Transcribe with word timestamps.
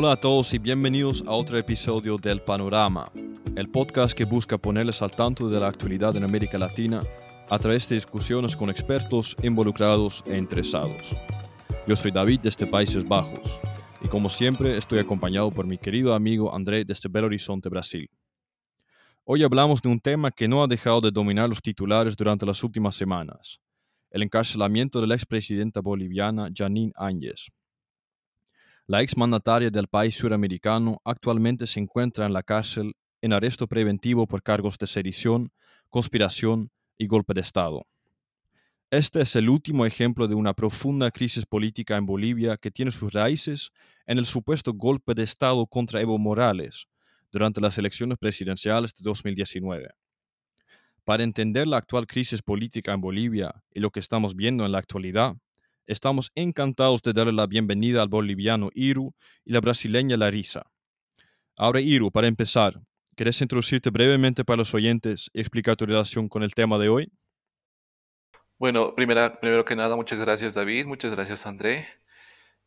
Hola 0.00 0.12
a 0.12 0.16
todos 0.16 0.54
y 0.54 0.58
bienvenidos 0.58 1.24
a 1.26 1.32
otro 1.32 1.58
episodio 1.58 2.18
del 2.18 2.40
Panorama, 2.40 3.10
el 3.56 3.68
podcast 3.68 4.16
que 4.16 4.24
busca 4.24 4.56
ponerles 4.56 5.02
al 5.02 5.10
tanto 5.10 5.48
de 5.48 5.58
la 5.58 5.66
actualidad 5.66 6.14
en 6.14 6.22
América 6.22 6.56
Latina 6.56 7.00
a 7.50 7.58
través 7.58 7.88
de 7.88 7.96
discusiones 7.96 8.54
con 8.54 8.70
expertos 8.70 9.34
involucrados 9.42 10.22
e 10.28 10.38
interesados. 10.38 11.16
Yo 11.88 11.96
soy 11.96 12.12
David 12.12 12.38
desde 12.44 12.64
Países 12.64 13.08
Bajos 13.08 13.58
y 14.00 14.06
como 14.06 14.28
siempre 14.28 14.78
estoy 14.78 15.00
acompañado 15.00 15.50
por 15.50 15.66
mi 15.66 15.78
querido 15.78 16.14
amigo 16.14 16.54
André 16.54 16.84
desde 16.84 17.08
Belo 17.08 17.26
Horizonte, 17.26 17.68
Brasil. 17.68 18.08
Hoy 19.24 19.42
hablamos 19.42 19.82
de 19.82 19.88
un 19.88 19.98
tema 19.98 20.30
que 20.30 20.46
no 20.46 20.62
ha 20.62 20.68
dejado 20.68 21.00
de 21.00 21.10
dominar 21.10 21.48
los 21.48 21.60
titulares 21.60 22.16
durante 22.16 22.46
las 22.46 22.62
últimas 22.62 22.94
semanas, 22.94 23.60
el 24.12 24.22
encarcelamiento 24.22 25.00
de 25.00 25.08
la 25.08 25.16
expresidenta 25.16 25.80
boliviana 25.80 26.50
Janine 26.54 26.92
Áñez. 26.94 27.48
La 28.90 29.02
exmandataria 29.02 29.68
del 29.68 29.86
país 29.86 30.14
suramericano 30.14 31.02
actualmente 31.04 31.66
se 31.66 31.78
encuentra 31.78 32.24
en 32.24 32.32
la 32.32 32.42
cárcel 32.42 32.94
en 33.20 33.34
arresto 33.34 33.66
preventivo 33.66 34.26
por 34.26 34.42
cargos 34.42 34.78
de 34.78 34.86
sedición, 34.86 35.52
conspiración 35.90 36.70
y 36.96 37.06
golpe 37.06 37.34
de 37.34 37.42
Estado. 37.42 37.86
Este 38.90 39.20
es 39.20 39.36
el 39.36 39.50
último 39.50 39.84
ejemplo 39.84 40.26
de 40.26 40.34
una 40.34 40.54
profunda 40.54 41.10
crisis 41.10 41.44
política 41.44 41.98
en 41.98 42.06
Bolivia 42.06 42.56
que 42.56 42.70
tiene 42.70 42.90
sus 42.90 43.12
raíces 43.12 43.72
en 44.06 44.16
el 44.16 44.24
supuesto 44.24 44.72
golpe 44.72 45.12
de 45.12 45.24
Estado 45.24 45.66
contra 45.66 46.00
Evo 46.00 46.16
Morales 46.16 46.86
durante 47.30 47.60
las 47.60 47.76
elecciones 47.76 48.16
presidenciales 48.16 48.94
de 48.94 49.02
2019. 49.02 49.90
Para 51.04 51.24
entender 51.24 51.66
la 51.66 51.76
actual 51.76 52.06
crisis 52.06 52.40
política 52.40 52.94
en 52.94 53.02
Bolivia 53.02 53.62
y 53.70 53.80
lo 53.80 53.90
que 53.90 54.00
estamos 54.00 54.34
viendo 54.34 54.64
en 54.64 54.72
la 54.72 54.78
actualidad, 54.78 55.36
Estamos 55.88 56.30
encantados 56.34 57.00
de 57.00 57.14
darle 57.14 57.32
la 57.32 57.46
bienvenida 57.46 58.02
al 58.02 58.08
boliviano 58.08 58.68
Iru 58.74 59.14
y 59.42 59.54
la 59.54 59.60
brasileña 59.62 60.18
Larisa. 60.18 60.70
Ahora, 61.56 61.80
Iru, 61.80 62.10
para 62.12 62.26
empezar, 62.26 62.74
¿quieres 63.16 63.40
introducirte 63.40 63.88
brevemente 63.88 64.44
para 64.44 64.58
los 64.58 64.74
oyentes 64.74 65.30
y 65.32 65.40
explicar 65.40 65.76
tu 65.76 65.86
relación 65.86 66.28
con 66.28 66.42
el 66.42 66.52
tema 66.52 66.78
de 66.78 66.90
hoy? 66.90 67.10
Bueno, 68.58 68.94
primera, 68.94 69.40
primero 69.40 69.64
que 69.64 69.74
nada, 69.74 69.96
muchas 69.96 70.20
gracias 70.20 70.54
David, 70.54 70.84
muchas 70.84 71.10
gracias 71.10 71.46
André. 71.46 71.88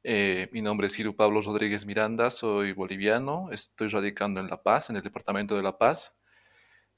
Eh, 0.04 0.50
mi 0.52 0.64
nombre 0.64 0.88
es 0.88 0.98
Iru 0.98 1.16
Pablo 1.16 1.44
Rodríguez 1.44 1.86
Miranda, 1.86 2.32
soy 2.32 2.74
boliviano, 2.74 3.52
estoy 3.52 3.90
radicando 3.90 4.40
en 4.40 4.48
La 4.48 4.64
Paz, 4.64 4.90
en 4.90 4.96
el 4.96 5.04
departamento 5.04 5.56
de 5.56 5.62
La 5.62 5.78
Paz. 5.78 6.12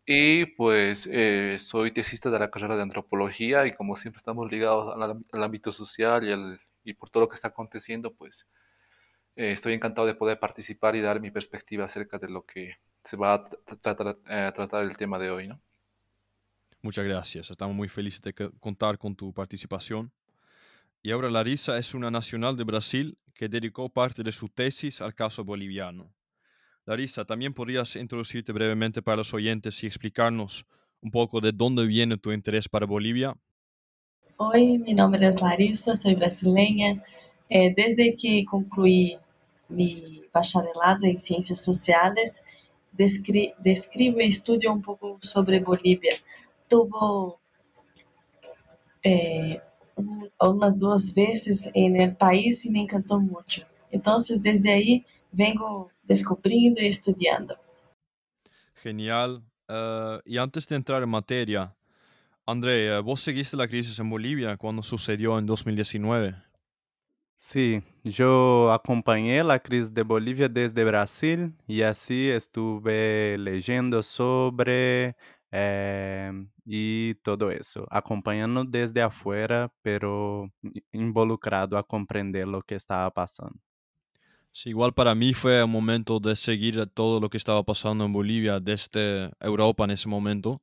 Y 0.05 0.45
pues 0.47 1.07
eh, 1.09 1.57
soy 1.59 1.93
tesista 1.93 2.29
de 2.29 2.39
la 2.39 2.51
carrera 2.51 2.75
de 2.75 2.81
antropología 2.81 3.65
y 3.65 3.73
como 3.73 3.95
siempre 3.95 4.17
estamos 4.17 4.51
ligados 4.51 4.93
al, 4.95 5.43
ámbito 5.43 5.71
social 5.71 6.27
y, 6.27 6.31
el, 6.31 6.59
y, 6.83 6.93
por 6.93 7.09
todo 7.09 7.23
lo 7.23 7.29
que 7.29 7.35
está 7.35 7.49
aconteciendo, 7.49 8.13
pues 8.13 8.45
eh, 9.37 9.53
estoy 9.53 9.73
encantado 9.73 10.05
de 10.05 10.15
poder 10.15 10.39
participar 10.39 10.97
y 10.97 11.01
dar 11.01 11.21
mi 11.21 11.31
perspectiva 11.31 11.85
acerca 11.85 12.17
de 12.17 12.29
lo 12.29 12.45
que 12.45 12.75
se 13.05 13.15
va 13.15 13.35
a 13.35 13.43
eh, 14.29 14.51
tratar 14.53 14.83
el 14.83 14.97
tema 14.97 15.17
de 15.19 15.31
hoy. 15.31 15.47
¿no? 15.47 15.61
Muchas 16.81 17.05
gracias, 17.05 17.49
estamos 17.49 17.73
muy 17.73 17.87
felices 17.87 18.21
de 18.21 18.33
contar 18.33 18.97
con 18.97 19.15
tu 19.15 19.33
participación. 19.33 20.11
Y 21.01 21.11
ahora 21.11 21.29
Larisa 21.29 21.77
es 21.77 21.93
una 21.93 22.11
nacional 22.11 22.57
de 22.57 22.65
Brasil 22.65 23.17
que 23.33 23.47
dedicó 23.47 23.87
parte 23.89 24.21
de 24.21 24.33
su 24.33 24.49
tesis 24.49 25.01
al 25.01 25.15
caso 25.15 25.45
boliviano. 25.45 26.13
Larisa, 26.85 27.23
también 27.23 27.53
podrías 27.53 27.95
introducirte 27.95 28.51
brevemente 28.51 29.01
para 29.01 29.17
los 29.17 29.33
oyentes 29.33 29.81
y 29.83 29.87
explicarnos 29.87 30.65
un 31.01 31.11
poco 31.11 31.39
de 31.39 31.51
dónde 31.53 31.85
viene 31.85 32.17
tu 32.17 32.31
interés 32.31 32.67
para 32.67 32.85
Bolivia. 32.85 33.35
Oi, 34.37 34.79
mi 34.79 34.93
nombre 34.93 35.25
es 35.25 35.41
Larissa, 35.41 35.95
soy 35.95 36.15
brasileña. 36.15 37.01
Eh, 37.49 37.73
desde 37.75 38.15
que 38.15 38.43
concluí 38.43 39.17
mi 39.69 40.23
bacharelado 40.33 41.05
en 41.05 41.17
Ciencias 41.17 41.61
Sociales, 41.61 42.43
descri 42.91 43.53
describo 43.59 44.19
y 44.19 44.25
estudio 44.25 44.73
un 44.73 44.81
poco 44.81 45.19
sobre 45.21 45.59
Bolivia. 45.59 46.15
Tuvo 46.67 47.39
eh, 49.03 49.61
unas 50.39 50.79
dos 50.79 51.13
veces 51.13 51.69
en 51.73 51.95
el 51.95 52.15
país 52.15 52.65
y 52.65 52.71
me 52.71 52.81
encantó 52.81 53.19
mucho. 53.19 53.65
Entonces, 53.91 54.41
desde 54.41 54.71
ahí 54.71 55.05
vengo 55.33 55.91
descubriendo 56.03 56.81
y 56.81 56.87
estudiando. 56.87 57.57
Genial. 58.75 59.43
Uh, 59.67 60.19
y 60.25 60.37
antes 60.37 60.67
de 60.67 60.75
entrar 60.75 61.03
en 61.03 61.09
materia, 61.09 61.75
André, 62.45 62.99
vos 62.99 63.21
seguiste 63.21 63.55
la 63.55 63.67
crisis 63.67 63.97
en 63.99 64.09
Bolivia 64.09 64.57
cuando 64.57 64.83
sucedió 64.83 65.37
en 65.39 65.45
2019. 65.45 66.35
Sí, 67.37 67.81
yo 68.03 68.71
acompañé 68.71 69.43
la 69.43 69.59
crisis 69.59 69.93
de 69.93 70.03
Bolivia 70.03 70.47
desde 70.49 70.83
Brasil 70.83 71.53
y 71.67 71.81
así 71.81 72.29
estuve 72.29 73.37
leyendo 73.37 74.01
sobre 74.01 75.15
eh, 75.51 76.31
y 76.65 77.15
todo 77.15 77.51
eso, 77.51 77.85
acompañando 77.91 78.63
desde 78.63 79.01
afuera, 79.01 79.71
pero 79.81 80.49
involucrado 80.91 81.77
a 81.77 81.83
comprender 81.83 82.47
lo 82.47 82.61
que 82.61 82.75
estaba 82.75 83.11
pasando. 83.11 83.59
Sí, 84.55 84.69
igual 84.69 84.93
para 84.93 85.15
mí 85.15 85.33
fue 85.33 85.63
un 85.63 85.71
momento 85.71 86.19
de 86.19 86.35
seguir 86.35 86.85
todo 86.93 87.19
lo 87.19 87.27
que 87.29 87.37
estaba 87.37 87.63
pasando 87.63 88.05
en 88.05 88.13
Bolivia 88.13 88.59
desde 88.59 89.31
Europa 89.39 89.83
en 89.85 89.91
ese 89.91 90.07
momento. 90.07 90.61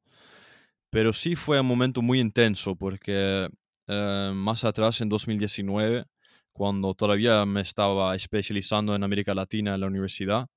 Pero 0.90 1.12
sí 1.12 1.36
fue 1.36 1.60
un 1.60 1.66
momento 1.66 2.02
muy 2.02 2.20
intenso 2.20 2.76
porque 2.76 3.48
eh, 3.88 4.32
más 4.34 4.64
atrás, 4.64 5.00
en 5.00 5.08
2019, 5.08 6.04
cuando 6.52 6.94
todavía 6.94 7.44
me 7.46 7.60
estaba 7.62 8.14
especializando 8.16 8.94
en 8.94 9.04
América 9.04 9.34
Latina 9.34 9.74
en 9.74 9.80
la 9.80 9.86
universidad, 9.88 10.48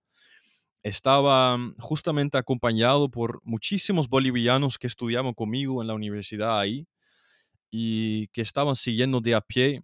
estaba 0.84 1.58
justamente 1.80 2.38
acompañado 2.38 3.10
por 3.10 3.40
muchísimos 3.44 4.10
bolivianos 4.10 4.78
que 4.78 4.88
estudiaban 4.88 5.34
conmigo 5.34 5.82
en 5.82 5.88
la 5.88 5.94
universidad 5.96 6.60
ahí 6.60 6.88
y 7.72 8.28
que 8.28 8.42
estaban 8.42 8.76
siguiendo 8.76 9.22
de 9.22 9.36
a 9.36 9.42
pie 9.42 9.82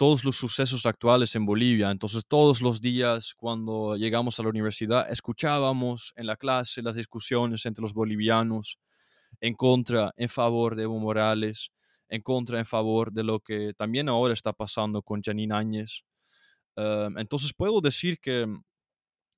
todos 0.00 0.24
los 0.24 0.36
sucesos 0.36 0.86
actuales 0.86 1.34
en 1.34 1.44
Bolivia. 1.44 1.90
Entonces 1.90 2.24
todos 2.26 2.62
los 2.62 2.80
días 2.80 3.34
cuando 3.36 3.96
llegamos 3.96 4.40
a 4.40 4.42
la 4.42 4.48
universidad 4.48 5.12
escuchábamos 5.12 6.14
en 6.16 6.26
la 6.26 6.36
clase 6.36 6.80
las 6.80 6.94
discusiones 6.94 7.66
entre 7.66 7.82
los 7.82 7.92
bolivianos 7.92 8.78
en 9.42 9.52
contra, 9.52 10.14
en 10.16 10.30
favor 10.30 10.74
de 10.74 10.84
Evo 10.84 10.98
Morales, 10.98 11.70
en 12.08 12.22
contra, 12.22 12.58
en 12.58 12.64
favor 12.64 13.12
de 13.12 13.24
lo 13.24 13.40
que 13.40 13.74
también 13.74 14.08
ahora 14.08 14.32
está 14.32 14.54
pasando 14.54 15.02
con 15.02 15.20
Janine 15.20 15.54
Áñez. 15.54 16.02
Em, 16.76 17.18
entonces 17.18 17.52
puedo 17.52 17.82
decir 17.82 18.20
que 18.20 18.46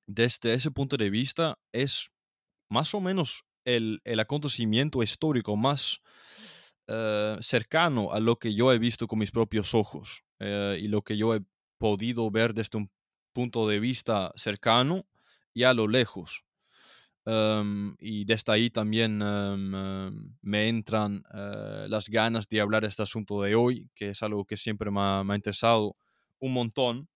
desde 0.07 0.53
ese 0.53 0.71
punto 0.71 0.95
de 0.95 1.09
vista 1.09 1.57
es 1.73 2.09
más 2.69 2.93
o 2.93 3.01
menos 3.01 3.43
el, 3.65 3.99
acontecimiento 4.17 5.03
histórico 5.03 5.57
más 5.57 5.99
eh, 6.87 7.35
cercano 7.41 8.13
a 8.13 8.21
lo 8.21 8.37
que 8.37 8.55
yo 8.55 8.71
he 8.71 8.79
visto 8.79 9.07
con 9.09 9.19
mis 9.19 9.31
propios 9.31 9.73
ojos. 9.73 10.23
Eh, 10.45 10.77
y 10.81 10.87
lo 10.89 11.01
que 11.01 11.15
yo 11.15 11.33
he 11.33 11.41
podido 11.77 12.29
ver 12.29 12.53
desde 12.53 12.77
un 12.77 12.91
punto 13.31 13.65
de 13.65 13.79
vista 13.79 14.33
cercano 14.35 15.05
y 15.53 15.63
a 15.63 15.73
lo 15.73 15.87
lejos. 15.87 16.43
Em, 17.25 17.95
y 17.97 18.25
desde 18.25 18.51
ahí 18.51 18.69
también 18.69 19.21
em, 19.21 19.73
em, 19.73 20.35
me 20.41 20.67
entran 20.67 21.23
eh, 21.33 21.85
las 21.87 22.09
ganas 22.09 22.49
de 22.49 22.59
hablar 22.59 22.83
este 22.83 23.03
asunto 23.03 23.41
de 23.41 23.55
hoy, 23.55 23.89
que 23.95 24.09
es 24.09 24.21
algo 24.21 24.43
que 24.43 24.57
siempre 24.57 24.91
me 24.91 24.99
ha, 24.99 25.23
interesado 25.33 25.95
un 26.39 26.51
montón. 26.51 27.07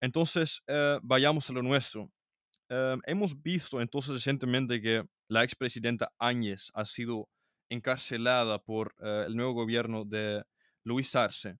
Entonces, 0.00 0.62
eh, 0.68 1.00
vayamos 1.02 1.50
a 1.50 1.52
lo 1.52 1.62
nuestro. 1.62 2.10
hemos 3.06 3.42
visto 3.42 3.82
entonces 3.82 4.14
recientemente 4.14 4.80
que 4.80 5.04
la 5.28 5.44
expresidenta 5.44 6.10
Áñez 6.18 6.70
ha 6.74 6.86
sido 6.86 7.28
encarcelada 7.68 8.58
por 8.58 8.94
el 9.26 9.36
nuevo 9.36 9.52
gobierno 9.52 10.04
de 10.06 10.42
Luis 10.84 11.14
Arce. 11.14 11.58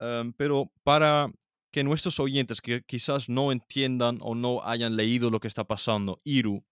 Em, 0.00 0.32
pero 0.32 0.70
para 0.82 1.30
que 1.70 1.84
nuestros 1.84 2.18
oyentes 2.20 2.60
que 2.60 2.82
quizás 2.82 3.28
no 3.28 3.52
entiendan 3.52 4.18
o 4.22 4.34
no 4.34 4.62
hayan 4.64 4.96
leído 4.96 5.30
lo 5.30 5.40
que 5.40 5.48
está 5.48 5.64
pasando, 5.64 6.20
Iru, 6.24 6.64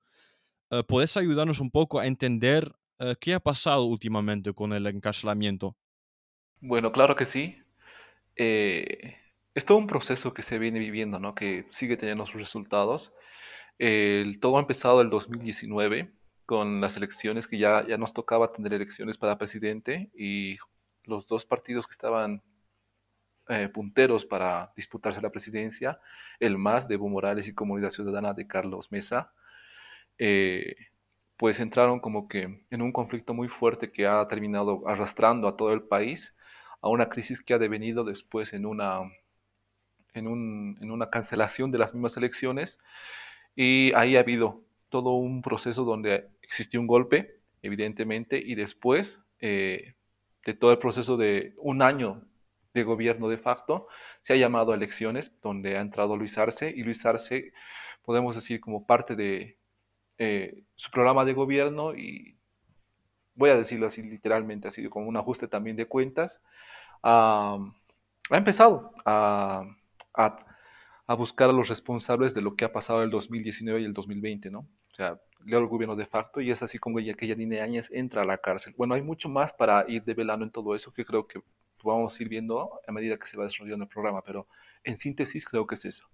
eh, 0.71 0.83
¿puedes 0.85 1.17
ayudarnos 1.17 1.61
un 1.61 1.71
poco 1.71 2.01
a 2.01 2.07
entender 2.07 2.75
eh, 2.99 3.15
qué 3.21 3.35
ha 3.35 3.41
pasado 3.41 3.85
últimamente 3.85 4.53
con 4.53 4.73
el 4.73 4.87
encarcelamiento? 4.87 5.77
Bueno, 6.61 6.93
claro 6.93 7.15
que 7.17 7.27
sí. 7.27 7.59
Eh, 8.37 9.17
es 9.55 9.65
todo 9.65 9.79
un 9.79 9.87
proceso 9.87 10.35
que 10.35 10.43
se 10.43 10.59
viene 10.59 10.79
viviendo, 10.79 11.19
¿no? 11.19 11.35
Que 11.35 11.67
sigue 11.71 11.97
teniendo 11.97 12.27
sus 12.27 12.41
resultados. 12.41 13.13
El, 13.79 14.41
todo 14.41 14.57
ha 14.57 14.61
empezado 14.61 15.01
el 15.03 15.11
2019 15.11 16.13
con 16.47 16.81
las 16.81 16.97
elecciones 16.97 17.47
que 17.47 17.59
ya, 17.59 17.87
ya 17.87 17.99
nos 17.99 18.15
tocaba 18.15 18.53
tener 18.53 18.73
elecciones 18.73 19.19
para 19.19 19.39
presidente 19.39 20.11
y 20.17 20.57
los 21.05 21.27
dos 21.27 21.45
partidos 21.45 21.87
que 21.87 21.93
estaban 21.93 22.43
eh, 23.49 23.69
punteros 23.69 24.25
para 24.25 24.73
disputarse 24.77 25.21
la 25.21 25.31
presidencia, 25.31 26.01
el 26.41 26.59
MAS 26.59 26.89
de 26.89 26.95
Evo 26.95 27.09
Morales 27.09 27.49
y 27.49 27.55
Comunidad 27.55 27.91
Ciudadana 27.91 28.35
de 28.35 28.47
Carlos 28.47 28.91
Mesa, 28.91 29.33
eh, 30.19 30.77
pues 31.37 31.61
entraron 31.61 32.01
como 32.01 32.29
que 32.29 32.65
en 32.71 32.83
un 32.83 32.93
conflicto 32.93 33.35
muy 33.35 33.49
fuerte 33.49 33.93
que 33.93 34.07
ha 34.07 34.27
terminado 34.29 34.89
arrastrando 34.89 35.49
a 35.49 35.57
todo 35.57 35.73
el 35.73 35.83
país 35.83 36.35
a 36.81 36.89
una 36.89 37.09
crisis 37.09 37.43
que 37.43 37.55
ha 37.55 37.59
devenido 37.59 38.05
después 38.05 38.53
en 38.53 38.67
una, 38.67 39.01
en, 40.15 40.29
un, 40.29 40.79
en 40.81 40.91
una 40.91 41.11
cancelación 41.11 41.71
de 41.71 41.79
las 41.79 41.95
mismas 41.95 42.17
elecciones. 42.17 42.79
Y 43.55 43.93
ahí 43.95 44.17
ha 44.17 44.21
habido 44.21 44.63
todo 44.89 45.13
un 45.15 45.43
proceso 45.43 45.85
donde 45.85 46.29
existió 46.43 46.81
un 46.81 46.87
golpe, 46.87 47.41
evidentemente, 47.63 48.39
y 48.39 48.55
después 48.55 49.21
eh, 49.41 49.95
de 50.45 50.55
todo 50.55 50.71
el 50.73 50.79
proceso 50.79 51.17
de 51.17 51.55
un 51.59 51.83
año 51.83 52.23
de 52.77 52.85
gobierno 52.85 53.29
de 53.29 53.39
facto, 53.39 53.89
se 54.23 54.35
ha 54.35 54.37
llamado 54.37 54.73
a 54.73 54.77
elecciones, 54.77 55.33
donde 55.43 55.77
ha 55.77 55.81
entrado 55.81 56.17
Luis 56.17 56.39
Arce, 56.39 56.73
y 56.75 56.83
Luis 56.83 57.05
Arce, 57.05 57.53
podemos 58.03 58.37
decir, 58.37 58.61
como 58.61 58.87
parte 58.87 59.17
de 59.17 59.59
eh, 60.19 60.63
su 60.77 60.91
programa 60.91 61.25
de 61.25 61.33
gobierno, 61.33 61.95
y 61.95 62.37
voy 63.35 63.51
a 63.51 63.57
decirlo 63.57 63.87
así 63.87 64.03
literalmente, 64.03 64.71
sido 64.71 64.91
como 64.91 65.09
un 65.09 65.17
ajuste 65.17 65.49
también 65.49 65.77
de 65.77 65.87
cuentas, 65.87 66.41
ha 67.03 67.59
empezado 68.31 68.93
a, 69.05 69.65
a, 70.15 71.15
buscar 71.15 71.51
a 71.51 71.53
los 71.53 71.69
responsables 71.69 72.35
de 72.35 72.43
lo 72.43 72.57
que 72.57 72.65
ha 72.65 72.73
pasado 72.73 73.03
el 73.03 73.11
2019 73.11 73.81
y 73.81 73.85
el 73.85 73.93
2020, 73.93 74.51
¿no? 74.51 74.61
O 74.61 74.95
sea, 74.97 75.21
leo 75.45 75.61
el 75.61 75.67
gobierno 75.67 75.95
de 75.95 76.07
facto 76.07 76.41
y 76.41 76.51
es 76.51 76.63
así 76.63 76.79
como 76.79 76.99
ella, 76.99 77.15
que 77.15 77.27
Yanine 77.27 77.61
Áñez 77.61 77.91
entra 77.93 78.23
a 78.23 78.25
la 78.25 78.39
cárcel. 78.39 78.75
Bueno, 78.77 78.95
hay 78.95 79.03
mucho 79.03 79.29
más 79.29 79.53
para 79.53 79.85
ir 79.89 80.03
develando 80.05 80.45
en 80.45 80.51
todo 80.51 80.75
eso 80.75 80.93
que 80.93 81.05
creo 81.05 81.27
que 81.29 81.41
vamos 81.83 82.19
a 82.19 82.23
ir 82.23 82.29
viendo 82.29 82.81
a 82.87 82.93
medida 82.93 83.17
que 83.17 83.27
se 83.27 83.37
va 83.37 83.45
desarrollando 83.45 83.85
el 83.85 83.89
programa, 83.89 84.23
pero 84.23 84.47
en 84.85 84.97
síntesis 84.97 85.45
creo 85.45 85.67
que 85.67 85.75
es 85.75 85.85
eso. 85.85 86.09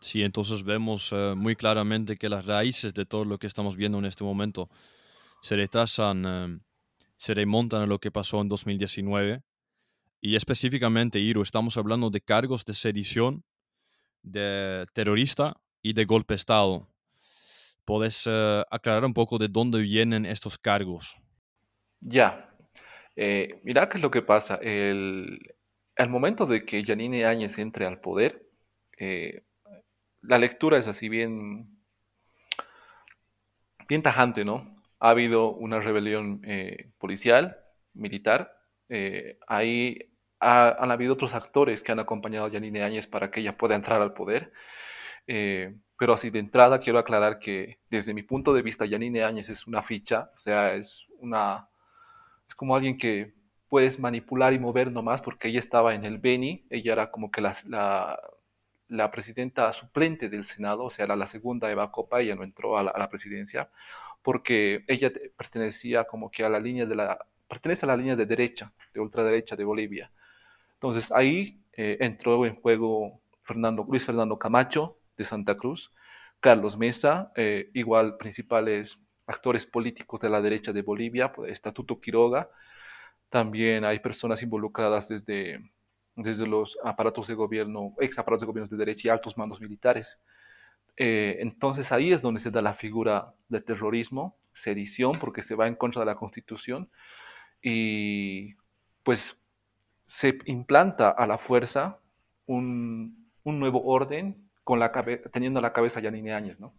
Sí, 0.00 0.22
entonces 0.22 0.62
vemos 0.64 1.12
eh, 1.12 1.34
muy 1.36 1.56
claramente 1.56 2.16
que 2.16 2.28
las 2.28 2.44
raíces 2.44 2.92
de 2.92 3.06
todo 3.06 3.24
lo 3.24 3.38
que 3.38 3.46
estamos 3.46 3.76
viendo 3.76 3.98
en 3.98 4.04
este 4.04 4.22
momento 4.22 4.68
se 5.40 5.56
retrasan, 5.56 6.24
eh, 6.26 6.58
se 7.16 7.34
remontan 7.34 7.82
a 7.82 7.86
lo 7.86 7.98
que 7.98 8.10
pasó 8.10 8.40
en 8.40 8.48
2019. 8.48 9.42
Y 10.20 10.36
específicamente, 10.36 11.18
Iro, 11.18 11.42
estamos 11.42 11.76
hablando 11.76 12.10
de 12.10 12.20
cargos 12.20 12.64
de 12.64 12.74
sedición, 12.74 13.44
de 14.22 14.86
terrorista 14.92 15.56
y 15.82 15.92
de 15.92 16.04
golpe 16.04 16.34
de 16.34 16.36
Estado. 16.36 16.88
¿Puedes 17.84 18.24
eh, 18.26 18.62
aclarar 18.70 19.04
un 19.04 19.14
poco 19.14 19.38
de 19.38 19.48
dónde 19.48 19.80
vienen 19.80 20.24
estos 20.24 20.58
cargos? 20.58 21.16
Ya, 22.00 22.53
eh, 23.16 23.60
qué 23.64 23.96
es 23.98 24.02
lo 24.02 24.10
que 24.10 24.22
pasa. 24.22 24.56
El, 24.56 25.54
al 25.96 26.08
momento 26.08 26.46
de 26.46 26.64
que 26.64 26.82
Yanine 26.84 27.24
Áñez 27.26 27.58
entre 27.58 27.86
al 27.86 28.00
poder, 28.00 28.46
eh, 28.98 29.42
la 30.22 30.38
lectura 30.38 30.78
es 30.78 30.88
así 30.88 31.08
bien, 31.08 31.68
bien 33.88 34.02
tajante, 34.02 34.44
¿no? 34.44 34.82
Ha 35.00 35.10
habido 35.10 35.50
una 35.52 35.80
rebelión 35.80 36.40
eh, 36.44 36.90
policial, 36.98 37.58
militar. 37.94 38.50
ahí 39.46 40.10
han 40.40 40.90
habido 40.90 41.14
otros 41.14 41.34
actores 41.34 41.82
que 41.82 41.92
han 41.92 42.00
acompañado 42.00 42.46
a 42.46 42.50
Yanine 42.50 42.82
Áñez 42.82 43.06
para 43.06 43.30
que 43.30 43.40
ella 43.40 43.56
pueda 43.56 43.74
entrar 43.74 44.02
al 44.02 44.14
poder. 44.14 44.52
pero 45.98 46.14
así 46.14 46.30
de 46.30 46.38
entrada 46.40 46.80
quiero 46.80 46.98
aclarar 46.98 47.38
que 47.38 47.78
desde 47.90 48.14
mi 48.14 48.22
punto 48.22 48.52
de 48.54 48.62
vista 48.62 48.86
Yanine 48.86 49.24
Áñez 49.24 49.48
es 49.48 49.66
una 49.66 49.82
ficha, 49.82 50.30
o 50.34 50.38
sea, 50.38 50.74
es 50.74 51.06
una 51.18 51.68
como 52.56 52.76
alguien 52.76 52.98
que 52.98 53.34
puedes 53.68 53.98
manipular 53.98 54.52
y 54.52 54.58
mover 54.58 54.92
nomás, 54.92 55.20
porque 55.20 55.48
ella 55.48 55.58
estaba 55.58 55.94
en 55.94 56.04
el 56.04 56.18
Beni, 56.18 56.64
ella 56.70 56.92
era 56.92 57.10
como 57.10 57.30
que 57.30 57.40
la, 57.40 57.52
la, 58.88 59.10
presidenta 59.10 59.72
suplente 59.72 60.28
del 60.28 60.44
Senado, 60.44 60.84
o 60.84 60.90
sea, 60.90 61.06
era 61.06 61.16
la 61.16 61.26
segunda 61.26 61.70
Eva 61.70 61.90
Copa, 61.90 62.20
ella 62.20 62.36
no 62.36 62.44
entró 62.44 62.78
a 62.78 62.82
la, 62.84 63.08
presidencia, 63.08 63.68
porque 64.22 64.84
ella 64.86 65.10
pertenecía 65.36 66.04
como 66.04 66.30
que 66.30 66.44
a 66.44 66.48
la 66.48 66.60
línea 66.60 66.86
de 66.86 66.94
la, 66.94 67.18
pertenece 67.48 67.84
a 67.86 67.88
la 67.88 67.96
línea 67.96 68.16
de 68.16 68.26
derecha, 68.26 68.72
de 68.92 69.00
ultraderecha 69.00 69.56
de 69.56 69.64
Bolivia. 69.64 70.10
Entonces 70.74 71.10
ahí 71.12 71.60
eh, 71.72 71.96
entró 72.00 72.46
en 72.46 72.54
juego 72.54 73.20
Fernando, 73.42 73.84
Luis 73.88 74.04
Fernando 74.04 74.38
Camacho 74.38 74.98
de 75.16 75.24
Santa 75.24 75.56
Cruz, 75.56 75.92
Carlos 76.40 76.76
Mesa, 76.76 77.32
eh, 77.36 77.70
igual 77.74 78.16
principales 78.18 78.98
actores 79.26 79.66
políticos 79.66 80.20
de 80.20 80.30
la 80.30 80.40
derecha 80.40 80.72
de 80.72 80.82
Bolivia, 80.82 81.32
pues, 81.32 81.52
Estatuto 81.52 82.00
Quiroga. 82.00 82.50
También 83.28 83.84
hay 83.84 83.98
personas 84.00 84.42
involucradas 84.42 85.08
desde, 85.08 85.70
desde 86.16 86.46
los 86.46 86.78
aparatos 86.84 87.26
de 87.28 87.34
gobierno, 87.34 87.94
ex 88.00 88.18
aparatos 88.18 88.42
de 88.42 88.46
gobierno 88.46 88.68
de 88.68 88.76
derecha 88.76 89.08
y 89.08 89.10
altos 89.10 89.36
mandos 89.36 89.60
militares. 89.60 90.18
Eh, 90.96 91.38
entonces 91.40 91.90
ahí 91.90 92.12
es 92.12 92.22
donde 92.22 92.40
se 92.40 92.50
da 92.50 92.62
la 92.62 92.74
figura 92.74 93.34
de 93.48 93.60
terrorismo, 93.60 94.36
sedición, 94.52 95.18
porque 95.18 95.42
se 95.42 95.56
va 95.56 95.66
en 95.66 95.74
contra 95.74 96.00
de 96.00 96.06
la 96.06 96.14
constitución 96.16 96.90
y 97.62 98.54
pues 99.02 99.36
se 100.06 100.38
implanta 100.46 101.10
a 101.10 101.26
la 101.26 101.38
fuerza 101.38 101.98
un, 102.46 103.30
un 103.42 103.58
nuevo 103.58 103.84
orden 103.84 104.50
con 104.62 104.78
la 104.78 104.92
teniendo 105.32 105.58
a 105.58 105.62
la 105.62 105.72
cabeza 105.72 106.00
Yanine 106.00 106.32
Áñez, 106.32 106.60
¿no? 106.60 106.74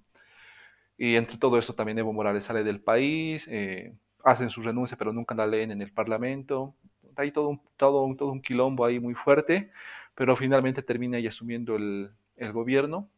Y 0.97 1.15
entre 1.15 1.37
todo 1.37 1.57
eso 1.57 1.73
también 1.73 1.99
Evo 1.99 2.13
Morales 2.13 2.45
sale 2.45 2.63
del 2.63 2.81
país, 2.81 3.47
eh, 3.49 3.93
hacen 4.23 4.49
su 4.49 4.61
renuncia, 4.61 4.97
pero 4.97 5.13
nunca 5.13 5.35
la 5.35 5.47
leen 5.47 5.71
en 5.71 5.81
el 5.81 5.91
Parlamento. 5.91 6.75
Hay 7.17 7.31
todo 7.31 7.49
un, 7.49 7.61
todo, 7.77 8.03
un, 8.03 8.17
todo 8.17 8.31
un 8.31 8.41
quilombo 8.41 8.85
ahí 8.85 8.99
muy 8.99 9.13
fuerte, 9.13 9.71
pero 10.15 10.35
finalmente 10.35 10.81
termina 10.81 11.17
ahí 11.17 11.27
asumiendo 11.27 11.75
el, 11.75 12.11
gobierno, 12.53 13.09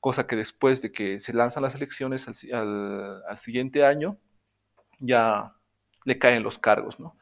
cosa 0.00 0.26
que 0.26 0.36
después 0.36 0.80
de 0.80 0.92
que 0.92 1.20
se 1.20 1.34
lanzan 1.34 1.62
las 1.62 1.74
elecciones 1.74 2.26
al, 2.28 3.22
al, 3.28 3.38
siguiente 3.38 3.84
año, 3.84 4.16
ya 4.98 5.54
le 6.04 6.18
caen 6.18 6.42
los 6.42 6.58
cargos, 6.58 6.98
¿no? 6.98 7.16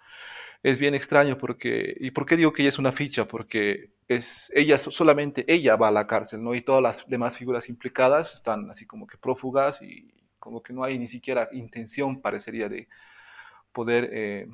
Es 0.62 0.78
bien 0.78 0.94
extraño 0.94 1.38
porque, 1.38 1.96
¿y 1.98 2.10
por 2.10 2.26
qué 2.26 2.36
digo 2.36 2.52
que 2.52 2.62
ella 2.62 2.68
es 2.68 2.78
una 2.78 2.92
ficha? 2.92 3.26
Porque 3.26 3.92
es, 4.08 4.52
ella, 4.54 4.76
solamente 4.76 5.44
ella 5.48 5.76
va 5.76 5.88
a 5.88 5.92
la 5.92 6.06
cárcel, 6.06 6.42
¿no? 6.42 6.54
Y 6.54 6.60
todas 6.62 6.82
las 6.82 7.08
demás 7.08 7.36
figuras 7.36 7.68
implicadas 7.68 8.34
están 8.34 8.70
así 8.70 8.84
como 8.84 9.06
que 9.06 9.16
prófugas 9.16 9.80
y 9.80 10.12
como 10.38 10.62
que 10.62 10.72
no 10.74 10.84
hay 10.84 10.98
ni 10.98 11.08
siquiera 11.08 11.48
intención, 11.52 12.20
parecería, 12.20 12.68
de 12.68 12.88
poder 13.72 14.10
eh, 14.12 14.48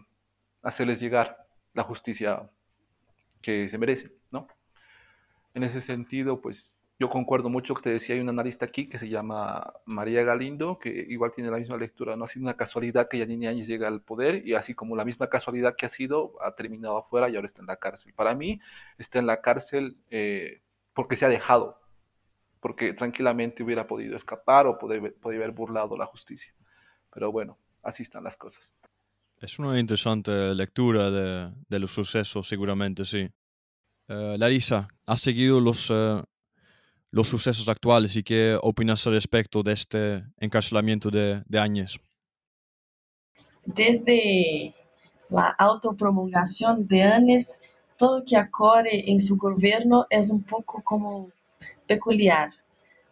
hacerles 0.62 1.00
llegar 1.00 1.44
la 1.74 1.82
justicia 1.82 2.48
que 3.42 3.68
se 3.68 3.78
merecen, 3.78 4.12
¿no? 4.30 4.46
En 5.54 5.64
ese 5.64 5.80
sentido, 5.80 6.40
pues 6.40 6.75
yo 6.98 7.10
concuerdo 7.10 7.50
mucho 7.50 7.74
que 7.74 7.82
te 7.82 7.90
decía, 7.90 8.14
hay 8.14 8.22
un 8.22 8.28
analista 8.30 8.64
aquí 8.64 8.88
que 8.88 8.98
se 8.98 9.08
llama 9.08 9.74
María 9.84 10.22
Galindo, 10.22 10.78
que 10.78 10.88
igual 11.08 11.32
tiene 11.34 11.50
la 11.50 11.58
misma 11.58 11.76
lectura, 11.76 12.16
no 12.16 12.24
ha 12.24 12.28
sido 12.28 12.44
una 12.44 12.56
casualidad 12.56 13.08
que 13.08 13.18
Yanine 13.18 13.48
Áñez 13.48 13.66
llega 13.66 13.86
al 13.86 14.00
poder 14.00 14.46
y 14.46 14.54
así 14.54 14.74
como 14.74 14.96
la 14.96 15.04
misma 15.04 15.28
casualidad 15.28 15.76
que 15.76 15.84
ha 15.84 15.90
sido, 15.90 16.42
ha 16.42 16.54
terminado 16.54 16.96
afuera 16.96 17.28
y 17.28 17.36
ahora 17.36 17.46
está 17.46 17.60
en 17.60 17.66
la 17.66 17.76
cárcel. 17.76 18.14
Para 18.14 18.34
mí 18.34 18.60
está 18.96 19.18
en 19.18 19.26
la 19.26 19.42
cárcel 19.42 19.98
eh, 20.10 20.62
porque 20.94 21.16
se 21.16 21.26
ha 21.26 21.28
dejado, 21.28 21.78
porque 22.60 22.94
tranquilamente 22.94 23.62
hubiera 23.62 23.86
podido 23.86 24.16
escapar 24.16 24.66
o 24.66 24.78
podría, 24.78 25.12
haber 25.22 25.50
burlado 25.50 25.98
la 25.98 26.06
justicia. 26.06 26.54
Pero 27.12 27.30
bueno, 27.30 27.58
así 27.82 28.04
están 28.04 28.24
las 28.24 28.38
cosas. 28.38 28.72
Es 29.38 29.58
una 29.58 29.78
interesante 29.78 30.54
lectura 30.54 31.10
de, 31.10 31.78
los 31.78 31.90
sucesos, 31.90 32.48
seguramente, 32.48 33.04
sí. 33.04 33.28
Uh, 34.08 34.38
Larisa, 34.38 34.88
¿has 35.04 35.20
seguido 35.20 35.60
los, 35.60 35.90
uh, 35.90 36.22
los 37.10 37.28
sucesos 37.28 37.68
actuales 37.68 38.16
y 38.16 38.22
qué 38.22 38.58
opinas 38.60 39.06
al 39.06 39.14
respecto 39.14 39.62
de 39.62 39.72
este 39.72 40.24
encarcelamiento 40.38 41.10
de, 41.10 41.42
de 41.46 41.58
Áñez. 41.58 41.96
Desde 43.64 44.74
la 45.30 45.54
autopromulgación 45.58 46.86
de 46.86 47.02
Áñez, 47.02 47.60
todo 47.96 48.24
que 48.24 48.38
ocorre 48.38 49.10
en 49.10 49.20
su 49.20 49.36
gobierno 49.36 50.06
es 50.10 50.30
un 50.30 50.42
poco 50.42 50.82
como 50.82 51.30
peculiar. 51.86 52.50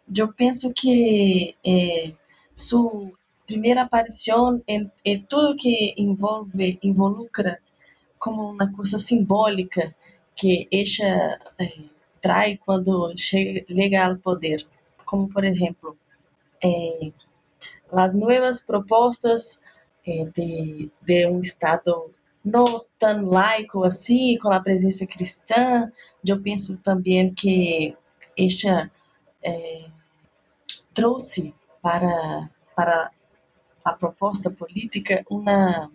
Yo 0.07 0.31
pienso 0.33 0.71
que 0.73 1.55
eh, 1.63 2.15
su 2.53 3.13
primera 3.45 3.83
aparición 3.83 4.63
en, 4.67 4.91
en, 5.03 5.25
todo 5.25 5.55
que 5.55 5.93
envolve, 5.97 6.79
involucra 6.81 7.59
como 8.17 8.49
uma 8.49 8.71
coisa 8.71 8.97
simbólica 8.97 9.95
que 10.35 10.67
ella 10.71 11.39
eh, 11.59 11.89
trae 12.25 12.57
cuando 12.57 13.13
llega 13.13 14.03
al 14.03 14.17
poder, 14.17 14.65
como 15.05 15.29
por 15.29 15.45
ejemplo 15.45 15.95
eh, 16.59 17.13
las 17.91 18.15
nuevas 18.15 18.65
propuestas 18.65 19.61
eh, 20.03 20.25
de, 20.33 20.89
de, 21.01 21.27
un 21.27 21.41
Estado 21.41 22.09
no 22.43 22.65
tan 22.97 23.29
laico 23.29 23.85
así, 23.85 24.39
con 24.41 24.51
la 24.53 24.63
presencia 24.63 25.05
cristã. 25.05 25.93
Yo 26.23 26.41
pienso 26.41 26.75
también 26.83 27.35
que 27.35 27.95
ella 28.35 28.91
eh, 29.43 29.85
trouxe 30.93 31.53
para, 31.79 32.49
para 32.75 33.11
a 33.83 33.93
proposta 33.93 34.49
política 34.49 35.23
uma, 35.29 35.91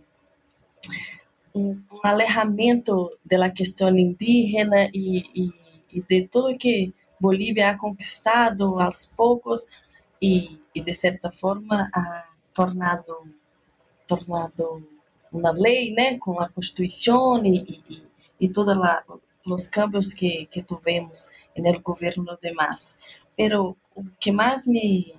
um, 1.52 1.82
um 1.90 2.00
alejamento 2.04 3.18
da 3.24 3.50
questão 3.50 3.88
indígena 3.98 4.88
e, 4.94 5.24
e 5.34 5.59
e 5.92 6.02
de 6.02 6.28
tudo 6.28 6.56
que 6.56 6.94
Bolívia 7.20 7.70
ha 7.70 7.78
conquistado 7.78 8.80
aos 8.80 9.06
poucos 9.16 9.66
e, 10.20 10.58
de 10.74 10.94
certa 10.94 11.30
forma 11.30 11.90
ha 11.94 12.26
tornado 12.54 13.28
tornado 14.06 14.86
uma 15.32 15.52
lei, 15.52 15.92
né, 15.92 16.18
com 16.18 16.40
a 16.40 16.48
Constituição 16.48 17.44
e, 17.44 17.82
e, 17.88 18.02
e 18.40 18.48
todos 18.48 18.76
os 19.46 19.66
cambios 19.68 20.12
que, 20.12 20.46
que 20.46 20.62
tivemos 20.62 21.30
no 21.56 21.80
governo 21.80 22.36
de 22.42 22.52
Mas. 22.52 22.98
Pero 23.36 23.76
o 23.94 24.04
que 24.18 24.32
mais 24.32 24.66
me 24.66 25.14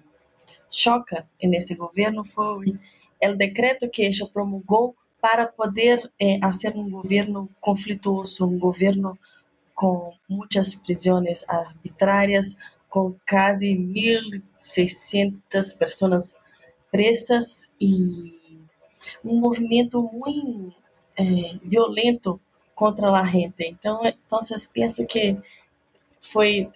choca 0.70 1.26
nesse 1.42 1.76
governo 1.76 2.26
foi 2.26 2.78
o 3.24 3.36
decreto 3.36 3.90
que 3.90 4.04
ela 4.04 4.30
promulgou 4.32 4.96
para 5.22 5.46
poder 5.46 6.12
eh, 6.20 6.40
fazer 6.42 6.76
um 6.76 6.90
governo 6.90 7.48
conflituoso, 7.60 8.48
um 8.48 8.58
governo 8.58 9.18
com 9.82 10.14
muitas 10.30 10.76
prisões 10.76 11.44
arbitrárias, 11.48 12.56
com 12.88 13.16
quase 13.28 13.76
1.600 13.76 15.76
pessoas 15.76 16.38
presas 16.92 17.72
e 17.82 18.60
um 19.26 19.40
movimento 19.40 20.08
muito 20.14 20.72
é, 21.18 21.24
violento 21.64 22.40
contra 22.76 23.10
a 23.10 23.26
gente. 23.26 23.64
Então, 23.64 24.06
então 24.06 24.40
penso 24.72 25.04
que 25.08 25.36
foi 26.20 26.70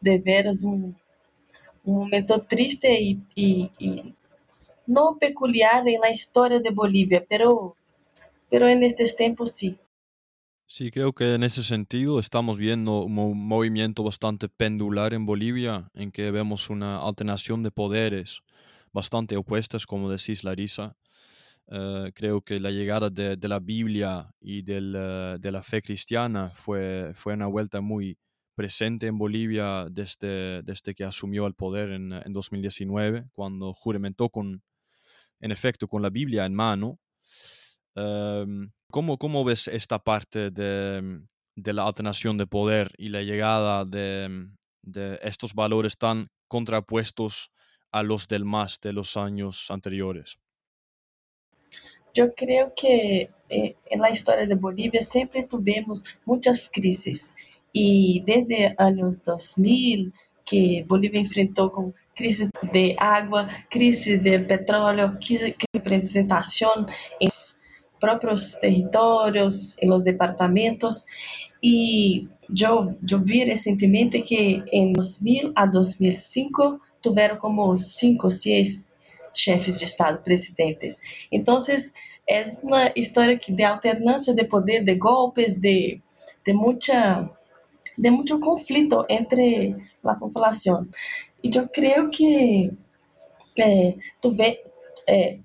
de 0.00 0.16
veras 0.16 0.64
um, 0.64 0.94
um 1.84 1.92
momento 1.92 2.38
triste 2.38 2.88
e, 2.88 3.20
e, 3.36 3.70
e 3.78 4.14
não 4.88 5.18
peculiar 5.18 5.84
na 5.84 6.10
história 6.10 6.60
de 6.60 6.70
Bolívia, 6.70 7.22
pero, 7.28 7.76
pero 8.48 8.70
en 8.70 8.82
estos 8.84 9.14
tiempos 9.14 9.52
sí. 9.52 9.78
Sí, 10.68 10.90
creo 10.90 11.12
que 11.12 11.34
en 11.34 11.44
ese 11.44 11.62
sentido 11.62 12.18
estamos 12.18 12.58
viendo 12.58 13.04
un 13.04 13.46
movimiento 13.46 14.02
bastante 14.02 14.48
pendular 14.48 15.14
en 15.14 15.24
Bolivia, 15.24 15.88
en 15.94 16.10
que 16.10 16.32
vemos 16.32 16.70
una 16.70 16.98
alternación 16.98 17.62
de 17.62 17.70
poderes 17.70 18.40
bastante 18.92 19.36
opuestas, 19.36 19.86
como 19.86 20.10
decís 20.10 20.42
Larisa. 20.42 20.96
Eh, 21.68 22.10
creo 22.16 22.42
que 22.42 22.58
la 22.58 22.72
llegada 22.72 23.10
de, 23.10 23.38
la 23.48 23.60
Biblia 23.60 24.34
y 24.40 24.64
eh, 24.68 25.36
de 25.38 25.52
la 25.52 25.62
fe 25.62 25.82
cristiana 25.82 26.50
fue, 26.50 27.12
fue 27.14 27.34
una 27.34 27.46
vuelta 27.46 27.80
muy 27.80 28.18
presente 28.56 29.06
en 29.06 29.18
Bolivia 29.18 29.86
desde, 29.88 30.62
desde 30.62 30.94
que 30.94 31.04
asumió 31.04 31.46
el 31.46 31.54
poder 31.54 31.90
en, 31.92 32.12
en 32.12 32.32
2019, 32.32 33.28
cuando 33.32 33.72
juramentó 33.72 34.30
con, 34.30 34.62
en 35.38 35.52
efecto, 35.52 35.86
con 35.86 36.02
la 36.02 36.10
Biblia 36.10 36.44
en 36.44 36.54
mano. 36.54 36.98
Em, 37.96 38.70
¿cómo, 38.90 39.16
¿Cómo 39.16 39.42
ves 39.44 39.68
esta 39.68 39.98
parte 39.98 40.50
de, 40.50 41.20
de, 41.56 41.72
la 41.72 41.84
alternación 41.84 42.36
de 42.36 42.46
poder 42.46 42.92
y 42.98 43.08
la 43.08 43.22
llegada 43.22 43.86
de, 43.86 44.48
de 44.82 45.18
estos 45.22 45.54
valores 45.54 45.96
tan 45.96 46.28
contrapuestos 46.46 47.50
a 47.92 48.02
los 48.02 48.28
del 48.28 48.44
MAS 48.44 48.80
de 48.82 48.92
los 48.92 49.16
años 49.16 49.70
anteriores? 49.70 50.38
Yo 52.12 52.34
creo 52.34 52.72
que 52.74 53.30
eh, 53.48 53.76
en 53.86 54.00
la 54.00 54.10
historia 54.10 54.46
de 54.46 54.54
Bolivia 54.54 55.00
siempre 55.00 55.42
tuvimos 55.42 56.04
muchas 56.24 56.70
crisis 56.72 57.34
y 57.72 58.22
desde 58.26 58.74
años 58.78 59.22
2000 59.22 60.12
que 60.44 60.84
Bolivia 60.86 61.20
enfrentó 61.20 61.72
con 61.72 61.94
crisis 62.14 62.48
de 62.72 62.94
agua, 62.98 63.48
crisis 63.68 64.22
del 64.22 64.46
petróleo, 64.46 65.16
crisis 65.18 65.40
de 65.40 65.56
representación 65.74 66.86
propios 68.00 68.58
territorios, 68.60 69.74
en 69.78 69.90
los 69.90 70.04
departamentos. 70.04 71.04
Y 71.60 72.28
yo, 72.48 72.94
yo 73.02 73.18
vi 73.20 73.44
recientemente 73.44 74.22
que 74.22 74.62
en 74.70 74.92
2000 74.92 75.52
a 75.54 75.66
2005 75.66 76.80
tuvieron 77.00 77.38
como 77.38 77.78
cinco 77.78 78.30
seis 78.30 78.86
chefes 79.32 79.78
de 79.78 79.84
Estado, 79.84 80.22
presidentes. 80.22 81.00
Então, 81.30 81.58
é 82.28 82.44
uma 82.62 82.90
história 82.96 83.38
de 83.38 83.62
alternância 83.62 84.34
de 84.34 84.44
poder, 84.44 84.82
de 84.82 84.94
golpes, 84.96 85.58
de, 85.58 86.00
de, 86.44 86.52
muita, 86.52 87.30
de 87.96 88.10
muito 88.10 88.40
conflito 88.40 89.04
entre 89.08 89.76
a 90.04 90.14
população. 90.14 90.88
E 91.42 91.50
eu 91.54 91.68
creio 91.68 92.10
que 92.10 92.72
é, 93.58 93.94
tuve, 94.20 94.58
é, 95.08 95.38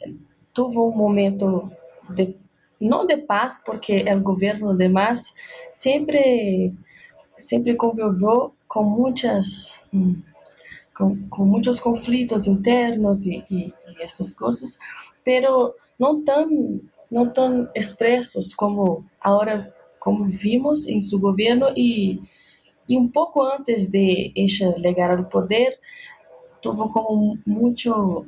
tuvo 0.53 0.91
momento 0.91 1.71
de 2.13 2.35
não 2.79 3.05
de 3.05 3.15
paz, 3.17 3.61
porque 3.63 4.03
o 4.09 4.19
governo 4.19 4.73
de 4.75 4.87
Mas 4.87 5.33
sempre 5.71 6.73
sempre 7.37 7.75
conviveu 7.75 8.53
com 8.67 8.83
muitas 8.83 9.75
hum, 9.93 10.21
com, 10.95 11.27
com 11.29 11.45
muitos 11.45 11.79
conflitos 11.79 12.47
internos 12.47 13.25
e, 13.25 13.43
e, 13.49 13.73
e 13.87 14.03
essas 14.03 14.33
coisas, 14.33 14.77
pero 15.23 15.73
não 15.99 16.23
tão 16.23 16.81
não 17.09 17.29
tão 17.29 17.69
expressos 17.75 18.53
como 18.53 19.05
agora 19.19 19.73
como 19.99 20.25
vimos 20.25 20.87
em 20.87 21.01
seu 21.01 21.19
governo 21.19 21.67
e 21.75 22.21
e 22.87 22.97
um 22.97 23.07
pouco 23.07 23.41
antes 23.41 23.87
de 23.87 24.31
ella 24.35 24.47
chegar 24.49 25.17
ao 25.17 25.25
poder 25.25 25.77
tuvo 26.61 26.89
como 26.89 27.37
muito 27.45 28.25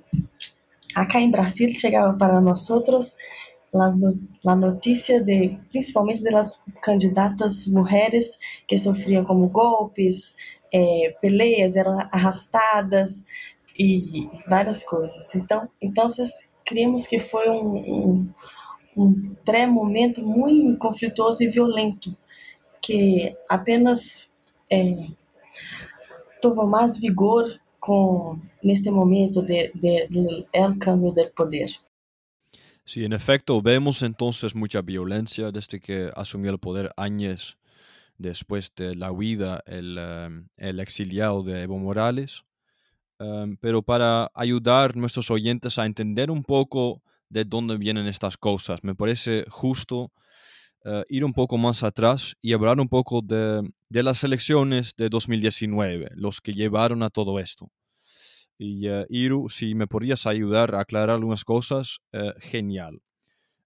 acá 0.95 1.19
em 1.19 1.31
Brasil 1.31 1.69
chegava 1.73 2.13
para 2.13 2.41
nós 2.41 2.69
outros 2.69 3.15
la 4.43 4.55
noticia 4.55 5.19
de 5.19 5.59
principalmente 5.71 6.21
de 6.21 6.31
las 6.31 6.63
candidatas 6.81 7.65
mulheres 7.67 8.37
que 8.67 8.77
sofriam 8.77 9.25
como 9.25 9.47
golpes 9.49 10.35
é, 10.71 11.15
eram 11.75 11.97
arrastadas 12.11 13.23
e 13.77 14.29
várias 14.47 14.83
coisas. 14.83 15.33
Então, 15.35 15.67
então 15.81 16.07
criamos 16.63 17.07
que 17.07 17.19
foi 17.19 17.49
um, 17.49 17.77
um, 17.77 18.33
um 18.95 19.35
pré-momento 19.43 20.21
muito 20.21 20.77
conflituoso 20.77 21.43
e 21.43 21.47
violento, 21.47 22.15
que 22.81 23.35
apenas 23.49 24.31
é, 24.71 24.93
tomou 26.41 26.67
mais 26.67 26.97
vigor 26.97 27.59
com 27.79 28.39
neste 28.63 28.89
momento 28.91 29.41
de, 29.41 29.71
de, 29.73 30.07
de 30.07 30.47
el 30.53 30.77
cambio 30.77 31.11
del 31.11 31.31
poder. 31.31 31.69
Sí, 32.85 33.05
en 33.05 33.13
efecto, 33.13 33.61
vemos 33.61 34.03
entonces 34.03 34.55
mucha 34.55 34.81
violencia 34.81 35.51
desde 35.51 35.79
que 35.79 36.11
asumió 36.15 36.51
el 36.51 36.59
poder 36.59 36.91
Áñez 36.97 37.57
después 38.17 38.73
de 38.75 38.95
la 38.95 39.11
huida, 39.11 39.63
el, 39.65 39.97
em, 39.97 40.49
exiliado 40.57 41.43
de 41.43 41.61
Evo 41.63 41.77
Morales. 41.79 42.43
Em, 43.19 43.57
pero 43.57 43.81
para 43.81 44.31
ayudar 44.33 44.91
a 44.91 44.99
nuestros 44.99 45.31
oyentes 45.31 45.79
a 45.79 45.85
entender 45.85 46.29
un 46.29 46.43
poco 46.43 47.01
de 47.29 47.45
dónde 47.45 47.77
vienen 47.77 48.07
estas 48.07 48.37
cosas, 48.37 48.83
me 48.83 48.95
parece 48.95 49.45
justo 49.49 50.11
eh, 50.85 51.05
ir 51.09 51.23
un 51.23 51.33
poco 51.33 51.57
más 51.57 51.83
atrás 51.83 52.35
y 52.41 52.53
hablar 52.53 52.79
un 52.79 52.89
poco 52.89 53.21
de, 53.21 53.61
de, 53.89 54.03
las 54.03 54.23
elecciones 54.25 54.95
de 54.97 55.09
2019, 55.09 56.11
los 56.15 56.41
que 56.41 56.53
llevaron 56.53 57.03
a 57.03 57.09
todo 57.09 57.39
esto. 57.39 57.71
Y 58.57 58.87
Iru, 59.09 59.49
si 59.49 59.75
me 59.75 59.87
podrías 59.87 60.25
ayudar 60.27 60.75
a 60.75 60.81
aclarar 60.81 61.11
algunas 61.11 61.43
cosas, 61.43 61.99
uh, 62.13 62.31
genial. 62.39 63.01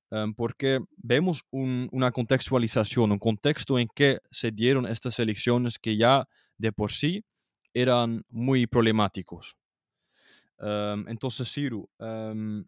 Um, 0.10 0.34
porque 0.34 0.80
vemos 0.96 1.44
un, 1.52 1.90
una 1.92 2.12
contextualización, 2.12 3.12
un 3.12 3.20
contexto 3.20 3.78
en 3.78 3.90
que 3.94 4.20
se 4.32 4.52
dieron 4.52 4.86
estas 4.86 5.20
elecciones 5.20 5.78
que 5.78 5.98
ya 5.98 6.30
de 6.58 6.72
por 6.72 6.94
sí 6.94 7.26
eran 7.74 8.24
muy 8.30 8.68
problemáticos. 8.68 9.58
Um, 10.60 11.10
entonces, 11.10 11.50
Siru, 11.50 11.90
um, 12.00 12.64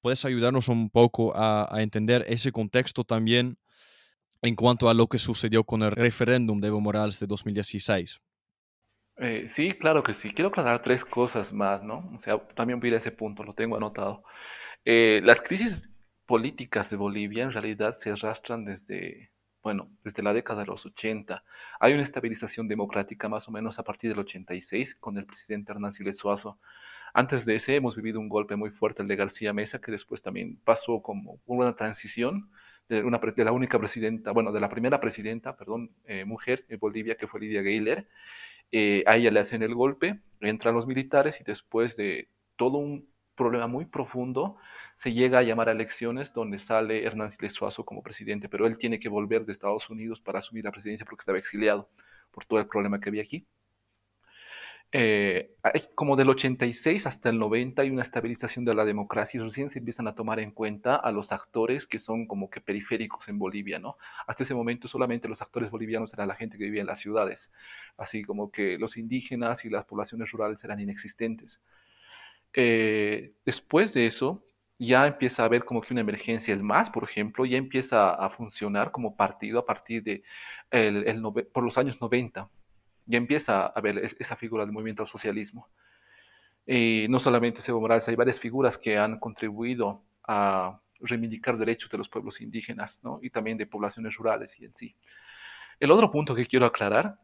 ¿puedes 0.00 0.24
ayudarnos 0.24 0.68
un 0.68 0.88
poco 0.88 1.36
a, 1.36 1.68
a, 1.70 1.82
entender 1.82 2.24
ese 2.26 2.50
contexto 2.50 3.04
también 3.04 3.58
en 4.40 4.56
cuanto 4.56 4.88
a 4.88 4.94
lo 4.94 5.06
que 5.06 5.18
sucedió 5.18 5.64
con 5.64 5.82
el 5.82 5.92
referéndum 5.92 6.60
de 6.60 6.68
Evo 6.68 6.80
Morales 6.80 7.20
de 7.20 7.26
2016? 7.26 8.20
Eh, 9.20 9.48
sí, 9.48 9.72
claro 9.72 10.02
que 10.02 10.14
sí. 10.14 10.32
Quiero 10.32 10.48
aclarar 10.48 10.80
tres 10.80 11.04
cosas 11.04 11.52
más, 11.52 11.82
¿no? 11.82 12.10
O 12.16 12.20
sea, 12.20 12.38
también 12.54 12.80
voy 12.80 12.92
a 12.94 12.96
ese 12.96 13.12
punto, 13.12 13.44
lo 13.44 13.54
tengo 13.54 13.76
anotado. 13.76 14.24
Eh, 14.84 15.20
las 15.24 15.42
crisis 15.42 15.88
políticas 16.26 16.88
de 16.90 16.96
Bolivia 16.96 17.44
en 17.44 17.52
realidad 17.52 17.92
se 17.92 18.10
arrastran 18.10 18.64
desde, 18.64 19.30
bueno, 19.62 19.90
desde 20.04 20.22
la 20.22 20.32
década 20.32 20.60
de 20.60 20.66
los 20.68 20.86
80. 20.86 21.44
Hay 21.80 21.92
una 21.92 22.02
estabilización 22.02 22.66
democrática 22.66 23.28
más 23.28 23.46
o 23.48 23.52
menos 23.52 23.78
a 23.78 23.84
partir 23.84 24.10
del 24.10 24.20
86 24.20 24.94
con 24.94 25.18
el 25.18 25.26
presidente 25.26 25.72
Hernán 25.72 25.92
Siles 25.92 26.16
Suazo. 26.18 26.58
Antes 27.12 27.44
de 27.44 27.56
ese 27.56 27.76
hemos 27.76 27.96
vivido 27.96 28.20
un 28.20 28.28
golpe 28.30 28.56
muy 28.56 28.70
fuerte, 28.70 29.02
el 29.02 29.08
de 29.08 29.16
García 29.16 29.52
Mesa, 29.52 29.80
que 29.80 29.92
después 29.92 30.22
también 30.22 30.58
pasó 30.64 31.02
como 31.02 31.40
una 31.44 31.76
transición 31.76 32.50
de, 32.88 33.02
una, 33.04 33.18
de 33.18 33.44
la 33.44 33.52
única 33.52 33.78
presidenta, 33.78 34.32
bueno, 34.32 34.50
de 34.52 34.60
la 34.60 34.70
primera 34.70 34.98
presidenta, 35.00 35.56
perdón, 35.56 35.90
eh, 36.06 36.24
mujer 36.24 36.64
en 36.68 36.78
Bolivia, 36.78 37.16
que 37.16 37.26
fue 37.26 37.40
Lidia 37.40 37.62
Gayler. 37.62 38.08
Eh, 38.72 39.02
a 39.06 39.16
ella 39.16 39.30
le 39.30 39.40
hacen 39.40 39.62
el 39.62 39.74
golpe, 39.74 40.20
entran 40.40 40.74
los 40.74 40.86
militares 40.86 41.40
y 41.40 41.44
después 41.44 41.96
de 41.96 42.28
todo 42.56 42.78
un 42.78 43.08
problema 43.34 43.66
muy 43.66 43.86
profundo, 43.86 44.56
se 44.94 45.12
llega 45.12 45.38
a 45.38 45.42
llamar 45.42 45.68
a 45.68 45.72
elecciones 45.72 46.32
donde 46.34 46.58
sale 46.58 47.04
Hernán 47.04 47.30
Siles 47.30 47.54
Suazo 47.54 47.84
como 47.84 48.02
presidente, 48.02 48.48
pero 48.48 48.66
él 48.66 48.76
tiene 48.78 48.98
que 48.98 49.08
volver 49.08 49.46
de 49.46 49.52
Estados 49.52 49.88
Unidos 49.90 50.20
para 50.20 50.40
asumir 50.40 50.64
la 50.64 50.72
presidencia 50.72 51.06
porque 51.06 51.22
estaba 51.22 51.38
exiliado 51.38 51.88
por 52.30 52.44
todo 52.44 52.60
el 52.60 52.66
problema 52.66 53.00
que 53.00 53.08
había 53.08 53.22
aquí. 53.22 53.46
Eh, 54.92 55.54
como 55.94 56.16
del 56.16 56.30
86 56.30 57.06
hasta 57.06 57.28
el 57.28 57.38
90 57.38 57.82
hay 57.82 57.90
una 57.90 58.02
estabilización 58.02 58.64
de 58.64 58.74
la 58.74 58.84
democracia 58.84 59.38
y 59.38 59.42
recién 59.42 59.70
se 59.70 59.78
empiezan 59.78 60.08
a 60.08 60.16
tomar 60.16 60.40
en 60.40 60.50
cuenta 60.50 60.96
a 60.96 61.12
los 61.12 61.30
actores 61.30 61.86
que 61.86 62.00
son 62.00 62.26
como 62.26 62.50
que 62.50 62.60
periféricos 62.60 63.28
en 63.28 63.38
Bolivia, 63.38 63.78
¿no? 63.78 63.96
Hasta 64.26 64.42
ese 64.42 64.54
momento 64.54 64.88
solamente 64.88 65.28
los 65.28 65.42
actores 65.42 65.70
bolivianos 65.70 66.12
eran 66.12 66.26
la 66.26 66.34
gente 66.34 66.58
que 66.58 66.64
vivía 66.64 66.80
en 66.80 66.88
las 66.88 67.00
ciudades, 67.00 67.52
así 67.96 68.24
como 68.24 68.50
que 68.50 68.78
los 68.78 68.96
indígenas 68.96 69.64
y 69.64 69.70
las 69.70 69.84
poblaciones 69.84 70.32
rurales 70.32 70.62
eran 70.64 70.80
inexistentes. 70.80 71.60
Eh, 72.52 73.32
después 73.44 73.94
de 73.94 74.06
eso, 74.06 74.44
ya 74.78 75.06
empieza 75.06 75.42
a 75.42 75.46
haber 75.46 75.64
como 75.64 75.82
que 75.82 75.94
una 75.94 76.00
emergencia. 76.00 76.54
El 76.54 76.62
MAS, 76.64 76.90
por 76.90 77.04
ejemplo, 77.04 77.44
ya 77.46 77.58
empieza 77.58 78.14
a 78.14 78.30
funcionar 78.30 78.90
como 78.92 79.16
partido 79.16 79.60
a 79.60 79.66
partir 79.66 80.02
de 80.02 80.22
el, 80.70 81.22
por 81.52 81.64
los 81.64 81.78
años 81.78 82.00
90 82.00 82.48
ya 83.10 83.18
empieza 83.18 83.66
a 83.66 83.80
ver 83.80 83.98
esa 84.18 84.36
figura 84.36 84.64
del 84.64 84.72
movimiento 84.72 85.02
al 85.02 85.08
socialismo. 85.08 85.68
Y 86.66 87.06
no 87.08 87.18
solamente 87.18 87.60
Evo 87.66 87.80
Morales, 87.80 88.08
hay 88.08 88.14
varias 88.14 88.38
figuras 88.38 88.78
que 88.78 88.96
han 88.96 89.18
contribuido 89.18 90.02
a 90.26 90.80
reivindicar 91.00 91.58
derechos 91.58 91.90
de 91.90 91.98
los 91.98 92.08
pueblos 92.08 92.40
indígenas 92.40 92.98
¿no? 93.02 93.18
y 93.22 93.30
también 93.30 93.58
de 93.58 93.66
poblaciones 93.66 94.14
rurales 94.14 94.58
y 94.60 94.66
en 94.66 94.74
sí. 94.74 94.94
El 95.78 95.90
otro 95.90 96.10
punto 96.10 96.34
que 96.34 96.46
quiero 96.46 96.66
aclarar 96.66 97.18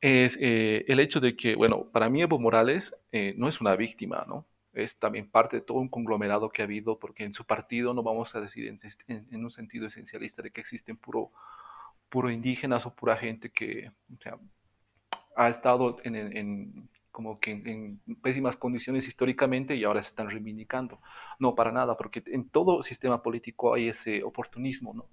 es 0.00 0.36
eh, 0.40 0.84
el 0.88 1.00
hecho 1.00 1.20
de 1.20 1.36
que, 1.36 1.54
bueno, 1.54 1.84
para 1.90 2.08
mí 2.08 2.22
Evo 2.22 2.38
Morales 2.38 2.94
eh, 3.12 3.34
no 3.36 3.48
es 3.48 3.60
una 3.60 3.74
víctima, 3.76 4.24
¿no? 4.28 4.46
Es 4.72 4.96
también 4.96 5.28
parte 5.28 5.56
de 5.56 5.62
todo 5.62 5.78
un 5.78 5.88
conglomerado 5.88 6.50
que 6.50 6.62
ha 6.62 6.66
habido, 6.66 6.98
porque 6.98 7.24
en 7.24 7.34
su 7.34 7.44
partido 7.44 7.94
no 7.94 8.02
vamos 8.02 8.34
a 8.34 8.40
decir 8.40 8.78
en, 9.08 9.44
un 9.44 9.50
sentido 9.50 9.86
esencialista 9.86 10.42
de 10.42 10.50
que 10.50 10.60
existen 10.60 10.96
puro, 10.96 11.32
puro 12.08 12.30
indígenas 12.30 12.86
o 12.86 12.94
pura 12.94 13.16
gente 13.16 13.50
que 13.50 13.90
ha 15.38 15.48
estado 15.48 15.98
en, 16.02 16.88
como 17.12 17.38
que 17.38 17.52
en, 17.52 18.00
pésimas 18.20 18.56
condiciones 18.56 19.06
históricamente 19.06 19.76
y 19.76 19.84
ahora 19.84 20.02
se 20.02 20.08
están 20.08 20.28
reivindicando. 20.28 21.00
No, 21.38 21.54
para 21.54 21.70
nada, 21.70 21.96
porque 21.96 22.24
en 22.26 22.48
todo 22.48 22.82
sistema 22.82 23.22
político 23.22 23.72
hay 23.72 23.88
ese 23.88 24.24
oportunismo, 24.24 24.92
¿no? 24.92 25.06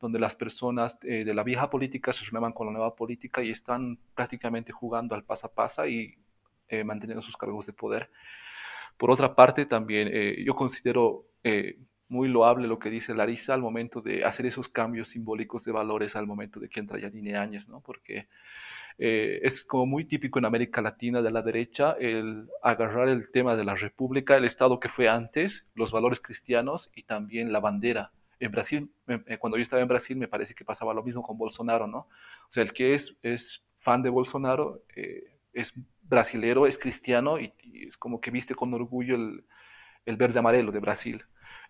donde 0.00 0.20
las 0.20 0.36
personas 0.36 0.98
eh, 1.02 1.24
de 1.24 1.34
la 1.34 1.42
vieja 1.42 1.70
política 1.70 2.12
se 2.12 2.24
suman 2.24 2.52
con 2.52 2.68
la 2.68 2.72
nueva 2.72 2.94
política 2.94 3.42
y 3.42 3.50
están 3.50 3.98
prácticamente 4.14 4.70
jugando 4.70 5.14
al 5.14 5.24
pasa 5.24 5.48
pasa 5.48 5.88
y 5.88 6.14
eh, 6.68 6.84
manteniendo 6.84 7.22
sus 7.22 7.36
cargos 7.36 7.66
de 7.66 7.72
poder. 7.72 8.10
Por 8.96 9.10
otra 9.10 9.34
parte, 9.34 9.66
también 9.66 10.08
eh, 10.12 10.42
yo 10.44 10.54
considero 10.54 11.26
muy 12.08 12.28
loable 12.28 12.68
lo 12.68 12.78
que 12.78 12.90
dice 12.90 13.14
Larisa 13.14 13.54
al 13.54 13.60
momento 13.60 14.00
de 14.00 14.24
hacer 14.24 14.46
esos 14.46 14.68
cambios 14.68 15.08
simbólicos 15.08 15.64
de 15.64 15.72
valores 15.72 16.16
al 16.16 16.26
momento 16.26 16.60
de 16.60 16.68
que 16.68 16.80
entra 16.80 16.98
Yanine 16.98 17.36
Áñez, 17.36 17.68
¿no? 17.68 17.80
Porque 17.80 18.28
eh, 18.98 19.40
es 19.42 19.64
como 19.64 19.86
muy 19.86 20.04
típico 20.04 20.38
en 20.38 20.44
América 20.44 20.80
Latina 20.80 21.20
de 21.20 21.30
la 21.32 21.42
derecha 21.42 21.96
el 21.98 22.48
agarrar 22.62 23.08
el 23.08 23.30
tema 23.30 23.56
de 23.56 23.64
la 23.64 23.74
república, 23.74 24.36
el 24.36 24.44
Estado 24.44 24.78
que 24.78 24.88
fue 24.88 25.08
antes, 25.08 25.66
los 25.74 25.90
valores 25.90 26.20
cristianos 26.20 26.90
y 26.94 27.02
también 27.02 27.52
la 27.52 27.60
bandera. 27.60 28.12
En 28.38 28.52
Brasil, 28.52 28.90
eh, 29.08 29.38
cuando 29.38 29.56
yo 29.56 29.62
estaba 29.62 29.82
en 29.82 29.88
Brasil, 29.88 30.16
me 30.16 30.28
parece 30.28 30.54
que 30.54 30.64
pasaba 30.64 30.94
lo 30.94 31.02
mismo 31.02 31.22
con 31.22 31.38
Bolsonaro, 31.38 31.86
¿no? 31.86 31.98
O 32.48 32.52
sea, 32.52 32.62
el 32.62 32.72
que 32.72 32.94
es, 32.94 33.16
es 33.22 33.62
fan 33.78 34.02
de 34.02 34.10
Bolsonaro 34.10 34.82
eh, 34.94 35.38
es 35.52 35.72
brasilero, 36.02 36.66
es 36.66 36.78
cristiano 36.78 37.40
y, 37.40 37.52
es 37.86 37.96
como 37.96 38.20
que 38.20 38.30
viste 38.30 38.54
con 38.54 38.72
orgullo 38.74 39.16
el, 39.16 39.44
el 40.06 40.16
verde 40.16 40.38
amarelo 40.38 40.72
de 40.72 40.80
Brasil. 40.80 41.24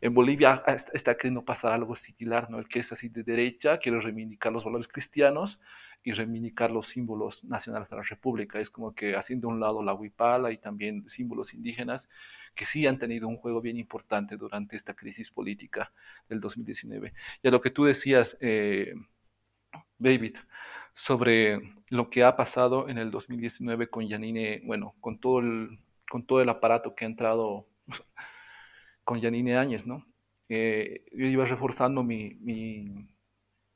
En 0.04 0.12
Bolivia 0.12 0.62
ah, 0.66 0.76
está 0.92 1.16
queriendo 1.16 1.46
pasar 1.46 1.72
algo 1.72 1.96
similar, 1.96 2.50
¿no? 2.50 2.58
El 2.58 2.68
que 2.68 2.80
es 2.80 2.92
así 2.92 3.08
de 3.08 3.22
derecha 3.22 3.78
quiere 3.78 3.98
reivindicar 4.02 4.52
los 4.52 4.62
valores 4.62 4.86
cristianos 4.86 5.58
y 6.02 6.12
reivindicar 6.12 6.70
los 6.70 6.88
símbolos 6.88 7.42
nacionales 7.42 7.88
de 7.88 7.96
la 7.96 8.02
República. 8.02 8.60
Es 8.60 8.68
como 8.68 8.94
que 8.94 9.16
haciendo 9.16 9.48
un 9.48 9.60
lado 9.60 9.82
la 9.82 9.94
huipala 9.94 10.52
y 10.52 10.58
también 10.58 11.08
símbolos 11.08 11.54
indígenas 11.54 12.10
que 12.54 12.66
sí 12.66 12.86
han 12.86 12.98
tenido 12.98 13.28
un 13.28 13.38
juego 13.38 13.62
bien 13.62 13.78
importante 13.78 14.36
durante 14.36 14.76
esta 14.76 14.92
crisis 14.92 15.30
política 15.30 15.90
del 16.28 16.38
2019. 16.38 17.14
Y 17.42 17.48
a 17.48 17.50
lo 17.50 17.62
que 17.62 17.70
tú 17.70 17.84
decías, 17.84 18.36
eh, 18.42 18.92
David, 19.96 20.36
sobre 20.92 21.76
lo 21.88 22.10
que 22.10 22.24
ha 22.24 22.36
pasado 22.36 22.90
en 22.90 22.98
el 22.98 23.10
2019 23.10 23.88
con 23.88 24.06
Yanine, 24.06 24.60
bueno, 24.66 24.96
con 25.00 25.18
todo 25.18 25.38
el, 25.38 25.78
con 26.10 26.26
todo 26.26 26.42
el 26.42 26.50
aparato 26.50 26.94
que 26.94 27.06
ha 27.06 27.08
entrado 27.08 27.66
con 29.04 29.20
Yanine 29.20 29.56
Áñez, 29.56 29.86
¿no? 29.86 30.06
Eh, 30.48 31.04
yo 31.12 31.26
iba 31.26 31.44
reforzando 31.44 32.02
mi, 32.02 32.34
mi, 32.40 33.06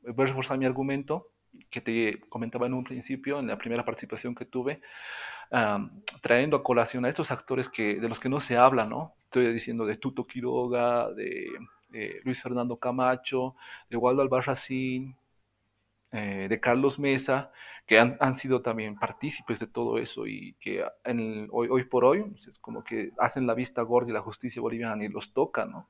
voy 0.02 0.24
a 0.24 0.28
reforzar 0.28 0.58
mi 0.58 0.66
argumento 0.66 1.28
que 1.70 1.80
te 1.80 2.20
comentaba 2.28 2.66
en 2.66 2.74
un 2.74 2.84
principio, 2.84 3.38
en 3.38 3.46
la 3.46 3.58
primera 3.58 3.84
participación 3.84 4.34
que 4.34 4.44
tuve, 4.44 4.80
trayendo 6.20 6.56
a 6.56 6.62
colación 6.62 7.04
a 7.04 7.08
estos 7.08 7.30
actores 7.30 7.68
que, 7.68 8.00
de 8.00 8.08
los 8.08 8.20
que 8.20 8.28
no 8.28 8.40
se 8.40 8.56
habla, 8.56 8.84
¿no? 8.84 9.14
Estoy 9.24 9.52
diciendo 9.52 9.86
de 9.86 9.96
Tuto 9.96 10.26
Quiroga, 10.26 11.10
de 11.12 11.48
eh, 11.92 12.20
Luis 12.24 12.42
Fernando 12.42 12.76
Camacho, 12.76 13.54
de 13.88 13.96
Waldo 13.96 14.22
Albarracín, 14.22 15.16
eh, 16.12 16.46
de 16.48 16.60
Carlos 16.60 16.98
Mesa, 16.98 17.52
que 17.86 17.98
han, 17.98 18.16
han, 18.20 18.36
sido 18.36 18.62
también 18.62 18.98
partícipes 18.98 19.58
de 19.58 19.66
todo 19.66 19.98
eso 19.98 20.26
y 20.26 20.54
que 20.60 20.84
hoy, 21.50 21.68
hoy 21.70 21.84
por 21.84 22.04
hoy 22.04 22.24
es 22.48 22.58
como 22.58 22.84
que 22.84 23.12
hacen 23.18 23.46
la 23.46 23.54
vista 23.54 23.82
gorda 23.82 24.10
y 24.10 24.14
la 24.14 24.20
justicia 24.20 24.62
boliviana 24.62 25.04
y 25.04 25.08
los 25.08 25.32
toca, 25.32 25.64
¿no? 25.64 25.88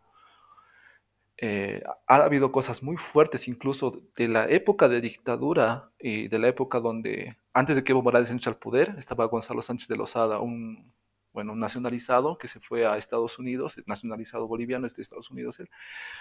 Eh, 1.40 1.84
ha 2.08 2.16
habido 2.16 2.50
cosas 2.50 2.82
muy 2.82 2.96
fuertes, 2.96 3.46
incluso 3.46 4.02
de 4.16 4.26
la 4.26 4.48
época 4.48 4.88
de 4.88 5.00
dictadura 5.00 5.92
y 6.00 6.26
de 6.26 6.38
la 6.40 6.48
época 6.48 6.80
donde, 6.80 7.36
antes 7.52 7.76
de 7.76 7.84
que 7.84 7.92
Evo 7.92 8.02
Morales 8.02 8.30
entre 8.30 8.50
al 8.50 8.56
poder, 8.58 8.96
estaba 8.98 9.26
Gonzalo 9.26 9.62
Sánchez 9.62 9.86
de 9.86 9.96
Lozada, 9.96 10.40
un, 10.40 10.92
bueno, 11.32 11.54
nacionalizado 11.54 12.38
que 12.38 12.48
se 12.48 12.58
fue 12.58 12.86
a 12.86 12.96
Estados 12.96 13.38
Unidos, 13.38 13.76
nacionalizado 13.86 14.48
boliviano, 14.48 14.88
es 14.88 14.96
de 14.96 15.02
Estados 15.02 15.30
Unidos 15.30 15.60
él, 15.60 15.70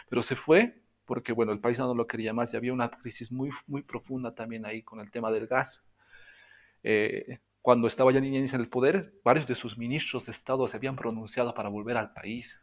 pero 0.07 0.21
se 0.21 0.35
fue 0.35 0.83
porque, 1.07 1.31
bueno, 1.33 1.51
el 1.51 1.59
país 1.59 1.79
no 1.79 1.95
lo 1.95 2.05
quería 2.05 2.33
más 2.33 2.53
y 2.53 2.57
había 2.57 2.73
una 2.73 2.91
crisis 2.91 3.31
muy, 3.31 3.49
muy 3.65 3.81
profunda 3.81 4.35
también 4.35 4.65
ahí 4.65 4.83
con 4.83 4.99
el 4.99 5.09
tema 5.09 5.31
del 5.31 5.47
gas. 5.47 5.83
Eh, 6.83 7.39
cuando 7.63 7.87
estaba 7.87 8.11
ya 8.11 8.19
Áñez 8.19 8.53
en 8.53 8.61
el 8.61 8.69
poder, 8.69 9.13
varios 9.23 9.47
de 9.47 9.55
sus 9.55 9.77
ministros 9.77 10.27
de 10.27 10.31
Estado 10.33 10.67
se 10.67 10.77
habían 10.77 10.95
pronunciado 10.95 11.53
para 11.55 11.69
volver 11.69 11.97
al 11.97 12.13
país 12.13 12.61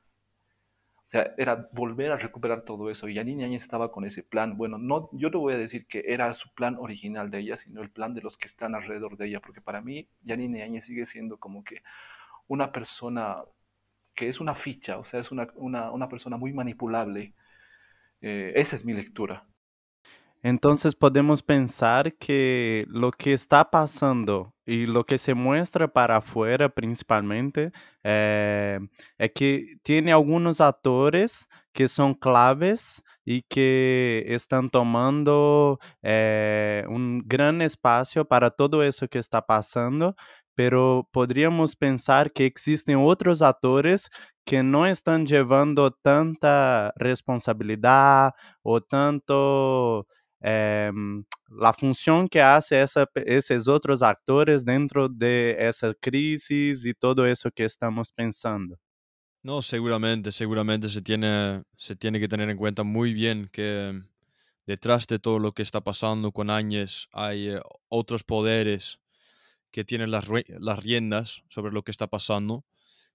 sea, 1.14 1.32
era 1.38 1.68
volver 1.72 2.10
a 2.12 2.16
recuperar 2.16 2.62
todo 2.62 2.90
eso. 2.90 3.08
Y 3.08 3.14
Yanine 3.14 3.44
Áñez 3.44 3.62
estaba 3.62 3.92
con 3.92 4.04
ese 4.04 4.22
plan. 4.22 4.56
Bueno, 4.56 4.78
no, 4.78 5.08
yo 5.12 5.30
no 5.30 5.38
voy 5.40 5.54
a 5.54 5.58
decir 5.58 5.86
que 5.86 6.04
era 6.08 6.34
su 6.34 6.52
plan 6.54 6.76
original 6.78 7.30
de 7.30 7.38
ella, 7.40 7.56
sino 7.56 7.82
el 7.82 7.90
plan 7.90 8.14
de 8.14 8.22
los 8.22 8.36
que 8.36 8.48
están 8.48 8.74
alrededor 8.74 9.16
de 9.16 9.28
ella, 9.28 9.40
porque 9.40 9.60
para 9.60 9.80
mí 9.80 10.08
Yanine 10.24 10.62
Áñez 10.62 10.84
sigue 10.86 11.06
siendo 11.06 11.38
como 11.38 11.62
que 11.64 11.82
una 12.48 12.72
persona 12.72 13.44
que 14.14 14.28
es 14.28 14.40
una 14.40 14.54
ficha, 14.54 14.98
o 14.98 15.04
sea, 15.04 15.20
es 15.20 15.30
una, 15.32 15.48
una, 15.56 15.90
una 15.92 16.08
persona 16.08 16.36
muy 16.36 16.52
manipulable. 16.52 17.34
Eh, 18.26 18.52
esa 18.58 18.76
es 18.76 18.86
mi 18.86 18.94
lectura. 18.94 19.46
Entonces 20.42 20.94
podemos 20.94 21.42
pensar 21.42 22.14
que 22.14 22.86
lo 22.88 23.10
que 23.12 23.34
está 23.34 23.70
pasando 23.70 24.54
y 24.64 24.86
lo 24.86 25.04
que 25.04 25.18
se 25.18 25.34
muestra 25.34 25.88
para 25.88 26.16
afuera 26.16 26.70
principalmente 26.70 27.70
eh, 28.02 28.78
es 29.18 29.32
que 29.34 29.76
tiene 29.82 30.10
algunos 30.10 30.62
actores 30.62 31.46
que 31.74 31.86
son 31.86 32.14
claves 32.14 33.02
y 33.26 33.42
que 33.42 34.24
están 34.28 34.70
tomando 34.70 35.78
eh, 36.02 36.84
un 36.88 37.22
gran 37.26 37.60
espacio 37.60 38.24
para 38.24 38.50
todo 38.50 38.82
eso 38.82 39.06
que 39.06 39.18
está 39.18 39.42
pasando, 39.44 40.16
pero 40.54 41.06
podríamos 41.12 41.76
pensar 41.76 42.32
que 42.32 42.46
existen 42.46 42.96
otros 42.98 43.42
actores 43.42 44.08
que 44.44 44.62
no 44.62 44.86
están 44.86 45.26
llevando 45.26 45.90
tanta 45.90 46.92
responsabilidad 46.96 48.32
o 48.62 48.80
tanto 48.80 50.06
eh, 50.40 50.92
la 51.48 51.72
función 51.72 52.28
que 52.28 52.42
hace 52.42 52.84
esos 53.26 53.68
otros 53.68 54.02
actores 54.02 54.64
dentro 54.64 55.08
de 55.08 55.56
esa 55.58 55.94
crisis 55.94 56.84
y 56.84 56.94
todo 56.94 57.26
eso 57.26 57.50
que 57.50 57.64
estamos 57.64 58.12
pensando. 58.12 58.76
No, 59.42 59.60
seguramente, 59.60 60.32
seguramente 60.32 60.88
se 60.88 61.02
tiene, 61.02 61.62
se 61.76 61.96
tiene 61.96 62.18
que 62.18 62.28
tener 62.28 62.48
en 62.48 62.56
cuenta 62.56 62.82
muy 62.82 63.12
bien 63.12 63.48
que 63.52 64.00
detrás 64.66 65.06
de 65.06 65.18
todo 65.18 65.38
lo 65.38 65.52
que 65.52 65.62
está 65.62 65.82
pasando 65.82 66.32
con 66.32 66.50
Áñez 66.50 67.08
hay 67.12 67.50
eh, 67.50 67.60
otros 67.88 68.24
poderes 68.24 69.00
que 69.70 69.84
tienen 69.84 70.10
las, 70.10 70.26
riendas 70.28 71.42
sobre 71.48 71.72
lo 71.72 71.82
que 71.82 71.90
está 71.90 72.06
pasando. 72.06 72.64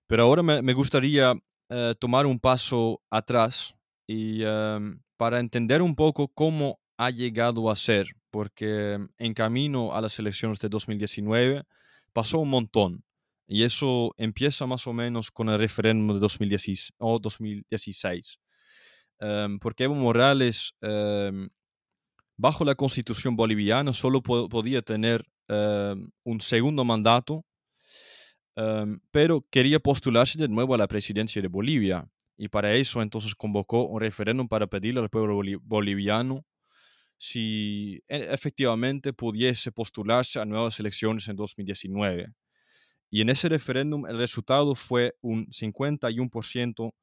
Pero 0.09 0.23
ahora 0.23 0.41
me, 0.41 0.63
me 0.63 0.73
gustaría 0.73 1.35
eh, 1.69 1.93
tomar 1.99 2.25
un 2.25 2.39
paso 2.39 2.99
atrás 3.11 3.75
y 4.07 4.41
eh, 4.43 4.79
para 5.17 5.39
entender 5.39 5.83
un 5.83 5.95
poco 5.95 6.27
cómo 6.29 6.79
ha 6.97 7.11
llegado 7.11 7.69
a 7.69 7.75
ser, 7.75 8.07
porque 8.31 8.97
en 9.19 9.33
camino 9.35 9.93
a 9.93 10.01
las 10.01 10.17
elecciones 10.17 10.57
de 10.57 10.67
2019 10.67 11.63
pasó 12.11 12.39
un 12.39 12.49
montón. 12.49 13.03
Y 13.47 13.61
eso 13.61 14.15
empieza 14.17 14.65
más 14.65 14.87
o 14.87 14.93
menos 14.93 15.29
con 15.29 15.47
el 15.47 15.59
referéndum 15.59 16.15
de 16.15 16.19
2016, 16.21 16.93
o 16.97 17.19
2016. 17.19 18.39
Em, 19.19 19.59
porque 19.59 19.83
Evo 19.83 19.93
Morales, 19.93 20.73
em, 20.81 21.49
bajo 22.35 22.65
la 22.65 22.73
constitución 22.73 23.35
boliviana, 23.35 23.93
solo 23.93 24.23
podía 24.23 24.81
tener 24.81 25.23
em, 25.47 26.09
un 26.23 26.41
segundo 26.41 26.83
mandato 26.83 27.45
em, 28.59 28.99
pero 29.11 29.45
quería 29.49 29.79
postularse 29.79 30.37
de 30.37 30.47
nuevo 30.49 30.73
a 30.75 30.77
la 30.77 30.87
presidencia 30.87 31.41
de 31.41 31.47
Bolivia 31.47 32.07
y 32.37 32.47
para 32.49 32.73
eso 32.73 33.01
entonces 33.01 33.35
convocó 33.35 33.85
un 33.87 34.01
referéndum 34.01 34.47
para 34.47 34.67
pedirle 34.67 35.01
al 35.01 35.09
pueblo 35.09 35.41
boliviano 35.63 36.45
si 37.17 38.01
e, 38.07 38.33
efectivamente 38.33 39.13
pudiese 39.13 39.71
postularse 39.71 40.39
a 40.39 40.45
nuevas 40.45 40.79
elecciones 40.79 41.27
en 41.27 41.35
2019. 41.35 42.33
Y 43.11 43.21
en 43.21 43.29
ese 43.29 43.49
referéndum 43.49 44.05
el 44.07 44.17
resultado 44.17 44.75
fue 44.75 45.15
un 45.21 45.47
51% 45.47 46.93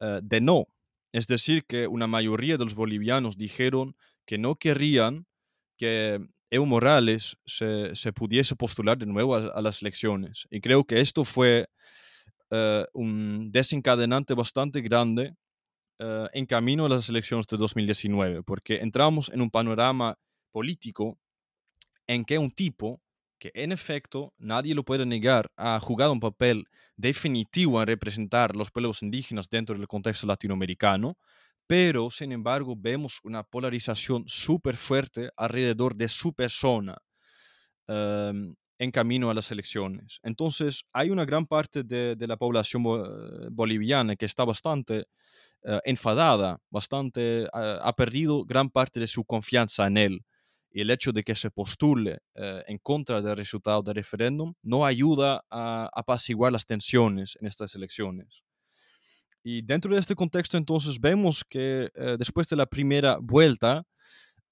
eh, 0.00 0.20
de 0.22 0.40
no. 0.40 0.66
Es 1.12 1.26
decir, 1.26 1.64
que 1.66 1.86
una 1.86 2.06
mayoría 2.06 2.56
de 2.56 2.64
los 2.64 2.74
bolivianos 2.74 3.36
dijeron 3.36 3.96
que 4.24 4.38
no 4.38 4.56
querían 4.56 5.26
que 5.76 6.18
Evo 6.50 6.66
Morales 6.66 7.36
se, 7.44 8.12
pudiese 8.14 8.56
postular 8.56 8.96
de 8.96 9.06
nuevo 9.06 9.34
a, 9.34 9.60
las 9.60 9.82
elecciones. 9.82 10.46
Y 10.50 10.60
creo 10.60 10.84
que 10.84 11.00
esto 11.00 11.24
fue 11.24 11.68
eh, 12.50 12.86
un 12.94 13.50
desencadenante 13.52 14.34
bastante 14.34 14.80
grande 14.80 15.34
eh, 15.98 16.26
en 16.32 16.46
camino 16.46 16.86
a 16.86 16.88
las 16.88 17.08
elecciones 17.08 17.46
de 17.46 17.56
2019, 17.56 18.42
porque 18.42 18.78
entramos 18.78 19.28
en 19.28 19.42
un 19.42 19.50
panorama 19.50 20.16
político 20.50 21.18
en 22.06 22.24
que 22.24 22.38
un 22.38 22.50
tipo 22.50 23.00
que 23.38 23.52
en 23.54 23.72
efecto 23.72 24.34
nadie 24.38 24.74
lo 24.74 24.84
puede 24.84 25.06
negar, 25.06 25.50
ha 25.56 25.78
jugado 25.80 26.12
un 26.12 26.20
papel 26.20 26.66
definitivo 26.96 27.80
en 27.80 27.86
representar 27.86 28.56
los 28.56 28.70
pueblos 28.70 29.02
indígenas 29.02 29.48
dentro 29.48 29.76
del 29.76 29.86
contexto 29.86 30.26
latinoamericano, 30.26 31.16
pero 31.68 32.10
sin 32.10 32.32
embargo 32.32 32.74
vemos 32.76 33.20
una 33.22 33.44
polarización 33.44 34.24
súper 34.26 34.76
fuerte 34.76 35.30
alrededor 35.36 35.94
de 35.94 36.08
su 36.08 36.32
persona 36.32 36.96
em, 37.86 38.56
en 38.78 38.90
camino 38.90 39.30
a 39.30 39.34
las 39.34 39.50
elecciones. 39.50 40.18
Entonces 40.22 40.84
hay 40.92 41.10
una 41.10 41.24
gran 41.24 41.46
parte 41.46 41.82
de, 41.84 42.16
la 42.26 42.36
población 42.36 42.82
boliviana 43.50 44.16
que 44.16 44.26
está 44.26 44.44
bastante 44.44 45.06
eh, 45.64 45.80
enfadada, 45.84 46.58
bastante, 46.70 47.46
ha 47.52 47.92
perdido 47.94 48.44
gran 48.44 48.70
parte 48.70 48.98
de 49.00 49.06
su 49.06 49.24
confianza 49.24 49.86
en 49.86 49.96
él 49.98 50.24
y 50.70 50.80
el 50.80 50.90
hecho 50.90 51.12
de 51.12 51.22
que 51.22 51.34
se 51.34 51.50
postule 51.50 52.20
eh, 52.34 52.62
en 52.66 52.78
contra 52.78 53.20
del 53.20 53.36
resultado 53.36 53.82
del 53.82 53.96
referéndum 53.96 54.54
no 54.62 54.86
ayuda 54.86 55.44
a 55.50 55.90
apaciguar 55.92 56.52
las 56.52 56.66
tensiones 56.66 57.36
en 57.40 57.46
estas 57.46 57.74
elecciones. 57.74 58.42
Y 59.50 59.62
dentro 59.62 59.94
de 59.94 60.00
este 60.00 60.14
contexto 60.14 60.58
entonces 60.58 61.00
vemos 61.00 61.42
que 61.42 61.90
eh, 61.94 62.16
después 62.18 62.46
de 62.48 62.56
la 62.56 62.66
primera 62.66 63.16
vuelta, 63.18 63.82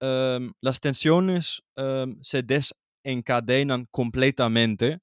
em, 0.01 0.51
las 0.63 0.81
tensiones 0.81 1.63
em, 1.77 2.17
se 2.23 2.43
desencadenan 2.43 3.89
completamente 3.91 5.01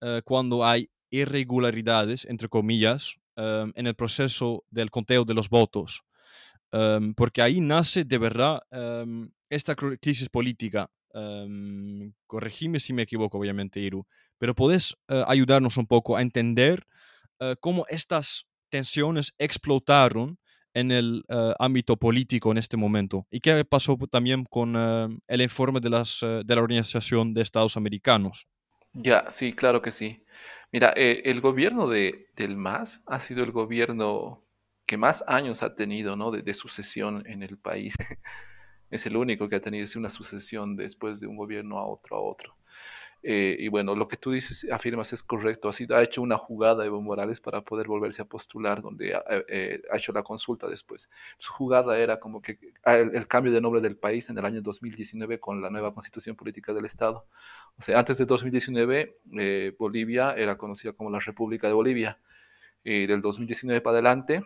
eh, 0.00 0.22
cuando 0.24 0.66
hay 0.66 0.90
irregularidades, 1.10 2.24
entre 2.24 2.48
comillas, 2.48 3.14
em, 3.36 3.70
en 3.76 3.86
el 3.86 3.94
proceso 3.94 4.64
del 4.70 4.90
conteo 4.90 5.24
de 5.24 5.34
los 5.34 5.48
votos. 5.48 6.02
porque 7.16 7.40
ahí 7.40 7.60
nace 7.60 8.04
de 8.04 8.18
verdad 8.18 8.60
esta 9.48 9.74
crisis 9.74 10.28
política, 10.28 10.90
um, 11.14 12.12
corregime 12.26 12.78
si 12.78 12.92
me 12.92 13.02
equivoco, 13.02 13.38
obviamente, 13.38 13.80
Iru, 13.80 14.06
pero 14.36 14.54
puedes 14.54 14.92
uh, 15.08 15.24
ayudarnos 15.26 15.78
un 15.78 15.86
poco 15.86 16.14
a 16.14 16.20
entender 16.20 16.84
uh, 17.40 17.54
cómo 17.60 17.86
estas 17.88 18.47
tensiones 18.68 19.34
explotaron 19.38 20.38
en 20.74 20.90
el 20.92 21.24
uh, 21.28 21.54
ámbito 21.58 21.96
político 21.96 22.52
en 22.52 22.58
este 22.58 22.76
momento 22.76 23.26
y 23.30 23.40
qué 23.40 23.64
pasó 23.64 23.96
también 24.10 24.44
con 24.44 24.76
el 24.76 25.40
informe 25.40 25.80
de, 25.80 25.90
las, 25.90 26.20
de 26.20 26.54
la 26.54 26.60
Organización 26.60 27.34
de 27.34 27.42
Estados 27.42 27.76
Americanos. 27.76 28.46
Ya, 28.92 29.26
sí, 29.30 29.52
claro 29.52 29.82
que 29.82 29.92
sí. 29.92 30.24
Mira, 30.72 30.92
eh, 30.96 31.22
el 31.24 31.40
gobierno 31.40 31.88
de, 31.88 32.28
del 32.36 32.56
MAS 32.56 33.00
ha 33.06 33.20
sido 33.20 33.42
el 33.42 33.52
gobierno 33.52 34.44
que 34.86 34.96
más 34.96 35.24
años 35.26 35.62
ha 35.62 35.74
tenido 35.74 36.16
¿no? 36.16 36.30
de 36.30 36.54
sucesión 36.54 37.22
en 37.26 37.42
el 37.42 37.58
país. 37.58 37.94
es 38.90 39.06
el 39.06 39.16
único 39.16 39.48
que 39.48 39.56
ha 39.56 39.60
tenido 39.60 39.86
una 39.96 40.10
sucesión 40.10 40.76
después 40.76 41.20
de 41.20 41.26
un 41.26 41.36
gobierno 41.36 41.78
a 41.78 41.86
otro 41.86 42.16
a 42.16 42.20
otro. 42.20 42.57
Eh, 43.22 43.56
y 43.58 43.68
bueno, 43.68 43.96
lo 43.96 44.06
que 44.06 44.16
tú 44.16 44.30
dices, 44.30 44.66
afirmas 44.70 45.12
es 45.12 45.22
correcto. 45.22 45.68
Ha, 45.68 45.96
ha 45.96 46.02
hecho 46.02 46.22
una 46.22 46.38
jugada 46.38 46.84
Evo 46.84 47.00
Morales 47.02 47.40
para 47.40 47.62
poder 47.62 47.88
volverse 47.88 48.22
a 48.22 48.24
postular, 48.24 48.80
donde 48.80 49.14
ha, 49.14 49.22
eh, 49.48 49.82
hecho 49.92 50.12
la 50.12 50.22
consulta 50.22 50.68
después. 50.68 51.10
Su 51.38 51.52
jugada 51.52 51.98
era 51.98 52.20
como 52.20 52.40
que 52.40 52.58
ah, 52.84 52.96
el, 52.96 53.26
cambio 53.26 53.52
de 53.52 53.60
nombre 53.60 53.80
del 53.80 53.96
país 53.96 54.28
en 54.30 54.38
el 54.38 54.44
año 54.44 54.62
2019 54.62 55.40
con 55.40 55.60
la 55.60 55.70
nueva 55.70 55.92
constitución 55.92 56.36
política 56.36 56.72
del 56.72 56.84
Estado. 56.84 57.26
O 57.78 57.82
sea, 57.82 57.98
antes 57.98 58.18
de 58.18 58.26
2019, 58.26 59.18
eh, 59.38 59.74
Bolivia 59.78 60.34
era 60.34 60.56
conocida 60.56 60.92
como 60.92 61.10
la 61.10 61.20
República 61.20 61.66
de 61.66 61.74
Bolivia. 61.74 62.18
Y 62.84 63.06
del 63.06 63.20
2019 63.20 63.80
para 63.80 63.94
adelante, 63.94 64.44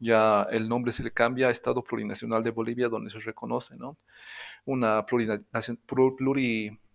ya 0.00 0.46
el 0.50 0.68
nombre 0.68 0.92
se 0.92 1.02
le 1.02 1.12
cambia 1.12 1.48
a 1.48 1.50
Estado 1.50 1.82
Plurinacional 1.82 2.42
de 2.42 2.50
Bolivia, 2.50 2.88
donde 2.88 3.10
se 3.10 3.18
reconoce 3.20 3.76
¿no? 3.76 3.96
una 4.64 5.04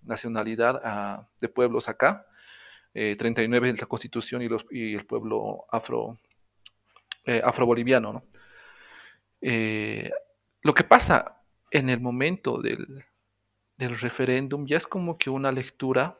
plurinacionalidad 0.01 0.81
ah, 0.83 1.27
de 1.39 1.49
pueblos 1.49 1.87
acá, 1.87 2.25
39 2.93 3.67
eh, 3.67 3.71
en 3.71 3.77
la 3.77 3.85
Constitución 3.85 4.41
y, 4.41 4.49
los, 4.49 4.65
y 4.69 4.95
el 4.95 5.05
pueblo 5.05 5.65
afro, 5.71 6.17
eh, 7.25 7.41
afroboliviano. 7.43 8.13
¿no? 8.13 8.23
Eh, 9.41 10.11
lo 10.61 10.73
que 10.73 10.83
pasa 10.83 11.41
en 11.71 11.89
el 11.89 12.01
momento 12.01 12.61
del, 12.61 13.05
del 13.77 13.97
referéndum 13.97 14.65
ya 14.65 14.77
es 14.77 14.87
como 14.87 15.17
que 15.17 15.29
una 15.29 15.51
lectura 15.51 16.17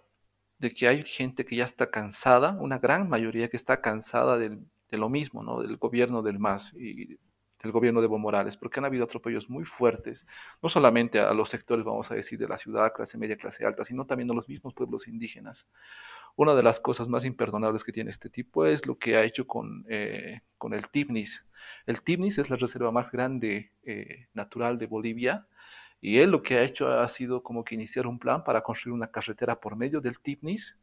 de 0.59 0.71
que 0.71 0.87
hay 0.87 1.03
gente 1.03 1.43
que 1.43 1.57
ya 1.57 1.65
está 1.65 1.89
cansada, 1.89 2.51
una 2.51 2.77
gran 2.77 3.09
mayoría 3.09 3.49
que 3.49 3.57
está 3.57 3.81
cansada 3.81 4.37
de 4.37 4.59
lo 4.91 5.09
mismo, 5.09 5.43
¿no? 5.43 5.61
del 5.61 5.77
gobierno 5.77 6.21
del 6.21 6.37
MAS 6.37 6.73
del 7.61 7.71
gobierno 7.71 8.01
de 8.01 8.05
Evo 8.05 8.17
Morales, 8.17 8.57
porque 8.57 8.79
han 8.79 8.85
habido 8.85 9.03
atropellos 9.03 9.49
muy 9.49 9.65
fuertes, 9.65 10.25
no 10.61 10.69
solamente 10.69 11.19
a 11.19 11.33
los 11.33 11.49
sectores, 11.49 11.85
vamos 11.85 12.11
a 12.11 12.15
decir, 12.15 12.39
de 12.39 12.47
la 12.47 12.57
ciudad, 12.57 12.93
clase 12.93 13.17
media, 13.17 13.37
clase 13.37 13.65
alta, 13.65 13.83
sino 13.83 14.05
también 14.05 14.31
a 14.31 14.33
los 14.33 14.47
mismos 14.47 14.73
pueblos 14.73 15.07
indígenas. 15.07 15.67
Una 16.35 16.55
de 16.55 16.63
las 16.63 16.79
cosas 16.79 17.07
más 17.07 17.25
imperdonables 17.25 17.83
que 17.83 17.91
tiene 17.91 18.09
este 18.09 18.29
tipo 18.29 18.65
es 18.65 18.85
lo 18.85 18.97
que 18.97 19.17
ha 19.17 19.23
hecho 19.23 19.45
con, 19.45 19.85
eh, 19.89 20.41
con 20.57 20.73
el 20.73 20.87
TIPNIS. 20.87 21.43
El 21.85 22.01
TIPNIS 22.01 22.37
es 22.39 22.49
la 22.49 22.55
reserva 22.55 22.91
más 22.91 23.11
grande 23.11 23.71
eh, 23.83 24.27
natural 24.33 24.77
de 24.77 24.87
Bolivia, 24.87 25.47
y 25.99 26.17
él 26.17 26.31
lo 26.31 26.41
que 26.41 26.57
ha 26.57 26.63
hecho 26.63 26.87
ha 26.89 27.07
sido 27.09 27.43
como 27.43 27.63
que 27.63 27.75
iniciar 27.75 28.07
un 28.07 28.17
plan 28.17 28.43
para 28.43 28.61
construir 28.61 28.95
una 28.95 29.11
carretera 29.11 29.59
por 29.59 29.75
medio 29.75 30.01
del 30.01 30.19
TIPNIS, 30.19 30.77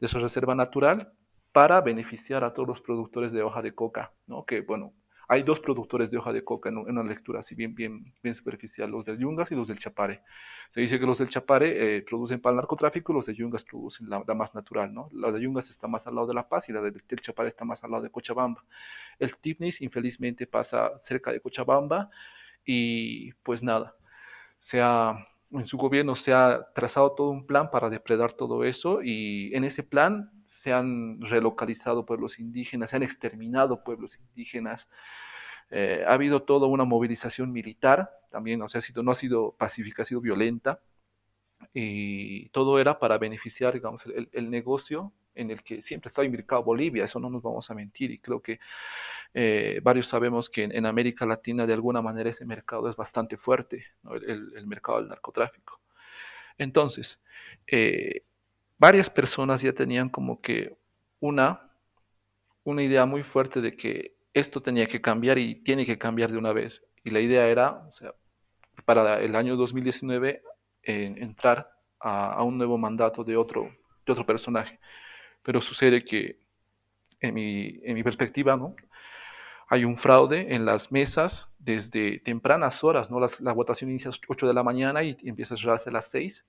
de 0.00 0.08
su 0.08 0.18
reserva 0.18 0.54
natural, 0.54 1.12
para 1.52 1.80
beneficiar 1.80 2.42
a 2.42 2.52
todos 2.52 2.68
los 2.68 2.80
productores 2.80 3.32
de 3.32 3.42
hoja 3.42 3.62
de 3.62 3.74
coca, 3.74 4.12
¿no? 4.26 4.44
Que, 4.44 4.62
bueno, 4.62 4.92
hay 5.30 5.44
dos 5.44 5.60
productores 5.60 6.10
de 6.10 6.18
hoja 6.18 6.32
de 6.32 6.42
coca 6.42 6.70
en, 6.70 6.78
una 6.78 7.04
lectura 7.04 7.38
así 7.38 7.54
bien, 7.54 7.72
bien, 7.72 8.12
bien 8.20 8.34
superficial, 8.34 8.90
los 8.90 9.04
del 9.04 9.16
Yungas 9.16 9.52
y 9.52 9.54
los 9.54 9.68
del 9.68 9.78
Chapare. 9.78 10.22
Se 10.70 10.80
dice 10.80 10.98
que 10.98 11.06
los 11.06 11.18
del 11.18 11.28
Chapare 11.28 11.98
eh, 11.98 12.02
producen 12.02 12.40
para 12.40 12.50
el 12.50 12.56
narcotráfico 12.56 13.12
y 13.12 13.14
los 13.14 13.26
de 13.26 13.36
Yungas 13.36 13.62
producen 13.62 14.10
la, 14.10 14.24
más 14.34 14.56
natural, 14.56 14.92
¿no? 14.92 15.08
La 15.12 15.30
de 15.30 15.40
Yungas 15.40 15.70
está 15.70 15.86
más 15.86 16.04
al 16.08 16.16
lado 16.16 16.26
de 16.26 16.34
La 16.34 16.48
Paz 16.48 16.68
y 16.68 16.72
la 16.72 16.80
del, 16.80 17.00
Chapare 17.20 17.46
está 17.46 17.64
más 17.64 17.84
al 17.84 17.92
lado 17.92 18.02
de 18.02 18.10
Cochabamba. 18.10 18.64
El 19.20 19.36
Tipnis, 19.36 19.80
infelizmente, 19.82 20.48
pasa 20.48 20.98
cerca 20.98 21.30
de 21.30 21.40
Cochabamba 21.40 22.10
y 22.64 23.32
pues 23.34 23.62
nada, 23.62 23.94
se 24.58 24.80
ha 24.80 25.28
en 25.52 25.66
su 25.66 25.76
gobierno 25.76 26.16
se 26.16 26.32
ha 26.32 26.68
trazado 26.74 27.12
todo 27.12 27.30
un 27.30 27.46
plan 27.46 27.70
para 27.70 27.90
depredar 27.90 28.32
todo 28.32 28.64
eso 28.64 29.02
y 29.02 29.54
en 29.54 29.64
ese 29.64 29.82
plan 29.82 30.30
se 30.46 30.72
han 30.72 31.20
relocalizado 31.20 32.06
pueblos 32.06 32.38
indígenas, 32.38 32.90
se 32.90 32.96
han 32.96 33.02
exterminado 33.02 33.82
pueblos 33.82 34.18
indígenas. 34.18 34.88
Eh, 35.70 36.04
ha 36.06 36.14
habido 36.14 36.42
toda 36.42 36.66
una 36.66 36.84
movilización 36.84 37.52
militar, 37.52 38.10
también, 38.30 38.62
o 38.62 38.68
sea, 38.68 38.78
ha 38.80 38.82
sido, 38.82 39.02
no 39.02 39.12
ha 39.12 39.16
sido 39.16 39.52
pacífica, 39.56 40.02
ha 40.02 40.06
sido 40.06 40.20
violenta, 40.20 40.80
y 41.72 42.48
todo 42.50 42.78
era 42.78 42.98
para 42.98 43.18
beneficiar, 43.18 43.74
digamos, 43.74 44.04
el, 44.06 44.28
el 44.32 44.50
negocio 44.50 45.12
en 45.34 45.50
el 45.50 45.62
que 45.62 45.82
siempre 45.82 46.08
está 46.08 46.24
imbricado 46.24 46.62
Bolivia, 46.62 47.04
eso 47.04 47.20
no 47.20 47.30
nos 47.30 47.42
vamos 47.42 47.70
a 47.70 47.74
mentir, 47.74 48.10
y 48.10 48.18
creo 48.18 48.40
que 48.40 48.60
eh, 49.34 49.80
varios 49.82 50.08
sabemos 50.08 50.50
que 50.50 50.64
en, 50.64 50.86
América 50.86 51.24
Latina 51.26 51.66
de 51.66 51.74
alguna 51.74 52.02
manera 52.02 52.30
ese 52.30 52.44
mercado 52.44 52.88
es 52.88 52.96
bastante 52.96 53.36
fuerte, 53.36 53.86
el, 54.26 54.66
mercado 54.66 54.98
del 54.98 55.08
narcotráfico. 55.08 55.80
Entonces, 56.58 57.20
eh, 57.66 58.22
varias 58.78 59.08
personas 59.08 59.62
ya 59.62 59.72
tenían 59.72 60.08
como 60.08 60.40
que 60.40 60.76
una, 61.20 61.70
una 62.64 62.82
idea 62.82 63.06
muy 63.06 63.22
fuerte 63.22 63.60
de 63.60 63.76
que 63.76 64.16
esto 64.34 64.60
tenía 64.62 64.86
que 64.86 65.00
cambiar 65.00 65.38
y 65.38 65.56
tiene 65.56 65.86
que 65.86 65.98
cambiar 65.98 66.32
de 66.32 66.38
una 66.38 66.52
vez. 66.52 66.82
Y 67.04 67.10
la 67.10 67.20
idea 67.20 67.46
era, 67.46 67.70
o 67.88 67.92
sea, 67.92 68.14
para 68.84 69.20
el 69.20 69.36
año 69.36 69.56
2019, 69.56 70.42
entrar 70.82 71.70
a, 72.00 72.42
un 72.42 72.58
nuevo 72.58 72.78
mandato 72.78 73.24
de 73.24 73.36
otro, 73.36 73.70
de 74.06 74.12
otro 74.12 74.26
personaje. 74.26 74.78
Pero 75.42 75.60
sucede 75.60 76.04
que, 76.04 76.38
en 77.20 77.34
mi, 77.34 77.80
en 77.82 77.94
mi 77.94 78.02
perspectiva, 78.02 78.56
¿no? 78.56 78.74
hay 79.70 79.84
un 79.84 79.96
fraude 79.96 80.52
en 80.52 80.66
las 80.66 80.90
mesas 80.90 81.48
desde 81.60 82.18
tempranas 82.18 82.82
horas, 82.82 83.08
¿no? 83.08 83.20
La, 83.20 83.52
votación 83.52 83.88
inicia 83.90 84.08
a 84.08 84.10
las 84.10 84.20
8 84.26 84.48
de 84.48 84.52
la 84.52 84.64
mañana 84.64 85.04
y, 85.04 85.16
empieza 85.22 85.54
a 85.54 85.56
cerrarse 85.56 85.90
a 85.90 85.92
las 85.92 86.08
6. 86.10 86.44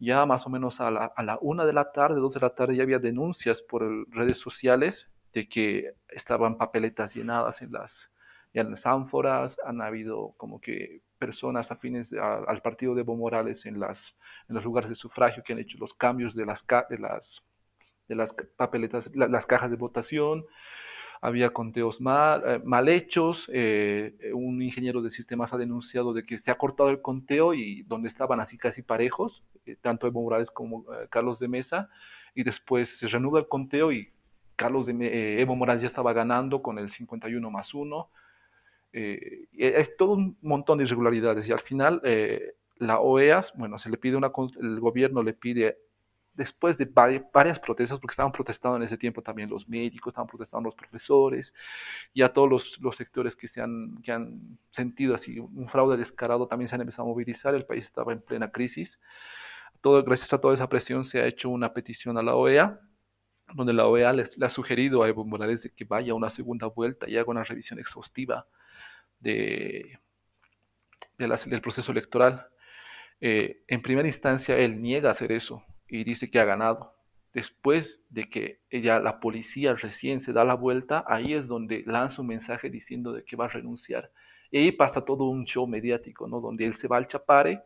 Ya 0.00 0.26
más 0.26 0.44
o 0.44 0.50
menos 0.50 0.80
a 0.80 0.90
la, 0.90 1.04
a 1.04 1.22
la 1.22 1.38
una 1.40 1.64
de 1.64 1.72
la 1.72 1.92
tarde, 1.92 2.20
dos 2.20 2.34
de 2.34 2.40
la 2.40 2.50
tarde, 2.50 2.74
ya 2.74 2.82
había 2.82 2.98
denuncias 2.98 3.62
por 3.62 3.82
redes 4.10 4.38
sociales 4.38 5.08
de 5.32 5.48
que 5.48 5.92
estaban 6.08 6.58
papeletas 6.58 7.14
llenadas 7.14 7.62
en 7.62 7.70
las, 7.70 8.10
en 8.52 8.70
las 8.70 8.86
ánforas, 8.86 9.58
han 9.64 9.80
habido 9.80 10.34
como 10.36 10.60
que 10.60 11.02
personas 11.18 11.70
afines 11.70 12.12
al 12.12 12.60
partido 12.60 12.94
de 12.96 13.02
Evo 13.02 13.16
Morales 13.16 13.66
en, 13.66 13.78
las, 13.78 14.16
en 14.48 14.56
los 14.56 14.64
lugares 14.64 14.90
de 14.90 14.96
sufragio 14.96 15.44
que 15.44 15.52
han 15.52 15.60
hecho 15.60 15.78
los 15.78 15.94
cambios 15.94 16.34
de 16.34 16.44
las, 16.44 16.64
de 16.90 16.98
las, 16.98 17.44
de 18.08 18.14
las 18.14 18.32
papeletas, 18.56 19.10
las 19.14 19.46
cajas 19.46 19.70
de 19.70 19.76
votación, 19.76 20.46
había 21.20 21.50
conteos 21.50 22.00
mal, 22.00 22.42
eh, 22.46 22.60
mal 22.64 22.88
hechos, 22.88 23.50
eh, 23.52 24.30
un 24.34 24.62
ingeniero 24.62 25.02
de 25.02 25.10
sistemas 25.10 25.52
ha 25.52 25.58
denunciado 25.58 26.12
de 26.12 26.24
que 26.24 26.38
se 26.38 26.50
ha 26.50 26.58
cortado 26.58 26.90
el 26.90 27.02
conteo 27.02 27.54
y 27.54 27.82
donde 27.82 28.08
estaban 28.08 28.40
así 28.40 28.56
casi 28.56 28.82
parejos, 28.82 29.42
eh, 29.66 29.76
tanto 29.80 30.06
Evo 30.06 30.22
Morales 30.22 30.50
como 30.50 30.84
Carlos 31.10 31.38
de 31.38 31.48
Mesa, 31.48 31.88
y 32.34 32.44
después 32.44 32.98
se 32.98 33.08
reanuda 33.08 33.40
el 33.40 33.48
conteo 33.48 33.90
y 33.92 34.12
Carlos 34.54 34.86
de, 34.86 35.40
Evo 35.40 35.56
Morales 35.56 35.82
ya 35.82 35.88
estaba 35.88 36.12
ganando 36.12 36.62
con 36.62 36.78
el 36.78 36.90
51 36.90 37.50
más 37.50 37.74
1. 37.74 38.10
es 38.92 39.96
todo 39.96 40.12
un 40.12 40.36
montón 40.42 40.78
de 40.78 40.84
irregularidades 40.84 41.48
y 41.48 41.52
al 41.52 41.60
final 41.60 42.00
la 42.76 43.00
OEA, 43.00 43.42
bueno, 43.54 43.78
se 43.78 43.90
le 43.90 43.96
pide 43.96 44.16
una, 44.16 44.30
el 44.60 44.80
gobierno 44.80 45.22
le 45.22 45.32
pide 45.32 45.78
después 46.38 46.78
de 46.78 46.84
varias 46.84 47.58
protestas, 47.58 47.98
porque 47.98 48.12
estaban 48.12 48.30
protestando 48.30 48.76
en 48.76 48.84
ese 48.84 48.96
tiempo 48.96 49.20
también 49.20 49.50
los 49.50 49.68
médicos, 49.68 50.12
estaban 50.12 50.28
protestando 50.28 50.68
los 50.68 50.74
profesores, 50.76 51.52
y 52.14 52.22
a 52.22 52.32
todos 52.32 52.78
los, 52.80 52.96
sectores 52.96 53.34
que, 53.34 53.48
se 53.48 53.60
han, 53.60 54.00
que 54.02 54.12
han 54.12 54.56
sentido 54.70 55.16
así 55.16 55.40
un 55.40 55.68
fraude 55.68 55.96
descarado 55.96 56.46
también 56.46 56.68
se 56.68 56.76
han 56.76 56.80
empezado 56.80 57.08
a 57.08 57.10
movilizar, 57.10 57.54
el 57.56 57.66
país 57.66 57.84
estaba 57.84 58.12
en 58.12 58.22
plena 58.22 58.52
crisis. 58.52 59.00
Todo, 59.80 60.02
gracias 60.04 60.32
a 60.32 60.40
toda 60.40 60.54
esa 60.54 60.68
presión 60.68 61.04
se 61.04 61.20
ha 61.20 61.26
hecho 61.26 61.48
una 61.50 61.72
petición 61.72 62.16
a 62.16 62.22
la 62.22 62.36
OEA, 62.36 62.80
donde 63.54 63.72
la 63.72 63.86
OEA 63.88 64.12
le, 64.12 64.28
ha 64.40 64.50
sugerido 64.50 65.02
a 65.02 65.08
Evo 65.08 65.24
Morales 65.24 65.64
de 65.64 65.70
que 65.70 65.84
vaya 65.84 66.12
a 66.12 66.14
una 66.14 66.30
segunda 66.30 66.68
vuelta 66.68 67.08
y 67.10 67.16
haga 67.16 67.30
una 67.30 67.42
revisión 67.42 67.80
exhaustiva 67.80 68.46
de, 69.18 69.98
del 71.18 71.60
proceso 71.62 71.90
electoral. 71.90 72.46
Eh, 73.20 73.64
en 73.66 73.82
primera 73.82 74.06
instancia, 74.06 74.56
él 74.56 74.80
niega 74.80 75.10
hacer 75.10 75.32
eso 75.32 75.64
y 75.88 76.04
dice 76.04 76.30
que 76.30 76.40
ha 76.40 76.44
ganado. 76.44 76.94
Después 77.34 78.00
de 78.08 78.28
que 78.28 78.60
ella, 78.70 79.00
la 79.00 79.20
policía 79.20 79.74
recién 79.74 80.20
se 80.20 80.32
da 80.32 80.44
la 80.44 80.54
vuelta, 80.54 81.04
ahí 81.06 81.34
es 81.34 81.46
donde 81.46 81.84
lanza 81.86 82.22
un 82.22 82.28
mensaje 82.28 82.70
diciendo 82.70 83.12
de 83.12 83.24
que 83.24 83.36
va 83.36 83.46
a 83.46 83.48
renunciar. 83.48 84.10
Y 84.50 84.58
ahí 84.58 84.72
pasa 84.72 85.04
todo 85.04 85.24
un 85.24 85.44
show 85.44 85.66
mediático, 85.66 86.26
¿no? 86.26 86.40
Donde 86.40 86.64
él 86.64 86.74
se 86.74 86.88
va 86.88 86.96
al 86.96 87.06
chapare, 87.06 87.62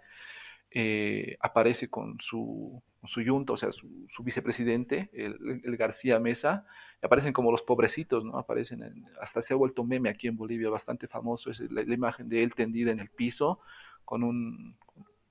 eh, 0.71 1.37
aparece 1.41 1.89
con 1.89 2.19
su, 2.21 2.83
su 3.05 3.21
yunta, 3.21 3.53
o 3.53 3.57
sea, 3.57 3.71
su, 3.73 4.23
vicepresidente, 4.23 5.11
el, 5.13 5.77
García 5.77 6.19
Mesa, 6.19 6.67
aparecen 7.01 7.33
como 7.33 7.53
los 7.53 7.63
pobrecitos, 7.63 8.25
¿no? 8.25 8.37
Aparecen, 8.39 9.07
hasta 9.21 9.43
se 9.43 9.55
ha 9.55 9.57
vuelto 9.57 9.85
meme 9.85 10.11
aquí 10.11 10.27
en 10.27 10.37
Bolivia, 10.37 10.71
bastante 10.71 11.07
famoso, 11.07 11.51
es 11.51 11.61
la, 11.71 11.83
la 11.85 11.95
imagen 11.95 12.29
de 12.29 12.43
él 12.43 12.55
tendida 12.55 12.91
en 12.91 13.01
el 13.01 13.11
piso, 13.11 13.61
con 14.05 14.25
un, 14.25 14.77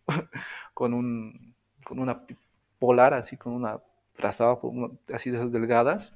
con 0.74 0.94
un, 0.94 1.54
con 1.84 2.00
una 2.00 2.24
polar, 2.82 3.14
así 3.14 3.38
con 3.38 3.54
una 3.54 3.80
trazada, 4.14 4.58
así 5.14 5.30
de 5.30 5.38
esas 5.38 5.52
delgadas, 5.52 6.16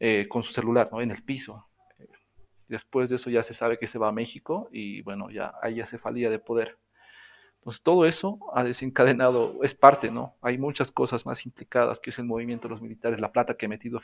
eh, 0.00 0.26
con 0.28 0.42
su 0.42 0.52
celular, 0.52 0.88
¿no? 0.90 1.00
En 1.00 1.12
el 1.12 1.22
piso. 1.22 1.64
Después 2.66 3.08
de 3.08 3.16
eso 3.16 3.30
ya 3.30 3.44
se 3.44 3.54
sabe 3.54 3.78
que 3.78 3.86
se 3.86 4.00
va 4.00 4.08
a 4.08 4.12
México 4.12 4.68
y 4.72 5.02
bueno, 5.02 5.30
ya 5.30 5.54
hay 5.62 5.80
falía 5.98 6.28
de 6.28 6.40
poder. 6.40 6.76
Entonces 7.62 7.82
todo 7.82 8.06
eso 8.06 8.40
ha 8.54 8.64
desencadenado, 8.64 9.62
es 9.62 9.72
parte, 9.72 10.10
¿no? 10.10 10.34
Hay 10.42 10.58
muchas 10.58 10.90
cosas 10.90 11.24
más 11.24 11.46
implicadas, 11.46 12.00
que 12.00 12.10
es 12.10 12.18
el 12.18 12.24
movimiento 12.24 12.66
de 12.66 12.70
los 12.74 12.82
militares, 12.82 13.20
la 13.20 13.30
plata 13.30 13.54
que 13.54 13.66
ha 13.66 13.68
metido 13.68 14.00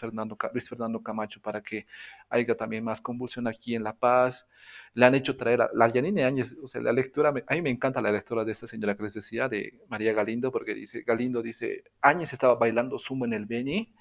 Luis 0.53 0.69
Fernando 0.69 1.03
Camacho 1.03 1.41
para 1.41 1.61
que 1.61 1.85
haya 2.29 2.57
también 2.57 2.85
más 2.85 3.01
convulsión 3.01 3.49
aquí 3.49 3.75
en 3.75 3.83
La 3.83 3.95
Paz. 3.95 4.47
Le 4.95 5.07
han 5.07 5.17
hecho 5.17 5.37
traer 5.37 5.63
a 5.63 5.71
la 5.75 5.89
Yanine 5.89 6.23
Áñez, 6.23 6.55
o 6.63 6.69
sea, 6.69 6.81
la 6.81 6.93
lectura, 6.93 7.31
a 7.31 7.55
mí 7.55 7.63
me 7.63 7.71
encanta 7.71 8.01
la 8.01 8.13
lectura 8.13 8.45
de 8.45 8.53
esta 8.53 8.69
señora 8.69 8.97
que 8.97 9.03
les 9.03 9.15
decía, 9.15 9.49
de 9.49 9.75
María 9.89 10.13
Galindo, 10.13 10.53
porque 10.53 10.73
dice, 10.73 11.03
Galindo 11.03 11.43
dice, 11.43 11.83
Áñez 12.01 12.33
estaba 12.33 12.55
bailando 12.55 12.97
sumo 13.01 13.25
en 13.25 13.33
el 13.33 13.47
Beni 13.47 13.93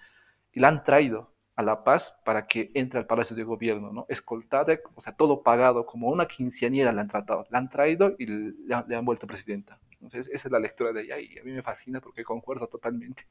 y 0.53 0.59
la 0.59 0.67
han 0.67 0.83
traído 0.83 1.31
a 1.57 1.63
La 1.63 1.83
Paz 1.83 2.13
para 2.23 2.45
que 2.45 2.71
entre 2.75 2.99
al 2.99 3.07
Palacio 3.07 3.35
de 3.35 3.43
Gobierno, 3.43 3.91
¿no? 3.91 4.05
Escoltada, 4.09 4.79
o 4.93 5.01
sea, 5.01 5.13
todo 5.13 5.41
pagado, 5.41 5.87
como 5.87 6.09
una 6.09 6.27
quinceañera 6.27 6.93
la 6.93 7.01
han 7.01 7.07
tratado, 7.07 7.47
la 7.49 7.57
han 7.57 7.69
traído 7.69 8.15
y 8.19 8.27
le 8.27 8.75
han, 8.75 9.03
vuelto 9.03 9.25
presidenta. 9.25 9.79
Entonces, 9.93 10.27
esa 10.31 10.47
es 10.47 10.51
la 10.51 10.59
lectura 10.59 10.93
de 10.93 11.01
ella 11.01 11.19
y 11.19 11.39
a 11.39 11.43
mí 11.43 11.51
me 11.51 11.63
fascina 11.63 11.99
porque 11.99 12.23
concuerdo 12.23 12.67
totalmente. 12.67 13.25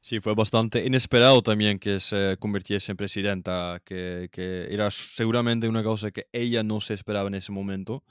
Sí, 0.00 0.20
fue 0.20 0.34
bastante 0.36 0.86
inesperado 0.86 1.42
también 1.42 1.80
que 1.80 1.98
se 1.98 2.36
convirtiese 2.38 2.92
en 2.92 2.96
presidenta, 2.96 3.82
que, 3.84 4.30
era 4.70 4.88
seguramente 4.92 5.68
una 5.68 5.82
cosa 5.82 6.12
que 6.12 6.28
ella 6.30 6.62
no 6.62 6.80
se 6.80 6.94
esperaba 6.94 7.26
en 7.26 7.34
ese 7.34 7.50
momento. 7.50 8.04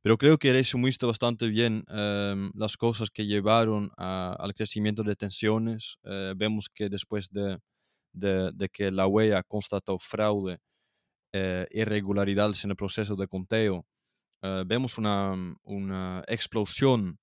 Pero 0.00 0.16
creo 0.16 0.38
que 0.38 0.52
resumiste 0.52 1.04
bastante 1.04 1.48
bien 1.48 1.84
em, 1.88 2.50
las 2.54 2.76
cosas 2.76 3.10
que 3.10 3.26
llevaron 3.26 3.90
al 3.96 4.54
crecimiento 4.54 5.02
de 5.02 5.16
tensiones. 5.16 5.98
Eh, 6.04 6.34
vemos 6.36 6.68
que 6.68 6.88
después 6.88 7.30
de, 7.30 7.58
de, 8.14 8.68
que 8.72 8.90
la 8.90 9.06
OEA 9.06 9.42
constató 9.42 9.98
fraude, 9.98 10.58
e 11.32 11.66
irregularidades 11.72 12.62
en 12.64 12.70
el 12.70 12.76
proceso 12.76 13.16
de 13.16 13.26
conteo, 13.26 13.84
eh, 14.42 14.62
vemos 14.66 14.98
una, 14.98 15.34
una, 15.64 16.22
explosión 16.28 17.18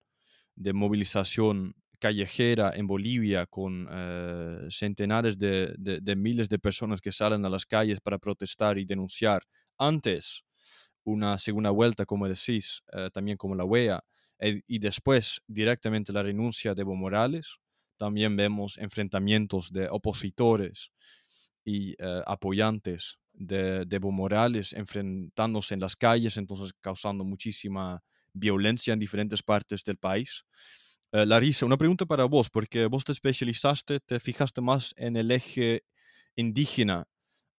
de 0.56 0.74
movilización 0.74 1.76
callejera 2.00 2.74
en 2.76 2.88
Bolivia 2.88 3.46
con 3.46 3.88
eh, 3.90 4.68
centenares 4.70 5.38
de, 5.38 5.74
de, 5.78 6.16
miles 6.16 6.50
de 6.50 6.60
personas 6.60 7.00
que 7.00 7.12
salen 7.12 7.46
a 7.46 7.50
las 7.50 7.66
calles 7.66 8.02
para 8.02 8.18
protestar 8.18 8.78
y 8.80 8.86
denunciar. 8.86 9.44
Antes, 9.78 10.44
una 11.04 11.38
segunda 11.38 11.70
vuelta, 11.70 12.06
como 12.06 12.28
decís, 12.28 12.84
también 13.14 13.38
como 13.38 13.56
la 13.56 13.64
OEA, 13.64 14.04
y 14.40 14.80
después 14.80 15.42
directamente 15.48 16.12
la 16.12 16.24
renuncia 16.24 16.74
de 16.74 16.82
Evo 16.82 16.96
Morales, 16.96 17.61
también 18.02 18.36
vemos 18.36 18.80
enfrentamientos 18.80 19.72
de 19.72 19.88
opositores 19.88 20.92
y 21.64 21.92
eh, 22.00 22.24
apoyantes 22.26 23.20
de, 23.32 23.86
Evo 23.92 24.12
Morales 24.12 24.74
enfrentándose 24.74 25.76
en 25.76 25.82
las 25.82 25.96
calles, 25.96 26.36
entonces 26.38 26.74
causando 26.82 27.24
muchísima 27.24 28.02
violencia 28.34 28.92
en 28.92 29.00
diferentes 29.00 29.44
partes 29.44 29.84
del 29.84 29.98
país. 29.98 30.44
Eh, 31.12 31.28
Larissa, 31.28 31.68
una 31.68 31.78
pregunta 31.78 32.08
para 32.08 32.26
vos, 32.26 32.50
porque 32.50 32.88
vos 32.88 33.04
te 33.04 33.12
especializaste, 33.12 34.00
te 34.00 34.20
fijaste 34.20 34.62
más 34.62 34.96
en 34.98 35.16
el 35.16 35.30
eje 35.30 35.84
indígena. 36.36 37.06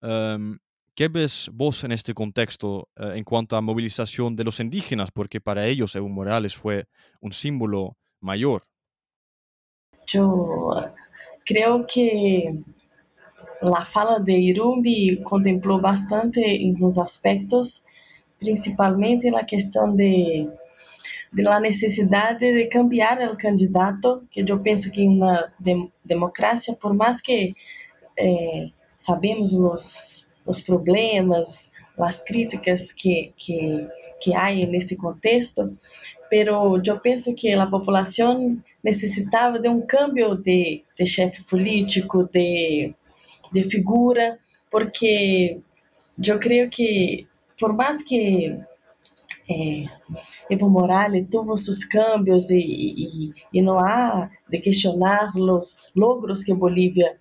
Em, 0.01 0.59
¿Qué 0.93 1.07
ves 1.07 1.49
vos 1.53 1.85
en 1.85 1.93
este 1.93 2.13
contexto 2.13 2.89
eh, 2.97 3.13
en 3.15 3.23
cuanto 3.23 3.55
a 3.55 3.61
movilización 3.61 4.35
de 4.35 4.43
los 4.43 4.59
indígenas? 4.59 5.09
Porque 5.09 5.39
para 5.39 5.67
ellos 5.67 5.95
Evo 5.95 6.09
Morales 6.09 6.53
fue 6.53 6.89
un 7.21 7.31
símbolo 7.31 7.95
mayor. 8.19 8.63
Yo 10.07 10.91
creo 11.45 11.85
que 11.85 12.59
la 13.61 13.85
fala 13.85 14.19
de 14.19 14.33
Irumbi 14.33 15.21
contemplou 15.23 15.79
bastante 15.79 16.39
em 16.39 16.73
alguns 16.73 16.97
aspectos, 16.97 17.83
principalmente 18.39 19.29
na 19.31 19.43
questão 19.43 19.95
de, 19.95 20.49
de 21.31 21.41
la 21.41 21.59
necessidade 21.59 22.39
de 22.39 22.65
cambiar 22.65 23.19
o 23.31 23.37
candidato, 23.37 24.27
que 24.29 24.43
eu 24.47 24.59
penso 24.59 24.91
que 24.91 25.07
na 25.07 25.51
de, 25.59 25.89
democracia, 26.03 26.75
por 26.75 26.93
mais 26.93 27.21
que 27.21 27.55
eh, 28.17 28.69
sabemos 28.97 29.53
os, 29.53 30.27
os 30.45 30.61
problemas, 30.61 31.71
as 31.97 32.21
críticas 32.21 32.91
que, 32.91 33.33
que, 33.37 33.87
que 34.19 34.35
há 34.35 34.53
nesse 34.53 34.95
contexto, 34.95 35.77
pero 36.29 36.81
eu 36.85 36.99
penso 36.99 37.33
que 37.33 37.53
a 37.53 37.65
população 37.65 38.57
necessitava 38.83 39.59
de 39.59 39.69
um 39.69 39.81
cambio 39.81 40.35
de, 40.35 40.83
de 40.97 41.05
chefe 41.05 41.43
político, 41.43 42.29
de, 42.31 42.93
de 43.51 43.63
figura, 43.63 44.37
porque 44.69 45.59
eu 46.23 46.39
creio 46.39 46.69
que, 46.69 47.27
por 47.57 47.73
mais 47.73 48.03
que 48.03 48.59
é, 49.49 49.85
Evo 50.49 50.69
Morales 50.69 51.27
tuvo 51.29 51.57
seus 51.57 51.83
cambios 51.83 52.49
e, 52.49 52.57
e, 52.57 53.33
e, 53.53 53.61
não 53.61 53.79
há 53.79 54.29
de 54.49 54.59
questionar 54.59 55.31
os 55.35 55.91
logros 55.95 56.43
que 56.43 56.53
Bolívia 56.53 57.17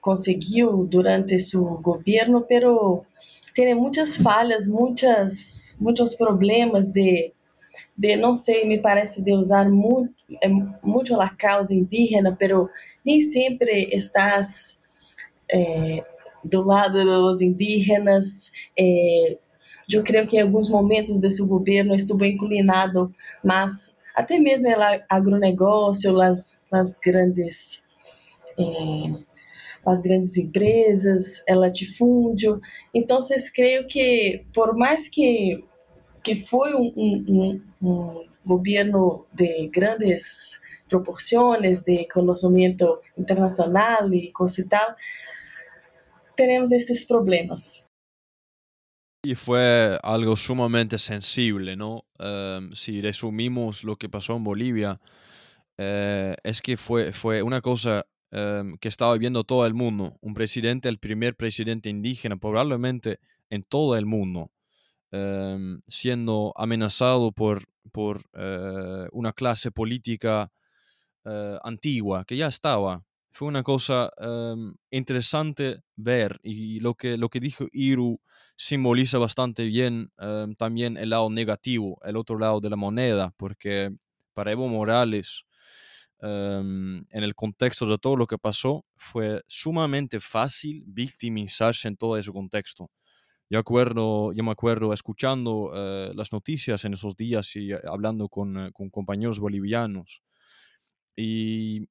conseguiu 0.00 0.86
durante 0.86 1.38
seu 1.40 1.64
governo, 1.78 2.42
pero 2.42 3.04
tem 3.54 3.74
muitas 3.74 4.16
falhas, 4.16 4.68
muitas, 4.68 5.76
muitos 5.80 6.14
problemas 6.14 6.90
de 6.90 7.32
de 7.98 8.14
não 8.14 8.32
sei, 8.32 8.64
me 8.64 8.78
parece 8.78 9.20
de 9.20 9.32
usar 9.32 9.68
muito, 9.68 10.14
é, 10.40 10.48
muito 10.48 11.20
a 11.20 11.28
causa 11.28 11.74
indígena, 11.74 12.36
pero 12.38 12.70
nem 13.04 13.20
sempre 13.20 13.88
estás 13.92 14.78
é, 15.50 16.04
do 16.44 16.62
lado 16.62 17.04
dos 17.04 17.40
indígenas. 17.40 18.52
É, 18.78 19.36
eu 19.92 20.04
creio 20.04 20.28
que 20.28 20.36
em 20.36 20.42
alguns 20.42 20.70
momentos 20.70 21.18
desse 21.18 21.44
governo 21.44 21.92
estuvo 21.92 22.24
inclinado 22.24 23.12
mais 23.42 23.92
até 24.14 24.38
mesmo 24.38 24.68
o 24.68 25.02
agronegócio, 25.08 26.20
as, 26.20 26.62
as 26.72 26.98
grandes 26.98 27.82
é, 28.58 29.28
as 29.86 30.02
grandes 30.02 30.36
empresas, 30.36 31.42
el 31.46 31.60
latifúndio. 31.60 32.60
Então, 32.92 33.22
vocês 33.22 33.50
creio 33.50 33.86
que, 33.86 34.44
por 34.52 34.76
mais 34.76 35.08
que, 35.08 35.64
que 36.28 36.34
foi 36.34 36.74
um, 36.74 36.92
um, 36.94 37.62
um 37.80 38.26
governo 38.44 39.26
de 39.32 39.68
grandes 39.68 40.60
proporções, 40.86 41.80
de 41.82 42.06
conhecimento 42.06 43.00
internacional 43.16 44.12
e 44.12 44.30
coisa 44.30 44.60
e 44.60 44.64
tal, 44.64 44.94
teremos 46.36 46.70
esses 46.70 47.06
problemas. 47.06 47.86
Y 49.24 49.34
fue 49.34 49.98
algo 50.02 50.36
sumamente 50.36 50.98
sensible, 50.98 51.76
¿no? 51.76 52.04
Um, 52.18 52.74
si 52.74 53.00
resumimos 53.00 53.82
lo 53.84 53.96
que 53.96 54.08
pasó 54.08 54.36
en 54.36 54.44
Bolivia, 54.44 55.00
eh, 55.78 56.36
es 56.44 56.60
que 56.60 56.76
fue, 56.76 57.12
fue 57.12 57.42
una 57.42 57.60
cosa 57.60 58.06
um, 58.32 58.76
que 58.78 58.88
estaba 58.88 59.14
viviendo 59.14 59.44
todo 59.44 59.66
el 59.66 59.74
mundo. 59.74 60.16
Un 60.20 60.34
presidente, 60.34 60.88
el 60.88 60.98
primer 60.98 61.34
presidente 61.34 61.88
indígena, 61.88 62.36
probablemente 62.36 63.18
en 63.50 63.62
todo 63.62 63.96
el 63.96 64.06
mundo, 64.06 64.50
um, 65.12 65.80
siendo 65.86 66.52
amenazado 66.56 67.32
por, 67.32 67.64
por 67.92 68.18
uh, 68.34 69.08
una 69.12 69.32
clase 69.32 69.70
política 69.70 70.50
uh, 71.24 71.58
antigua 71.62 72.24
que 72.24 72.36
ya 72.36 72.48
estaba. 72.48 73.04
Fue 73.30 73.46
una 73.46 73.62
cosa 73.62 74.10
interesante 74.90 75.82
ver 75.94 76.40
y 76.42 76.80
lo 76.80 76.94
que, 76.94 77.16
lo 77.16 77.28
que 77.28 77.38
dijo 77.38 77.66
Iru 77.70 78.20
simboliza 78.56 79.18
bastante 79.18 79.64
bien 79.66 80.10
también 80.56 80.96
el 80.96 81.10
lado 81.10 81.30
negativo, 81.30 82.00
el 82.04 82.16
otro 82.16 82.36
lado 82.36 82.58
de 82.58 82.70
la 82.70 82.74
moneda, 82.74 83.32
porque 83.36 83.94
para 84.34 84.50
Evo 84.50 84.66
Morales 84.66 85.44
en 86.20 87.06
el 87.12 87.34
contexto 87.36 87.86
de 87.86 87.98
todo 87.98 88.16
lo 88.16 88.26
que 88.26 88.38
pasó, 88.38 88.84
fue 88.96 89.42
sumamente 89.46 90.18
fácil 90.18 90.82
victimizarse 90.88 91.86
en 91.86 91.96
todo 91.96 92.16
ese 92.16 92.32
contexto. 92.32 92.90
Yo, 93.50 93.58
acuerdo, 93.58 94.32
yo 94.32 94.44
me 94.44 94.50
acuerdo 94.50 94.92
escuchando 94.92 95.72
eh, 95.74 96.12
las 96.14 96.32
noticias 96.32 96.84
en 96.84 96.92
esos 96.94 97.16
días 97.16 97.56
y 97.56 97.72
eh, 97.72 97.80
hablando 97.84 98.28
con, 98.28 98.58
eh, 98.58 98.70
con, 98.72 98.90
compañeros 98.90 99.40
bolivianos. 99.40 100.22
Y 101.16 101.86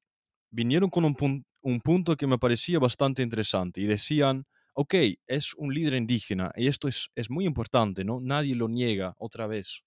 vinieron 0.51 0.89
con 0.89 1.05
un, 1.05 1.45
un 1.61 1.81
punto 1.81 2.15
que 2.15 2.27
me 2.27 2.37
parecía 2.37 2.79
bastante 2.79 3.23
interesante 3.23 3.81
y 3.81 3.85
decían, 3.85 4.45
ok, 4.73 4.95
es 5.27 5.53
un 5.55 5.73
líder 5.73 5.95
indígena 5.95 6.51
y 6.55 6.67
esto 6.67 6.87
es, 6.87 7.09
es 7.15 7.29
muy 7.29 7.45
importante, 7.45 8.05
¿no? 8.05 8.19
Nadie 8.21 8.55
lo 8.55 8.69
niega 8.69 9.15
otra 9.17 9.47
vez. 9.47 9.81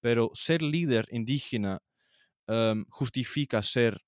Pero 0.00 0.30
ser 0.34 0.62
líder 0.62 1.08
indígena 1.10 1.80
um, 2.48 2.84
justifica 2.90 3.62
ser 3.62 4.02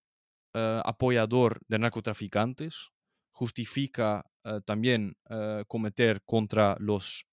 uh, 0.54 0.82
apoyador 0.84 1.60
de 1.68 1.78
narcotraficantes, 1.78 2.90
justifica 3.32 4.30
uh, 4.44 4.61
también 4.62 5.16
uh, 5.29 5.64
cometer 5.66 6.20
contra 6.24 6.76
los 6.79 7.26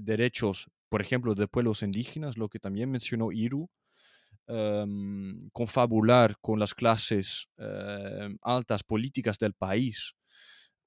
derechos, 0.00 0.66
por 0.88 1.00
ejemplo, 1.00 1.34
de 1.34 1.46
pueblos 1.46 1.82
indígenas, 1.82 2.36
lo 2.36 2.48
que 2.48 2.58
también 2.58 2.90
mencionó 2.90 3.32
Iru, 3.32 3.68
um, 4.46 5.48
confabular 5.52 6.36
con 6.40 6.58
las 6.58 6.74
clases 6.74 7.46
altas 8.42 8.82
políticas 8.82 9.38
del 9.38 9.54
país 9.54 10.14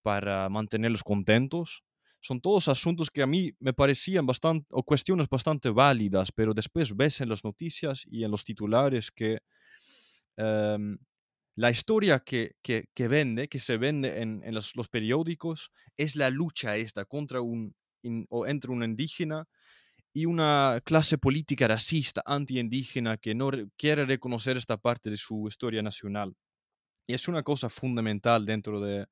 para 0.02 0.50
mantenerlos 0.50 1.04
contentos. 1.04 1.84
Son 2.20 2.40
todos 2.40 2.68
asuntos 2.68 3.10
que 3.10 3.22
a 3.22 3.28
mí 3.28 3.52
me 3.60 3.74
parecían 3.74 4.26
bastante, 4.26 4.66
o 4.70 4.84
cuestiones 4.84 5.28
bastante 5.28 5.70
válidas, 5.70 6.32
pero 6.32 6.54
después 6.54 6.96
ves 6.96 7.20
en 7.20 7.30
las 7.30 7.44
noticias 7.44 8.06
y 8.10 8.24
en 8.24 8.32
los 8.32 8.44
titulares 8.46 9.12
que 9.12 9.40
um, 10.38 10.98
la 11.56 11.70
historia 11.70 12.20
que, 12.20 12.56
que, 12.62 12.90
que, 12.94 13.08
vende, 13.08 13.48
que 13.48 13.60
se 13.60 13.78
vende 13.78 14.22
en, 14.22 14.42
en 14.44 14.54
los, 14.54 14.76
los, 14.76 14.90
periódicos, 14.90 15.72
es 15.98 16.16
la 16.16 16.30
lucha 16.30 16.78
esta 16.78 17.06
contra 17.06 17.42
un, 17.42 17.76
in, 18.02 18.26
o 18.30 18.48
entre 18.48 18.72
un 18.72 18.84
indígena 18.84 19.46
y 20.14 20.26
una 20.26 20.82
clase 20.84 21.18
política 21.18 21.68
racista, 21.68 22.22
anti-indígena, 22.26 23.18
que 23.18 23.34
no 23.36 23.52
quiere 23.78 24.06
reconocer 24.06 24.58
esta 24.58 24.78
parte 24.78 25.10
de 25.10 25.18
su 25.18 25.48
historia 25.48 25.82
nacional. 25.82 26.36
Y 27.08 27.14
es 27.14 27.28
una 27.28 27.44
cosa 27.44 27.70
fundamental 27.70 28.46
dentro 28.46 28.80
de, 28.80 29.06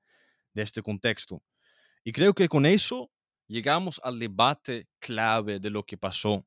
de 0.53 0.61
este 0.61 0.81
contexto. 0.81 1.41
Y 2.03 2.11
creo 2.11 2.33
que 2.33 2.47
con 2.47 2.65
eso 2.65 3.11
llegamos 3.47 3.99
al 4.03 4.19
debate 4.19 4.87
clave 4.99 5.59
de 5.59 5.69
lo 5.69 5.83
que 5.83 5.97
pasó, 5.97 6.45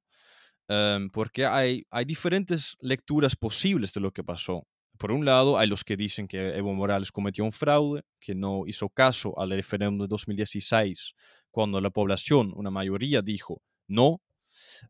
um, 0.68 1.10
porque 1.10 1.46
hay, 1.46 1.86
hay 1.90 2.04
diferentes 2.04 2.76
lecturas 2.80 3.36
posibles 3.36 3.92
de 3.92 4.00
lo 4.00 4.12
que 4.12 4.24
pasó. 4.24 4.66
Por 4.98 5.10
un 5.10 5.24
lado, 5.24 5.58
hay 5.58 5.66
los 5.66 5.82
que 5.82 5.96
dicen 5.96 6.28
que 6.28 6.56
Evo 6.56 6.72
Morales 6.72 7.10
cometió 7.10 7.44
un 7.44 7.52
fraude, 7.52 8.02
que 8.20 8.34
no 8.34 8.62
hizo 8.66 8.88
caso 8.88 9.38
al 9.38 9.50
referéndum 9.50 10.06
de 10.06 10.08
2016, 10.08 11.14
cuando 11.50 11.80
la 11.80 11.90
población, 11.90 12.52
una 12.54 12.70
mayoría, 12.70 13.22
dijo 13.22 13.60
no. 13.88 14.20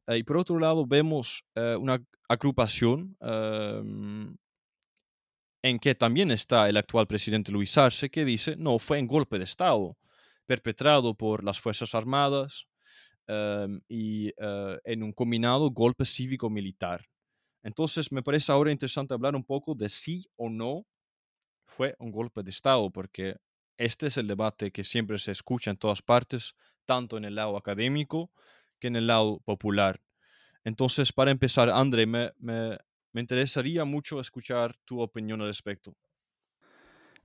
Uh, 0.07 0.14
y 0.14 0.23
por 0.23 0.37
otro 0.37 0.59
lado, 0.59 0.87
vemos 0.87 1.45
uh, 1.57 1.79
una 1.79 2.03
agrupación 2.29 3.17
um, 3.21 4.37
en 5.62 5.79
que 5.79 5.95
también 5.95 6.31
está 6.31 6.69
el 6.69 6.77
actual 6.77 7.07
presidente 7.07 7.51
Luis 7.51 7.77
Arce, 7.79 8.11
que 8.11 8.25
dice, 8.25 8.57
no, 8.57 8.79
fue 8.79 9.01
un 9.01 9.07
golpe 9.07 9.38
de 9.38 9.45
Estado 9.45 9.97
perpetrado 10.47 11.14
por 11.14 11.43
las 11.43 11.59
Fuerzas 11.59 11.95
Armadas 11.95 12.67
um, 13.27 13.81
y 13.88 14.29
uh, 14.43 14.79
en 14.85 15.03
un 15.03 15.12
combinado 15.12 15.71
golpe 15.71 16.05
cívico-militar. 16.05 17.07
Entonces, 17.64 18.12
me 18.12 18.22
parece 18.22 18.53
ahora 18.53 18.70
interesante 18.70 19.14
hablar 19.14 19.35
un 19.35 19.42
poco 19.42 19.74
de 19.74 19.88
si 19.88 20.27
o 20.37 20.48
no 20.48 20.87
fue 21.66 21.96
un 21.98 22.12
golpe 22.12 22.42
de 22.42 22.50
Estado, 22.50 22.90
porque 22.90 23.37
este 23.79 24.07
es 24.07 24.16
el 24.18 24.29
debate 24.29 24.70
que 24.70 24.85
siempre 24.85 25.18
se 25.18 25.33
escucha 25.33 25.70
en 25.70 25.77
todas 25.77 26.03
partes, 26.03 26.55
tanto 26.85 27.16
en 27.16 27.24
el 27.24 27.35
lado 27.35 27.57
académico 27.57 28.31
que 28.79 28.88
en 28.88 28.96
el 28.96 29.07
lado 29.07 29.40
popular. 29.40 30.00
Entonces, 30.62 31.12
para 31.12 31.31
empezar, 31.31 31.70
André, 31.70 32.07
me, 32.07 32.33
me, 32.38 32.79
me 33.12 33.20
interesaría 33.20 33.85
mucho 33.85 34.20
escuchar 34.20 34.77
tu 34.85 35.00
opinión 35.00 35.40
al 35.40 35.48
respecto. 35.48 35.96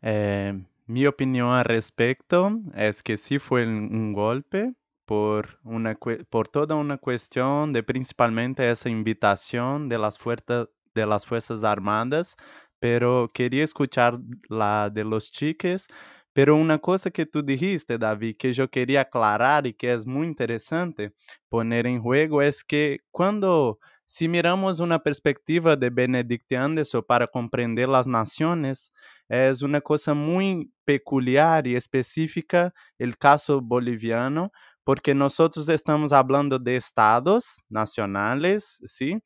Eh, 0.02 0.54
mi 0.88 1.06
opinión 1.06 1.50
al 1.50 1.66
respecto 1.66 2.62
es 2.76 3.04
que 3.04 3.18
sí 3.18 3.40
fue 3.40 3.66
un 3.66 4.14
golpe 4.14 4.74
por, 5.10 5.58
una, 5.64 5.98
por 6.30 6.50
toda 6.50 6.76
una 6.76 7.00
cuestión 7.00 7.74
de 7.74 7.82
principalmente 7.82 8.70
esa 8.70 8.90
invitación 8.90 9.90
de 9.90 9.98
las, 9.98 10.20
fuerzas, 10.20 10.68
de 10.94 11.04
las 11.08 11.26
Fuerzas 11.26 11.64
Armadas, 11.64 12.36
pero 12.78 13.32
quería 13.34 13.64
escuchar 13.64 14.20
la 14.50 14.92
de 14.92 15.04
los 15.04 15.32
chiques. 15.32 15.88
Pero 16.32 16.56
una 16.56 16.78
cosa 16.78 17.10
que 17.10 17.26
tú 17.26 17.42
dijiste, 17.42 17.98
David, 17.98 18.36
que 18.38 18.54
yo 18.54 18.70
quería 18.70 19.02
aclarar 19.02 19.66
y 19.66 19.74
que 19.74 19.94
es 19.94 20.06
muy 20.06 20.28
interesante 20.28 21.12
poner 21.50 21.88
en 21.88 22.04
juego 22.04 22.44
es 22.44 22.64
que 22.64 23.00
cuando 23.10 23.80
Si 24.12 24.28
miramos 24.28 24.80
uma 24.80 24.98
perspectiva 24.98 25.76
de 25.76 25.88
Benedict 25.92 26.52
Anderson 26.52 27.04
para 27.04 27.28
compreender 27.28 27.88
as 27.92 28.08
nações, 28.08 28.92
é 29.30 29.52
uma 29.62 29.80
coisa 29.80 30.16
muito 30.16 30.72
peculiar 30.84 31.68
e 31.68 31.76
específica 31.76 32.74
o 33.00 33.18
caso 33.20 33.62
boliviano, 33.62 34.52
porque 34.90 35.14
nós 35.14 35.38
estamos 35.70 36.10
falando 36.10 36.58
de 36.58 36.76
estados 36.76 37.58
nacionais, 37.70 38.80
sim, 38.88 39.22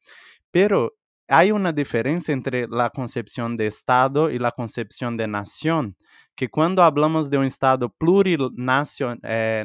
pero 0.52 0.92
há 1.30 1.46
uma 1.54 1.72
diferença 1.72 2.34
entre 2.34 2.68
a 2.70 2.90
concepção 2.90 3.56
de 3.56 3.66
estado 3.66 4.30
e 4.30 4.46
a 4.46 4.52
concepção 4.52 5.16
de 5.16 5.26
nação 5.26 5.96
que 6.36 6.50
quando 6.50 6.82
hablamos 6.82 7.30
de 7.30 7.38
um 7.38 7.46
Estado 7.46 7.90
plurinacional, 7.98 9.18
eh, 9.24 9.64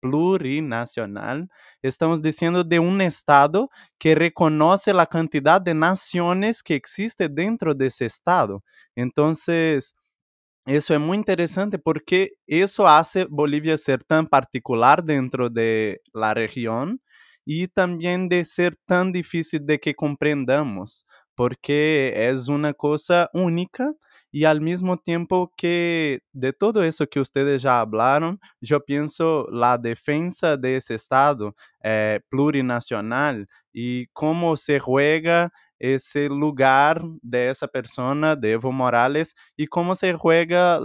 plurinacional, 0.00 1.44
estamos 1.82 2.22
dizendo 2.22 2.64
de 2.64 2.80
um 2.80 2.98
Estado 3.02 3.66
que 4.00 4.14
reconhece 4.14 4.90
a 4.90 5.04
quantidade 5.04 5.66
de 5.66 5.74
nações 5.74 6.62
que 6.62 6.80
existe 6.82 7.28
dentro 7.28 7.74
desse 7.74 8.06
Estado. 8.06 8.62
Então, 8.96 9.34
isso 10.66 10.92
é 10.92 10.98
muito 10.98 11.20
interessante 11.22 11.78
porque 11.78 12.32
isso 12.48 12.84
hace 12.84 13.24
Bolívia 13.26 13.76
ser 13.76 14.02
tão 14.04 14.24
particular 14.26 15.00
dentro 15.02 15.48
de 15.48 16.00
la 16.14 16.32
região 16.32 16.96
e 17.46 17.68
também 17.68 18.26
de 18.28 18.44
ser 18.44 18.76
tão 18.86 19.10
difícil 19.10 19.60
de 19.60 19.78
que 19.78 19.94
compreendamos, 19.94 21.04
porque 21.36 22.12
é 22.14 22.32
uma 22.48 22.74
coisa 22.74 23.28
única 23.34 23.92
y 24.32 24.44
al 24.44 24.60
mismo 24.60 24.98
tiempo 24.98 25.52
que 25.56 26.20
de 26.32 26.52
todo 26.52 26.82
eso 26.84 27.06
que 27.06 27.20
ustedes 27.20 27.62
ya 27.62 27.80
hablaron, 27.80 28.38
yo 28.60 28.80
pienso 28.84 29.46
la 29.50 29.78
defensa 29.78 30.56
de 30.56 30.76
ese 30.76 30.94
Estado 30.96 31.54
eh, 31.82 32.20
plurinacional 32.28 33.46
y 33.72 34.06
cómo 34.08 34.56
se 34.56 34.78
juega 34.78 35.50
ese 35.78 36.28
lugar 36.28 37.02
de 37.22 37.50
esa 37.50 37.68
persona, 37.68 38.36
de 38.36 38.52
Evo 38.52 38.72
Morales, 38.72 39.34
y 39.56 39.66
cómo 39.66 39.94
se 39.94 40.12
juega 40.14 40.80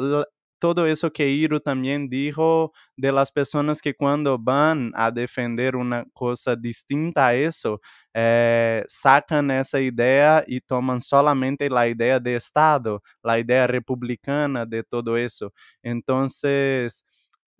todo 0.60 0.86
eso 0.86 1.12
que 1.12 1.28
Iro 1.30 1.60
también 1.60 2.08
dijo 2.08 2.72
de 2.96 3.12
las 3.12 3.32
personas 3.32 3.82
que 3.82 3.96
cuando 3.96 4.38
van 4.38 4.92
a 4.96 5.10
defender 5.10 5.76
una 5.76 6.06
cosa 6.14 6.56
distinta 6.56 7.28
a 7.30 7.34
eso, 7.34 7.82
eh, 8.14 8.84
sacan 8.88 9.50
esa 9.52 9.80
idea 9.82 10.44
y 10.46 10.62
toman 10.62 11.02
solamente 11.02 11.68
la 11.70 11.88
idea 11.88 12.20
de 12.20 12.36
Estado, 12.36 13.02
la 13.24 13.39
idea 13.39 13.66
republicana 13.66 14.66
de 14.68 14.84
todo 14.84 15.18
eso. 15.18 15.52
Entonces, 15.82 17.04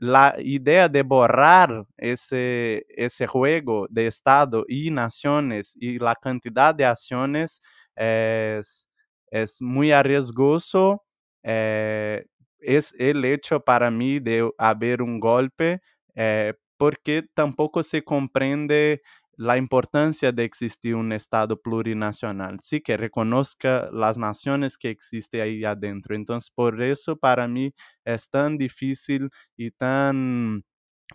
la 0.02 0.36
idea 0.40 0.90
de 0.90 1.04
borrar 1.04 1.86
ese, 1.98 2.86
ese 2.90 3.28
juego 3.28 3.86
de 3.90 4.08
Estado 4.08 4.66
y 4.68 4.90
naciones 4.90 5.74
y 5.80 6.00
la 6.00 6.16
cantidad 6.16 6.74
de 6.74 6.86
acciones 6.86 7.62
es, 7.96 8.88
es 9.30 9.62
muy 9.62 9.92
arriesgoso. 9.92 11.04
Eh, 11.44 12.26
es 12.60 12.96
el 12.98 13.24
hecho 13.26 13.60
para 13.60 13.92
mí 13.92 14.20
de 14.20 14.50
haber 14.58 15.04
un 15.04 15.20
golpe 15.20 15.82
eh, 16.16 16.54
porque 16.78 17.24
tampoco 17.36 17.84
se 17.84 18.04
comprende 18.04 19.02
la 19.42 19.58
importancia 19.58 20.32
de 20.32 20.44
existir 20.44 20.94
un 20.94 21.12
Estado 21.12 21.60
plurinacional, 21.60 22.60
sí, 22.62 22.80
que 22.80 22.96
reconozca 22.96 23.90
las 23.92 24.16
naciones 24.16 24.78
que 24.78 24.92
existen 24.92 25.42
ahí 25.42 25.66
adentro. 25.66 26.16
Entonces, 26.16 26.52
por 26.52 26.80
eso 26.84 27.16
para 27.16 27.48
mí 27.48 27.74
es 28.06 28.30
tan 28.30 28.56
difícil 28.56 29.30
y 29.58 29.72
tan 29.72 30.64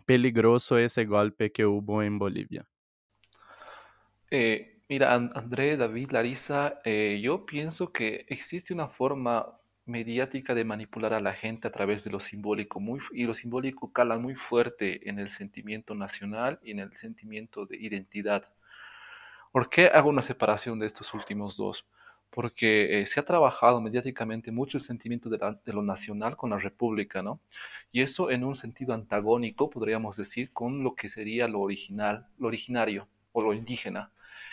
peligroso 0.06 0.76
ese 0.76 1.04
golpe 1.04 1.52
que 1.52 1.66
hubo 1.66 2.02
en 2.02 2.18
Bolivia. 2.18 2.66
Eh, 4.32 4.82
mira, 4.88 5.14
André, 5.14 5.76
David, 5.76 6.10
Larisa, 6.10 6.80
eh, 6.84 7.20
yo 7.22 7.46
pienso 7.46 7.92
que 7.92 8.26
existe 8.28 8.74
una 8.74 8.88
forma 8.88 9.56
mediática 9.86 10.54
de 10.54 10.64
manipular 10.64 11.14
a 11.14 11.20
la 11.20 11.32
gente 11.32 11.68
a 11.68 11.72
través 11.72 12.04
de 12.04 12.10
lo 12.10 12.20
simbólico 12.20 12.80
muy, 12.80 13.00
y 13.12 13.24
lo 13.24 13.34
simbólico 13.34 13.92
cala 13.92 14.18
muy 14.18 14.34
fuerte 14.34 15.08
en 15.08 15.18
el 15.20 15.30
sentimiento 15.30 15.94
nacional 15.94 16.58
y 16.62 16.72
en 16.72 16.80
el 16.80 16.96
sentimiento 16.96 17.66
de 17.66 17.76
identidad. 17.76 18.48
¿Por 19.52 19.70
qué 19.70 19.86
hago 19.86 20.10
una 20.10 20.22
separación 20.22 20.78
de 20.80 20.86
estos 20.86 21.14
últimos 21.14 21.56
dos? 21.56 21.86
Porque 22.30 23.00
eh, 23.00 23.06
se 23.06 23.20
ha 23.20 23.24
trabajado 23.24 23.80
mediáticamente 23.80 24.50
mucho 24.50 24.76
el 24.76 24.82
sentimiento 24.82 25.30
de, 25.30 25.38
lo 25.72 25.82
nacional 25.82 26.36
con 26.36 26.50
la 26.50 26.58
república, 26.58 27.22
¿no? 27.22 27.40
Y 27.92 28.02
eso 28.02 28.30
en 28.30 28.44
un 28.44 28.56
sentido 28.56 28.92
antagónico, 28.92 29.70
podríamos 29.70 30.16
decir, 30.16 30.52
con 30.52 30.82
lo 30.82 30.96
que 30.96 31.08
sería 31.08 31.46
lo 31.46 31.60
original, 31.60 32.26
lo 32.38 32.48
originario 32.48 33.08
o 33.32 33.40
lo 33.40 33.54
indígena. 33.54 34.10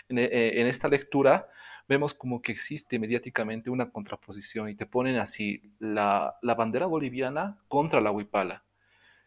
En, 0.08 0.20
eh, 0.20 0.62
en 0.62 0.68
esta 0.68 0.88
lectura, 0.88 1.50
vemos 1.88 2.14
como 2.14 2.42
que 2.42 2.52
existe 2.52 3.00
mediáticamente 3.00 3.70
una 3.70 3.92
contraposición 3.92 4.70
y 4.70 4.76
te 4.76 4.86
ponen 4.86 5.18
así 5.18 5.74
la, 5.80 6.36
la 6.42 6.56
bandera 6.56 6.86
boliviana 6.86 7.58
contra 7.68 8.02
la 8.02 8.12
huipala. 8.12 8.64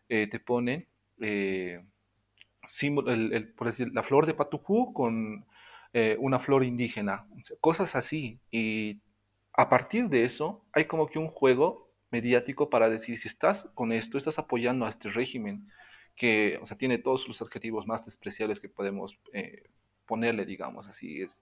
Eh, 0.09 0.29
te 0.29 0.39
ponen 0.39 0.89
eh, 1.21 1.85
el, 3.07 3.55
la 3.93 4.03
flor 4.03 4.27
de 4.27 4.35
patucú 4.35 4.93
con 4.93 5.47
eh, 5.93 6.17
una 6.19 6.41
flor 6.41 6.65
indígena, 6.65 7.27
cosas 7.61 7.95
así. 7.95 8.41
Y 8.51 9.01
a 9.55 9.69
partir 9.69 10.09
de 10.09 10.25
eso 10.25 10.65
hay 10.73 10.87
como 10.87 11.09
que 11.09 11.19
un 11.19 11.29
juego 11.29 11.91
mediático 12.11 12.71
para 12.71 12.89
decir 12.89 13.19
si 13.19 13.29
estás 13.29 13.69
con 13.75 13.93
esto, 13.93 14.19
estás 14.19 14.39
apoyando 14.39 14.87
a 14.87 14.91
este 14.91 15.11
régimen 15.11 15.69
que, 16.15 16.59
o 16.63 16.67
sea, 16.67 16.79
tiene 16.79 16.99
todos 16.99 17.29
los 17.29 17.43
adjetivos 17.43 17.87
más 17.87 18.05
despreciables 18.05 18.61
que 18.61 18.69
podemos 18.69 19.19
eh, 19.33 19.65
ponerle, 20.07 20.47
digamos, 20.47 20.87
así 20.87 21.23
es 21.23 21.37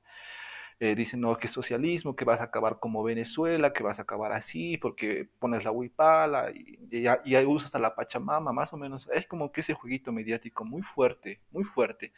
eh, 0.80 0.94
dicen, 0.94 1.20
no, 1.20 1.36
que 1.36 1.48
socialismo, 1.48 2.16
que 2.16 2.24
vas 2.24 2.40
a 2.40 2.44
acabar 2.44 2.78
como 2.80 3.02
Venezuela, 3.02 3.72
que 3.72 3.82
vas 3.82 3.98
a 3.98 4.02
acabar 4.02 4.32
así, 4.32 4.76
porque 4.78 5.28
pones 5.38 5.64
la 5.64 5.70
huipala 5.70 6.50
y, 6.52 6.78
y, 6.90 7.06
y 7.06 7.44
usas 7.44 7.74
a 7.74 7.78
la 7.78 7.94
Pachamama, 7.94 8.52
más 8.52 8.72
o 8.72 8.76
menos. 8.76 9.08
Es 9.12 9.26
como 9.26 9.52
que 9.52 9.60
ese 9.60 9.74
jueguito 9.74 10.12
mediático 10.12 10.64
muy 10.64 10.82
fuerte, 10.82 11.40
muy 11.52 11.64
fuerte. 11.64 12.12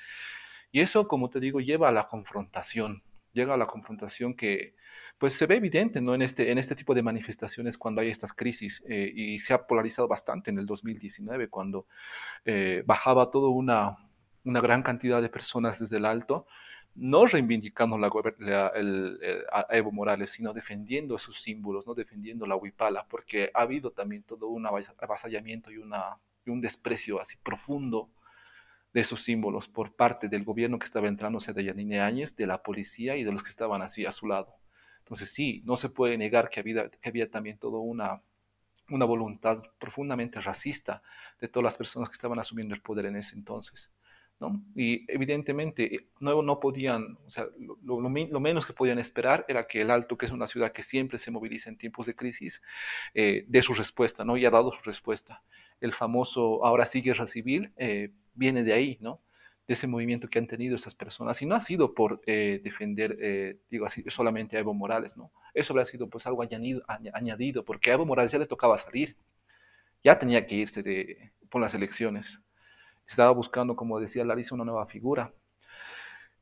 Y 0.73 0.81
eso, 0.81 1.07
como 1.09 1.31
te 1.31 1.41
digo, 1.41 1.61
lleva 1.61 1.89
a 1.89 1.93
la 1.93 2.09
confrontación, 2.09 3.03
llega 3.33 3.55
a 3.55 3.57
la 3.57 3.67
confrontación 3.67 4.35
que 4.35 4.75
pues 5.19 5.35
se 5.35 5.47
ve 5.47 5.57
evidente 5.57 6.01
¿no? 6.01 6.15
en, 6.15 6.23
este, 6.23 6.51
en 6.51 6.59
este 6.59 6.75
tipo 6.75 6.95
de 6.95 7.03
manifestaciones 7.03 7.79
cuando 7.79 8.01
hay 8.01 8.11
estas 8.11 8.33
crisis 8.33 8.85
eh, 8.89 9.11
y 9.15 9.39
se 9.39 9.55
ha 9.55 9.67
polarizado 9.67 10.09
bastante 10.09 10.51
en 10.51 10.59
el 10.59 10.67
2019 10.67 11.49
cuando 11.49 11.87
eh, 12.45 12.83
bajaba 12.87 13.31
toda 13.31 13.49
una, 13.49 13.97
una 14.45 14.61
gran 14.61 14.83
cantidad 14.83 15.23
de 15.23 15.29
personas 15.29 15.81
desde 15.81 15.97
el 15.97 16.05
alto 16.05 16.47
no 16.97 17.27
reivindicando 17.27 17.99
la, 17.99 18.11
la, 18.39 18.69
el, 18.69 19.19
a 19.53 19.67
Evo 19.71 19.93
Morales, 19.93 20.31
sino 20.31 20.53
defendiendo 20.53 21.19
sus 21.19 21.41
símbolos, 21.43 21.87
no 21.87 21.95
defendiendo 21.95 22.47
la 22.47 22.57
huipala, 22.57 23.07
porque 23.09 23.51
ha 23.55 23.63
habido 23.63 23.91
también 23.91 24.23
todo 24.23 24.49
un 24.49 24.67
avasallamiento 24.67 25.71
y, 25.71 25.79
una, 25.79 26.19
y 26.45 26.51
un 26.51 26.61
desprecio 26.61 27.21
así 27.21 27.37
profundo 27.43 28.11
de 28.95 29.03
esos 29.03 29.23
símbolos 29.25 29.69
por 29.69 29.95
parte 29.95 30.29
del 30.29 30.45
gobierno 30.45 30.79
que 30.79 30.87
estaba 30.87 31.11
sea, 31.41 31.53
de 31.53 31.65
Yanine 31.65 32.01
Áñez, 32.01 32.35
de 32.35 32.47
la 32.47 32.63
policía 32.63 33.17
y 33.17 33.25
de 33.25 33.33
los 33.33 33.43
que 33.43 33.51
estaban 33.51 33.83
así 33.83 34.07
a 34.07 34.13
su 34.13 34.27
lado. 34.27 34.55
Entonces 35.01 35.31
sí, 35.31 35.63
no 35.67 35.77
se 35.77 35.91
puede 35.91 36.17
negar 36.17 36.49
que 36.49 36.61
había, 36.61 36.89
que 36.89 37.09
había 37.09 37.31
también 37.31 37.59
toda 37.59 37.79
una, 37.79 38.23
una 38.89 39.05
voluntad 39.05 39.63
profundamente 39.79 40.41
racista 40.41 41.03
de 41.41 41.49
todas 41.49 41.65
las 41.65 41.77
personas 41.77 42.09
que 42.09 42.15
estaban 42.15 42.39
asumiendo 42.39 42.75
el 42.75 42.81
poder 42.81 43.07
en 43.07 43.17
ese 43.17 43.35
entonces. 43.37 43.91
¿No? 44.39 44.63
Y 44.75 45.11
evidentemente 45.11 45.95
eh, 45.95 46.07
no, 46.21 46.43
no 46.43 46.61
podían, 46.61 47.19
o 47.27 47.31
sea, 47.31 47.47
lo, 47.83 48.01
menos 48.01 48.67
que 48.67 48.73
podían 48.73 48.99
esperar 48.99 49.45
era 49.49 49.67
que 49.67 49.81
el 49.81 49.91
Alto, 49.91 50.19
que 50.19 50.27
es 50.27 50.33
una 50.33 50.47
ciudad 50.47 50.73
que 50.73 50.83
siempre 50.83 51.19
se 51.19 51.31
moviliza 51.31 51.71
en 51.71 51.79
tiempos 51.79 52.07
de 52.07 52.15
crisis, 52.15 52.63
eh, 53.15 53.45
dé 53.49 53.63
su 53.63 53.75
respuesta, 53.75 54.25
¿no? 54.25 54.37
Y 54.37 54.45
ha 54.45 54.51
dado 54.51 54.73
su 54.73 54.83
respuesta. 54.83 55.43
El 55.81 55.95
famoso 55.95 56.65
ahora 56.65 56.87
sí 56.87 57.01
guerra 57.01 57.27
civil 57.27 57.73
eh, 57.77 58.11
viene 58.35 58.63
de 58.63 58.73
ahí, 58.75 58.99
¿no? 59.01 59.21
De 59.67 59.75
ese 59.75 59.87
movimiento 59.87 60.29
que 60.29 60.39
han 60.39 60.47
tenido 60.47 60.77
esas 60.77 60.95
personas. 60.95 61.41
Y 61.41 61.47
no 61.47 61.55
ha 61.55 61.61
sido 61.61 61.95
por 61.95 62.21
eh, 62.27 62.61
defender, 62.63 63.59
digo 63.71 63.87
solamente 64.09 64.57
a 64.57 64.61
Evo 64.61 64.75
Morales, 64.75 65.17
¿no? 65.17 65.33
Eso 65.55 65.73
habría 65.73 65.87
sido 65.87 66.09
pues 66.09 66.27
algo 66.27 66.43
añadido, 66.43 66.83
añadido, 66.87 67.65
porque 67.65 67.91
a 67.91 67.95
Evo 67.95 68.07
Morales 68.07 68.33
ya 68.33 68.39
le 68.39 68.47
tocaba 68.47 68.79
salir. 68.79 69.17
Ya 70.05 70.19
tenía 70.19 70.47
que 70.47 70.55
irse 70.55 70.83
de, 70.83 71.33
por 71.51 71.61
las 71.61 71.75
elecciones 71.75 72.41
estaba 73.07 73.31
buscando, 73.33 73.77
como 73.77 74.01
decía 74.01 74.25
Larissa, 74.25 74.55
una 74.55 74.65
nueva 74.65 74.87
figura. 74.87 75.33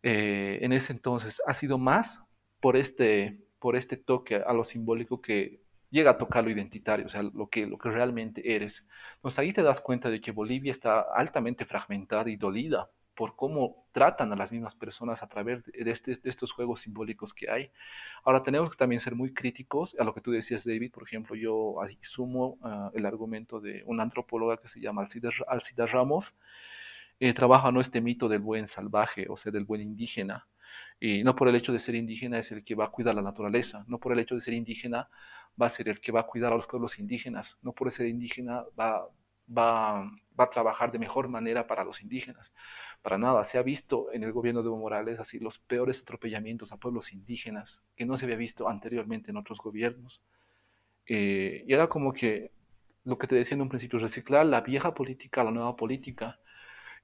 Eh, 0.02 0.58
en 0.62 0.72
ese 0.72 0.92
entonces 0.92 1.40
ha 1.46 1.54
sido 1.54 1.78
más 1.78 2.20
por 2.60 2.76
este, 2.76 3.38
por 3.58 3.76
este 3.76 3.96
toque 3.96 4.36
a 4.36 4.52
lo 4.52 4.64
simbólico 4.64 5.20
que 5.20 5.62
llega 5.90 6.12
a 6.12 6.18
tocar 6.18 6.44
lo 6.44 6.50
identitario, 6.50 7.06
o 7.06 7.08
sea, 7.08 7.22
lo 7.22 7.48
que, 7.48 7.66
lo 7.66 7.78
que 7.78 7.90
realmente 7.90 8.54
eres. 8.54 8.84
Entonces 9.16 9.38
ahí 9.38 9.52
te 9.52 9.62
das 9.62 9.80
cuenta 9.80 10.10
de 10.10 10.20
que 10.20 10.32
Bolivia 10.32 10.72
está 10.72 11.00
altamente 11.14 11.64
fragmentada 11.64 12.28
y 12.30 12.36
dolida 12.36 12.90
por 13.14 13.36
cómo 13.36 13.86
tratan 13.92 14.32
a 14.32 14.36
las 14.36 14.50
mismas 14.50 14.74
personas 14.74 15.22
a 15.22 15.28
través 15.28 15.64
de, 15.64 15.90
este, 15.90 16.16
de, 16.16 16.30
estos 16.30 16.52
juegos 16.52 16.82
simbólicos 16.82 17.32
que 17.32 17.50
hay. 17.50 17.70
Ahora 18.24 18.42
tenemos 18.42 18.70
que 18.70 18.76
también 18.76 19.00
ser 19.00 19.14
muy 19.14 19.32
críticos 19.32 19.96
a 19.98 20.04
lo 20.04 20.14
que 20.14 20.20
tú 20.20 20.32
decías, 20.32 20.64
David. 20.64 20.92
Por 20.92 21.04
ejemplo, 21.04 21.36
yo 21.36 21.80
así 21.80 21.98
sumo 22.02 22.58
uh, 22.60 22.90
el 22.94 23.06
argumento 23.06 23.60
de 23.60 23.82
una 23.86 24.02
antropóloga 24.02 24.56
que 24.56 24.68
se 24.68 24.80
llama 24.80 25.02
Alcida, 25.02 25.86
Ramos. 25.86 26.34
Eh, 27.20 27.32
trabaja 27.32 27.70
no 27.70 27.80
este 27.80 28.00
mito 28.00 28.28
del 28.28 28.40
buen 28.40 28.66
salvaje, 28.66 29.26
o 29.28 29.36
sea, 29.36 29.52
del 29.52 29.64
buen 29.64 29.80
indígena. 29.80 30.46
Y 30.98 31.22
no 31.22 31.36
por 31.36 31.48
el 31.48 31.54
hecho 31.54 31.72
de 31.72 31.80
ser 31.80 31.94
indígena 31.94 32.38
es 32.38 32.50
el 32.50 32.64
que 32.64 32.74
va 32.74 32.86
a 32.86 32.90
cuidar 32.90 33.14
la 33.14 33.22
naturaleza, 33.22 33.84
no 33.86 33.98
por 33.98 34.12
el 34.12 34.18
hecho 34.18 34.34
de 34.34 34.40
ser 34.40 34.54
indígena 34.54 35.08
va 35.60 35.66
a 35.66 35.70
ser 35.70 35.88
el 35.88 36.00
que 36.00 36.10
va 36.10 36.20
a 36.20 36.26
cuidar 36.26 36.52
a 36.52 36.56
los 36.56 36.66
pueblos 36.66 36.98
indígenas, 36.98 37.56
no 37.62 37.72
por 37.72 37.92
ser 37.92 38.06
indígena 38.06 38.64
va 38.78 39.08
a 40.36 40.50
trabajar 40.50 40.90
de 40.90 40.98
mejor 40.98 41.28
manera 41.28 41.66
para 41.66 41.84
los 41.84 42.02
indígenas 42.02 42.52
para 43.04 43.18
nada. 43.18 43.44
Se 43.44 43.58
ha 43.58 43.62
visto 43.62 44.10
en 44.14 44.24
el 44.24 44.32
gobierno 44.32 44.62
de 44.62 44.68
Evo 44.68 44.78
Morales 44.78 45.20
así 45.20 45.38
los 45.38 45.58
peores 45.58 46.00
atropellamientos 46.00 46.72
a 46.72 46.78
pueblos 46.78 47.12
indígenas 47.12 47.82
que 47.96 48.06
no 48.06 48.16
se 48.16 48.24
había 48.24 48.36
visto 48.36 48.66
anteriormente 48.66 49.30
en 49.30 49.36
otros 49.36 49.58
gobiernos. 49.58 50.22
Eh, 51.06 51.64
y 51.66 51.74
era 51.74 51.88
como 51.88 52.14
que 52.14 52.50
lo 53.04 53.18
que 53.18 53.26
te 53.26 53.34
decía 53.34 53.56
en 53.56 53.60
un 53.60 53.68
principio, 53.68 53.98
reciclar 53.98 54.46
la 54.46 54.62
vieja 54.62 54.94
política 54.94 55.44
la 55.44 55.50
nueva 55.50 55.76
política. 55.76 56.40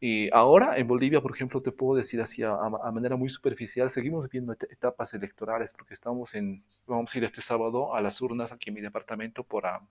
Y 0.01 0.31
ahora 0.33 0.79
en 0.79 0.89
Bolivia, 0.89 1.21
por 1.21 1.35
ejemplo, 1.35 1.61
te 1.61 1.71
puedo 1.71 1.99
decir 1.99 2.23
así 2.23 2.43
a, 2.43 2.57
manera 2.93 3.17
muy 3.17 3.29
superficial, 3.29 3.91
seguimos 3.91 4.31
viendo 4.31 4.55
et 4.55 4.63
etapas 4.73 5.13
electorales 5.13 5.71
porque 5.77 5.93
estamos 5.93 6.35
en, 6.35 6.65
vamos 6.87 7.15
a 7.15 7.19
ir 7.19 7.25
este 7.25 7.43
sábado 7.43 7.95
a 7.95 8.01
las 8.01 8.23
urnas 8.23 8.53
aquí 8.53 8.71
en 8.71 8.77
mi 8.77 8.81
departamento 8.81 9.45
para, 9.45 9.83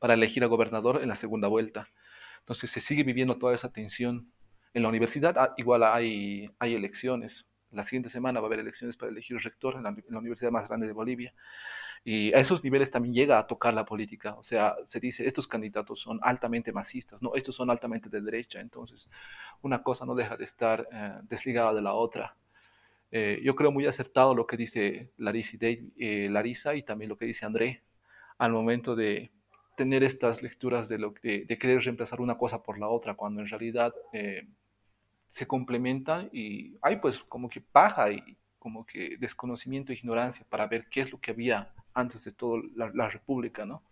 para 0.00 0.14
elegir 0.14 0.42
a 0.42 0.48
gobernador 0.48 1.02
en 1.02 1.08
la 1.08 1.16
segunda 1.16 1.46
vuelta. 1.46 1.88
Entonces 2.40 2.72
se 2.72 2.80
sigue 2.80 3.04
viviendo 3.04 3.38
toda 3.38 3.54
esa 3.54 3.70
tensión 3.70 4.33
en 4.74 4.82
la 4.82 4.88
universidad 4.88 5.38
ah, 5.38 5.54
igual 5.56 5.84
hay, 5.84 6.50
hay 6.58 6.74
elecciones. 6.74 7.46
La 7.70 7.84
siguiente 7.84 8.10
semana 8.10 8.40
va 8.40 8.46
a 8.46 8.48
haber 8.48 8.60
elecciones 8.60 8.96
para 8.96 9.10
elegir 9.10 9.38
rector 9.38 9.76
en 9.76 9.84
la, 9.84 10.18
universidad 10.18 10.50
más 10.50 10.68
grande 10.68 10.86
de 10.86 10.92
Bolivia. 10.92 11.32
Y 12.04 12.34
a 12.34 12.40
esos 12.40 12.62
niveles 12.62 12.90
también 12.90 13.14
llega 13.14 13.38
a 13.38 13.46
tocar 13.46 13.72
la 13.72 13.84
política. 13.84 14.34
O 14.34 14.44
sea, 14.44 14.74
se 14.86 15.00
dice, 15.00 15.26
estos 15.26 15.48
candidatos 15.48 16.00
son 16.00 16.20
altamente 16.22 16.70
masistas, 16.72 17.22
no, 17.22 17.34
estos 17.34 17.56
son 17.56 17.70
altamente 17.70 18.10
de 18.10 18.20
derecha. 18.20 18.60
Entonces, 18.60 19.08
una 19.62 19.82
cosa 19.82 20.04
no 20.04 20.14
deja 20.14 20.36
de 20.36 20.44
estar 20.44 20.86
eh, 20.92 21.12
desligada 21.22 21.72
de 21.72 21.82
la 21.82 21.94
otra. 21.94 22.36
Eh, 23.10 23.40
yo 23.42 23.54
creo 23.54 23.70
muy 23.70 23.86
acertado 23.86 24.34
lo 24.34 24.46
que 24.46 24.56
dice 24.56 25.12
Larissa 25.16 26.74
eh, 26.74 26.76
y 26.76 26.82
también 26.82 27.08
lo 27.08 27.16
que 27.16 27.26
dice 27.26 27.46
André 27.46 27.82
al 28.38 28.50
momento 28.50 28.96
de 28.96 29.30
tener 29.76 30.02
estas 30.02 30.42
lecturas 30.42 30.88
de, 30.88 30.98
lo, 30.98 31.14
de, 31.22 31.44
de, 31.44 31.58
querer 31.58 31.80
reemplazar 31.82 32.20
una 32.20 32.36
cosa 32.36 32.62
por 32.62 32.78
la 32.78 32.88
otra, 32.88 33.14
cuando 33.14 33.40
en 33.40 33.48
realidad 33.48 33.94
se 35.34 35.48
complementan 35.48 36.30
y 36.32 36.76
hay 36.80 37.00
pues 37.00 37.18
como 37.28 37.48
que 37.48 37.60
paja 37.60 38.08
y 38.12 38.36
como 38.60 38.86
que 38.86 39.16
desconocimiento 39.18 39.90
e 39.90 39.96
ignorancia 39.96 40.46
para 40.48 40.68
ver 40.68 40.86
qué 40.88 41.00
es 41.00 41.10
lo 41.10 41.20
que 41.20 41.32
había 41.32 41.72
antes 41.92 42.22
de 42.22 42.30
todo 42.30 42.62
la, 42.76 42.88
la 42.94 43.10
república, 43.10 43.66
¿no? 43.66 43.82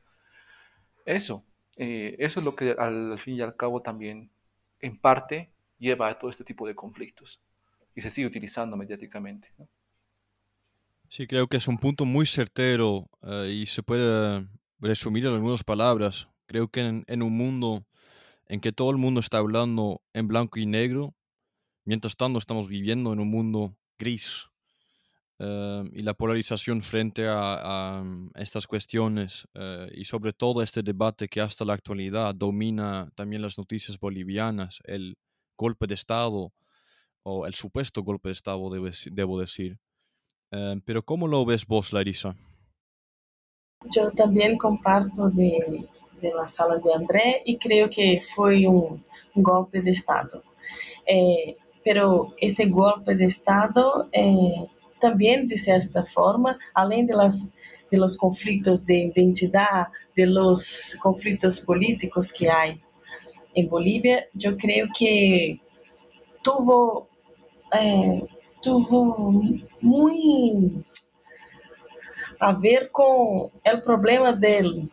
Eso, 1.05 1.43
eh, 1.77 2.15
eso 2.21 2.39
es 2.39 2.45
lo 2.45 2.55
que 2.55 2.77
al, 2.79 3.11
al, 3.11 3.19
fin 3.19 3.35
y 3.35 3.41
al 3.41 3.57
cabo 3.57 3.83
también 3.83 4.31
en 4.79 4.97
parte 4.97 5.51
lleva 5.81 6.09
a 6.09 6.17
todo 6.17 6.31
este 6.31 6.45
tipo 6.45 6.65
de 6.65 6.77
conflictos 6.77 7.41
y 7.97 8.03
se 8.03 8.11
sigue 8.11 8.29
utilizando 8.29 8.77
mediáticamente. 8.77 9.49
¿no? 9.59 9.67
Sí, 11.09 11.27
creo 11.27 11.49
que 11.49 11.57
es 11.57 11.67
un 11.67 11.79
punto 11.79 12.05
muy 12.05 12.25
certero 12.25 13.09
uh, 13.23 13.47
y 13.51 13.67
se 13.67 13.83
puede 13.83 14.47
resumir 14.79 15.27
en 15.27 15.33
algunas 15.33 15.65
palabras. 15.65 16.29
Creo 16.47 16.69
que 16.69 16.83
en, 16.83 17.03
en, 17.09 17.21
un 17.21 17.37
mundo 17.37 17.85
en 18.47 18.61
que 18.61 18.71
todo 18.71 18.93
el 18.93 18.99
mundo 18.99 19.19
está 19.19 19.39
hablando 19.39 20.03
en 20.13 20.29
blanco 20.29 20.61
y 20.61 20.67
negro, 20.67 21.17
mientras 21.85 22.17
tanto 22.17 22.39
estamos 22.39 22.69
viviendo 22.69 23.13
en 23.13 23.21
un 23.21 23.31
mundo 23.31 23.77
gris. 23.99 24.49
Uh, 25.39 25.85
y 25.93 26.03
la 26.03 26.15
polarización 26.15 26.83
frente 26.83 27.27
a, 27.27 27.99
a 27.99 28.05
estas 28.37 28.67
cuestiones 28.67 29.49
uh, 29.57 29.91
y 29.93 30.05
sobre 30.05 30.33
todo 30.33 30.63
este 30.63 30.83
debate 30.83 31.27
que 31.27 31.41
hasta 31.41 31.65
la 31.65 31.73
actualidad 31.73 32.33
domina 32.33 33.11
también 33.17 33.43
las 33.43 33.59
noticias 33.59 33.99
bolivianas, 33.99 34.79
el 34.85 35.17
golpe 35.57 35.89
de 35.89 35.95
Estado 35.95 36.53
o 37.25 37.47
el 37.47 37.55
supuesto 37.55 38.03
golpe 38.03 38.29
de 38.29 38.35
Estado, 38.35 38.71
debo, 39.11 39.41
decir. 39.41 39.79
Uh, 40.53 40.79
pero 40.85 41.03
¿cómo 41.03 41.27
lo 41.27 41.45
ves 41.45 41.67
vos, 41.67 41.93
Larisa? 41.93 42.37
Yo 43.91 44.13
también 44.13 44.57
comparto 44.57 45.29
de, 45.29 45.89
de, 46.21 46.35
la 46.35 46.49
fala 46.49 46.77
de 46.77 46.95
André 46.95 47.43
y 47.45 47.57
creo 47.57 47.91
que 47.91 48.21
fue 48.23 48.67
un 48.69 49.05
golpe 49.35 49.83
de 49.83 49.91
Estado. 49.91 50.45
Eh, 51.07 51.57
pero 51.85 52.35
este 52.39 52.67
golpe 52.67 53.15
de 53.15 53.27
Estado 53.27 54.09
eh, 54.13 54.67
también, 55.01 55.47
de 55.47 55.57
cierta 55.57 56.05
forma, 56.05 56.59
além 56.75 57.07
de, 57.07 57.15
las, 57.15 57.53
de 57.91 57.99
los 57.99 58.17
conflictos 58.17 58.85
de 58.85 59.11
identidad, 59.15 59.89
de 60.17 60.27
los 60.27 60.97
conflictos 61.01 61.61
políticos 61.61 62.33
que 62.33 62.49
hay 62.51 62.81
en 63.55 63.69
Bolivia, 63.69 64.27
yo 64.33 64.57
creo 64.57 64.87
que 64.97 65.61
tuvo 66.43 67.09
eh, 67.73 68.27
tuvo 68.63 69.43
muy 69.81 70.85
a 72.39 72.53
ver 72.53 72.91
con 72.91 73.51
el 73.65 73.83
problema 73.83 74.33
del 74.33 74.91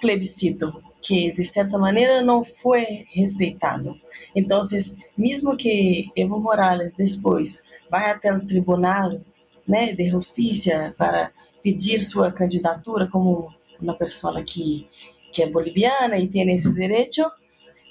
plebiscito, 0.00 0.82
que 1.08 1.32
de 1.32 1.42
cierta 1.42 1.78
manera 1.78 2.20
no 2.20 2.44
fue 2.44 3.06
respetado. 3.14 3.96
Entonces, 4.34 4.94
mismo 5.16 5.56
que 5.56 6.10
Evo 6.14 6.38
Morales 6.38 6.94
después 6.94 7.64
vaya 7.90 8.10
até 8.10 8.28
el 8.28 8.46
tribunal 8.46 9.24
né, 9.66 9.94
de 9.94 10.10
justiça 10.10 10.94
para 10.98 11.32
pedir 11.62 12.00
sua 12.00 12.30
candidatura 12.30 13.08
como 13.08 13.54
uma 13.80 13.94
pessoa 13.94 14.42
que, 14.42 14.86
que 15.32 15.42
é 15.42 15.48
boliviana 15.48 16.18
e 16.18 16.28
tem 16.28 16.50
esse 16.54 16.70
direito, 16.74 17.22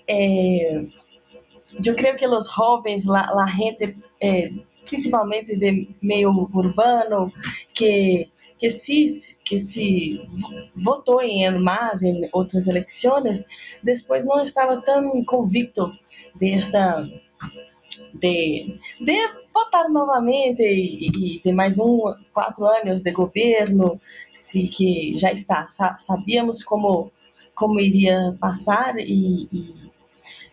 eh, 0.08 0.86
eu 1.84 1.96
creio 1.96 2.16
que 2.16 2.28
os 2.28 2.52
jovens, 2.54 3.10
a 3.10 3.48
gente 3.48 3.98
eh, 4.22 4.52
principalmente 4.86 5.56
de 5.56 5.90
meio 6.00 6.30
urbano, 6.54 7.34
que 7.74 8.30
que 8.58 8.70
se 8.70 9.38
que 9.44 9.58
se 9.58 10.20
votou 10.76 11.22
em 11.22 11.50
MAS 11.60 12.02
em 12.02 12.30
outras 12.34 12.68
eleições, 12.68 13.46
depois 13.84 14.26
não 14.26 14.42
estava 14.42 14.82
tão 14.82 15.24
convicto 15.24 15.92
desta 16.36 17.08
de, 18.14 18.76
de 19.00 19.30
votar 19.54 19.90
novamente 19.90 20.62
e, 20.62 21.40
ter 21.40 21.52
mais 21.52 21.80
um 21.80 22.00
quatro 22.34 22.66
anos 22.66 23.02
de 23.02 23.12
governo, 23.12 24.00
se 24.34 24.68
que 24.68 25.18
já 25.18 25.32
está. 25.32 25.68
Sabíamos 26.00 26.64
como 26.64 27.12
como 27.56 27.80
iria 27.80 28.38
passar 28.40 29.00
e, 29.00 29.48
e 29.52 29.92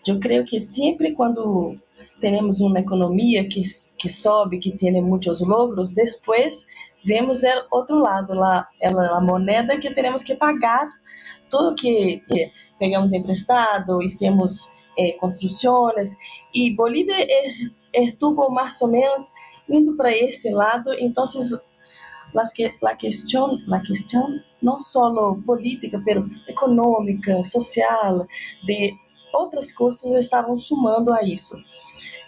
eu 0.09 0.19
creio 0.19 0.45
que 0.45 0.59
sempre 0.59 1.13
quando 1.13 1.77
temos 2.19 2.61
uma 2.61 2.81
economia 2.81 3.47
que, 3.47 3.63
que 3.99 4.09
sobe, 4.09 4.59
que 4.59 4.73
tem 4.73 5.03
muitos 5.03 5.43
logros, 5.43 5.93
depois 5.93 6.67
vemos 7.05 7.43
o 7.43 7.77
outro 7.77 7.99
lado, 7.99 8.35
lá, 8.35 8.69
ela, 8.81 9.17
a 9.17 9.21
moneda 9.21 9.79
que 9.79 9.93
temos 9.93 10.23
que 10.23 10.35
pagar 10.35 10.89
tudo 11.51 11.75
que 11.75 12.23
pegamos 12.79 13.13
emprestado, 13.13 14.03
hicimos 14.03 14.69
eh, 14.99 15.13
construções, 15.13 16.17
e 16.53 16.75
Bolívia 16.75 17.17
estuvo 17.93 18.51
mais 18.51 18.81
ou 18.83 18.89
menos 18.89 19.31
indo 19.69 19.97
para 19.97 20.11
esse 20.17 20.51
lado, 20.51 20.93
então 20.95 21.25
las 22.33 22.53
que, 22.53 22.75
la 22.83 22.97
questão 22.97 23.59
la 23.67 23.81
questão 23.81 24.41
não 24.61 24.79
só 24.79 25.35
política, 25.47 26.03
pero 26.05 26.29
econômica, 26.49 27.43
social, 27.45 28.27
de 28.65 28.93
outras 29.33 29.71
coisas 29.71 30.11
estavam 30.13 30.57
sumando 30.57 31.13
a 31.13 31.23
isso. 31.23 31.57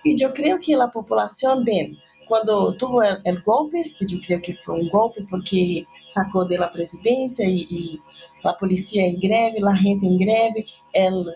E 0.04 0.16
eu 0.22 0.32
creio 0.32 0.58
que 0.58 0.74
a 0.74 0.86
população, 0.86 1.64
bem, 1.64 1.96
quando 2.26 2.72
tuvo 2.76 3.02
el, 3.02 3.42
golpe, 3.42 3.90
que 3.90 4.04
eu 4.04 4.20
creio 4.20 4.40
que 4.40 4.52
foi 4.54 4.80
um 4.82 4.88
golpe 4.88 5.22
porque 5.24 5.86
sacou 6.04 6.46
da 6.46 6.68
presidência 6.68 7.44
e, 7.44 8.00
a 8.44 8.52
polícia 8.52 9.00
em 9.00 9.18
greve, 9.18 9.64
a 9.66 9.74
gente 9.74 10.06
em 10.06 10.18
greve, 10.18 10.66
el, 10.92 11.34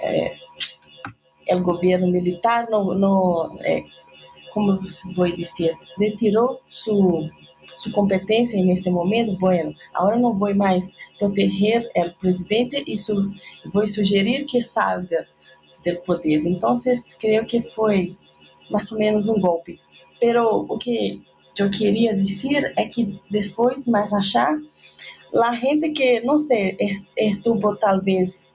eh, 0.00 0.36
governo 1.60 2.08
militar 2.08 2.68
não, 2.70 2.94
não 2.94 3.58
eh, 3.60 3.84
como 4.52 4.78
dizer, 5.36 5.76
retirou 5.98 6.60
sua 6.68 7.30
sua 7.76 7.92
competência 7.92 8.62
neste 8.62 8.90
momento, 8.90 9.36
bueno, 9.38 9.74
agora 9.94 10.18
não 10.18 10.36
vou 10.36 10.54
mais 10.54 10.94
proteger 11.18 11.90
o 11.96 12.10
presidente 12.20 12.84
e 12.86 12.96
su, 12.96 13.32
vou 13.72 13.86
sugerir 13.86 14.44
que 14.44 14.60
salga 14.60 15.26
do 15.84 15.96
poder. 16.02 16.46
Então, 16.46 16.74
creio 17.18 17.44
que 17.46 17.62
foi 17.62 18.16
mais 18.70 18.90
ou 18.92 18.98
menos 18.98 19.28
um 19.28 19.40
golpe. 19.40 19.80
Pero 20.22 20.66
o 20.68 20.78
que 20.78 21.20
eu 21.58 21.68
queria 21.68 22.16
dizer 22.16 22.72
é 22.76 22.84
que 22.86 23.20
depois, 23.28 23.88
mais 23.88 24.12
achar, 24.12 24.56
a 25.34 25.52
gente 25.56 25.90
que, 25.90 26.20
não 26.20 26.38
sei, 26.38 26.76
estuvo 27.16 27.74
talvez 27.74 28.54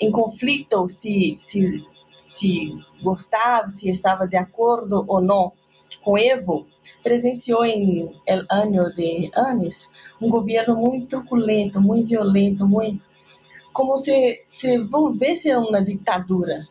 em 0.00 0.10
conflito 0.10 0.88
se, 0.88 1.36
se, 1.38 1.84
se 2.20 2.72
gostava, 3.00 3.68
se 3.68 3.88
estava 3.88 4.26
de 4.26 4.36
acordo 4.36 5.04
ou 5.06 5.20
não 5.20 5.52
com 6.02 6.18
Evo, 6.18 6.66
presenciou 7.04 7.64
em 7.64 8.10
el 8.26 8.44
ano 8.50 8.92
de 8.92 9.30
anos 9.36 9.88
um 10.20 10.28
governo 10.28 10.74
muito 10.74 11.06
truculento, 11.06 11.80
muito 11.80 12.08
violento, 12.08 12.66
muito 12.66 13.00
como 13.72 13.96
se 13.98 14.42
se 14.48 14.78
volvesse 14.78 15.54
uma 15.54 15.80
ditadura. 15.80 16.66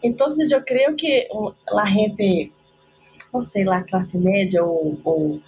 Então, 0.00 0.28
eu 0.48 0.62
creio 0.62 0.94
que 0.94 1.28
a 1.68 1.86
gente, 1.86 2.52
sei, 3.40 3.68
a 3.68 3.82
classe 3.82 4.18
média 4.18 4.64
ou, 4.64 4.98
ou, 5.04 5.40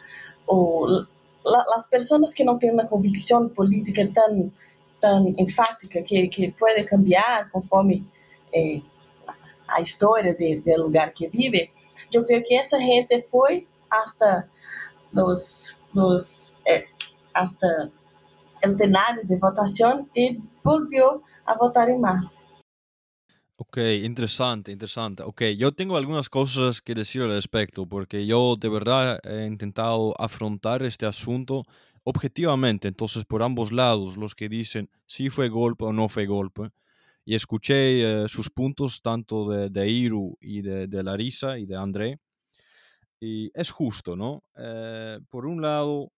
ou 0.46 1.06
as 1.74 1.86
pessoas 1.86 2.32
que 2.32 2.44
não 2.44 2.58
têm 2.58 2.72
uma 2.72 2.86
convicção 2.86 3.48
política 3.48 4.08
tão 4.14 4.50
tão 5.00 5.34
enfática 5.36 6.02
que 6.02 6.28
que 6.28 6.50
pode 6.52 6.84
cambiar 6.84 7.50
conforme 7.50 8.06
eh, 8.54 8.80
a 9.68 9.80
história 9.80 10.34
do 10.34 10.82
lugar 10.82 11.12
que 11.12 11.28
vive, 11.28 11.70
eu 12.12 12.24
creio 12.24 12.42
que 12.42 12.54
essa 12.54 12.78
gente 12.78 13.22
foi 13.22 13.66
hasta 13.90 14.48
los, 15.12 15.76
los 15.92 16.52
eh, 16.66 16.86
hasta 17.32 17.90
el 18.62 18.76
de 18.76 19.36
votación 19.36 20.08
y 20.14 20.40
volvió 20.62 21.22
a 21.44 21.54
votar 21.54 21.90
en 21.90 22.00
más. 22.00 22.48
Ok, 23.66 23.78
interesante, 24.04 24.72
interesante. 24.72 25.22
Ok, 25.22 25.42
yo 25.56 25.72
tengo 25.72 25.96
algunas 25.96 26.28
cosas 26.28 26.82
que 26.82 26.94
decir 26.94 27.22
al 27.22 27.30
respecto, 27.30 27.86
porque 27.86 28.26
yo 28.26 28.56
de 28.56 28.68
verdad 28.68 29.18
he 29.24 29.46
intentado 29.46 30.14
afrontar 30.20 30.82
este 30.82 31.06
asunto 31.06 31.64
objetivamente, 32.04 32.88
entonces 32.88 33.24
por 33.24 33.42
ambos 33.42 33.72
lados, 33.72 34.16
los 34.18 34.34
que 34.34 34.48
dicen 34.48 34.90
si 35.06 35.30
fue 35.30 35.48
golpe 35.48 35.84
o 35.84 35.92
no 35.92 36.08
fue 36.08 36.26
golpe, 36.26 36.70
y 37.24 37.34
escuché 37.34 38.24
eh, 38.24 38.28
sus 38.28 38.50
puntos 38.50 39.00
tanto 39.00 39.48
de, 39.50 39.70
de 39.70 39.88
Iru 39.88 40.36
y 40.40 40.60
de, 40.60 40.86
de 40.86 41.02
Larisa 41.02 41.58
y 41.58 41.64
de 41.64 41.76
André, 41.76 42.18
y 43.18 43.50
es 43.54 43.70
justo, 43.70 44.14
¿no? 44.14 44.42
Eh, 44.56 45.18
por 45.30 45.46
un 45.46 45.62
lado, 45.62 46.12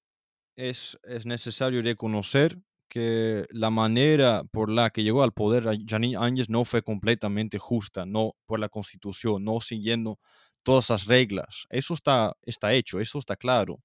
es, 0.56 0.98
es, 1.04 1.26
necesario 1.26 1.80
reconocer 1.82 2.58
que 2.88 3.46
la 3.50 3.70
manera 3.70 4.44
por 4.52 4.70
la 4.70 4.90
que 4.90 5.02
llegó 5.02 5.22
al 5.22 5.32
poder 5.32 5.64
Janine 5.86 6.16
Áñez 6.16 6.48
no 6.48 6.64
fue 6.64 6.82
completamente 6.82 7.58
justa, 7.58 8.06
no 8.06 8.34
por 8.46 8.60
la 8.60 8.68
constitución, 8.68 9.44
no 9.44 9.60
siguiendo 9.60 10.18
todas 10.62 10.90
las 10.90 11.06
reglas. 11.06 11.66
Eso 11.70 11.94
está, 11.94 12.34
está 12.42 12.72
hecho, 12.74 13.00
eso 13.00 13.18
está 13.18 13.36
claro. 13.36 13.80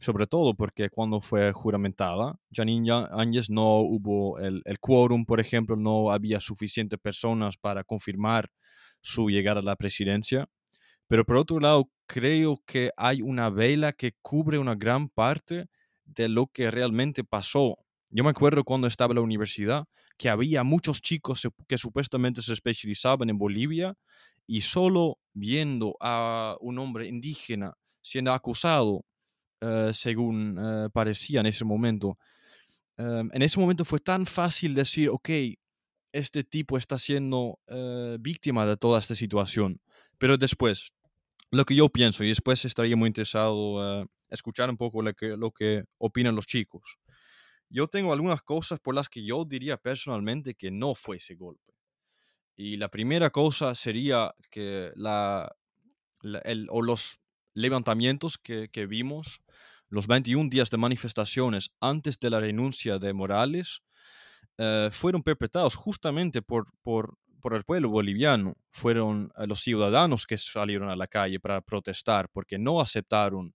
sobre 0.00 0.26
todo 0.26 0.54
porque 0.54 0.90
cuando 0.90 1.20
fue 1.20 1.52
juramentada, 1.52 2.34
Janine 2.52 3.06
Áñez 3.12 3.48
no 3.50 3.78
hubo 3.80 4.38
el, 4.40 4.62
el 4.64 4.78
quórum, 4.80 5.24
por 5.24 5.40
ejemplo, 5.40 5.76
no 5.76 6.10
había 6.10 6.40
suficientes 6.40 6.98
personas 6.98 7.56
para 7.56 7.84
confirmar 7.84 8.50
su 9.00 9.28
llegada 9.30 9.60
a 9.60 9.62
la 9.62 9.76
presidencia. 9.76 10.48
Pero 11.08 11.24
por 11.24 11.36
otro 11.36 11.60
lado, 11.60 11.90
creo 12.06 12.62
que 12.66 12.90
hay 12.96 13.22
una 13.22 13.50
vela 13.50 13.92
que 13.92 14.12
cubre 14.22 14.58
una 14.58 14.74
gran 14.74 15.08
parte 15.08 15.66
de 16.04 16.28
lo 16.28 16.46
que 16.48 16.70
realmente 16.70 17.24
pasó. 17.24 17.78
Yo 18.14 18.22
me 18.24 18.30
acuerdo 18.30 18.62
cuando 18.62 18.86
estaba 18.86 19.12
en 19.12 19.16
la 19.16 19.22
universidad 19.22 19.86
que 20.18 20.28
había 20.28 20.62
muchos 20.64 21.00
chicos 21.00 21.48
que 21.66 21.78
supuestamente 21.78 22.42
se 22.42 22.52
especializaban 22.52 23.30
en 23.30 23.38
Bolivia 23.38 23.94
y 24.46 24.60
solo 24.60 25.18
viendo 25.32 25.96
a 25.98 26.56
un 26.60 26.78
hombre 26.78 27.08
indígena 27.08 27.72
siendo 28.02 28.34
acusado, 28.34 29.06
eh, 29.62 29.92
según 29.94 30.58
eh, 30.60 30.88
parecía 30.92 31.40
en 31.40 31.46
ese 31.46 31.64
momento, 31.64 32.18
em, 32.98 33.30
en 33.32 33.42
ese 33.42 33.58
momento 33.58 33.84
fue 33.86 34.00
tan 34.00 34.26
fácil 34.26 34.74
decir, 34.74 35.08
ok, 35.08 35.30
este 36.12 36.44
tipo 36.44 36.76
está 36.76 36.98
siendo 36.98 37.60
eh, 37.68 38.18
víctima 38.20 38.66
de 38.66 38.76
toda 38.76 39.00
esta 39.00 39.14
situación. 39.14 39.80
Pero 40.18 40.36
después, 40.36 40.90
lo 41.50 41.64
que 41.64 41.74
yo 41.76 41.88
pienso, 41.88 42.24
y 42.24 42.28
después 42.28 42.64
estaría 42.66 42.96
muy 42.96 43.06
interesado 43.06 44.06
escuchar 44.28 44.68
un 44.68 44.76
poco 44.76 45.02
lo 45.02 45.14
que, 45.14 45.36
lo 45.36 45.50
que 45.50 45.84
opinan 45.98 46.36
los 46.36 46.46
chicos. 46.46 46.98
Yo 47.72 47.88
tengo 47.88 48.12
algunas 48.12 48.42
cosas 48.42 48.78
por 48.80 48.94
las 48.94 49.08
que 49.08 49.24
yo 49.24 49.46
diría 49.46 49.78
personalmente 49.78 50.54
que 50.54 50.70
no 50.70 50.94
fue 50.94 51.16
ese 51.16 51.34
golpe. 51.34 51.72
Y 52.54 52.76
la 52.76 52.88
primera 52.88 53.30
cosa 53.30 53.74
sería 53.74 54.34
que 54.50 54.92
la, 54.94 55.50
el, 56.44 56.68
o 56.70 56.82
los 56.82 57.18
levantamientos 57.54 58.36
que, 58.36 58.68
que, 58.70 58.86
vimos, 58.86 59.40
los 59.88 60.06
21 60.06 60.50
días 60.50 60.68
de 60.68 60.76
manifestaciones 60.76 61.70
antes 61.80 62.20
de 62.20 62.28
la 62.28 62.40
renuncia 62.40 62.98
de 62.98 63.14
Morales, 63.14 63.82
eh, 64.58 64.90
fueron 64.92 65.22
perpetrados 65.22 65.74
justamente 65.74 66.42
por, 66.42 66.66
por, 66.82 67.16
por, 67.40 67.54
el 67.54 67.64
pueblo 67.64 67.88
boliviano. 67.88 68.54
Fueron 68.70 69.32
eh, 69.38 69.46
los 69.46 69.60
ciudadanos 69.60 70.26
que 70.26 70.36
salieron 70.36 70.90
a 70.90 70.96
la 70.96 71.06
calle 71.06 71.40
para 71.40 71.62
protestar 71.62 72.28
porque 72.28 72.58
no 72.58 72.82
aceptaron 72.82 73.54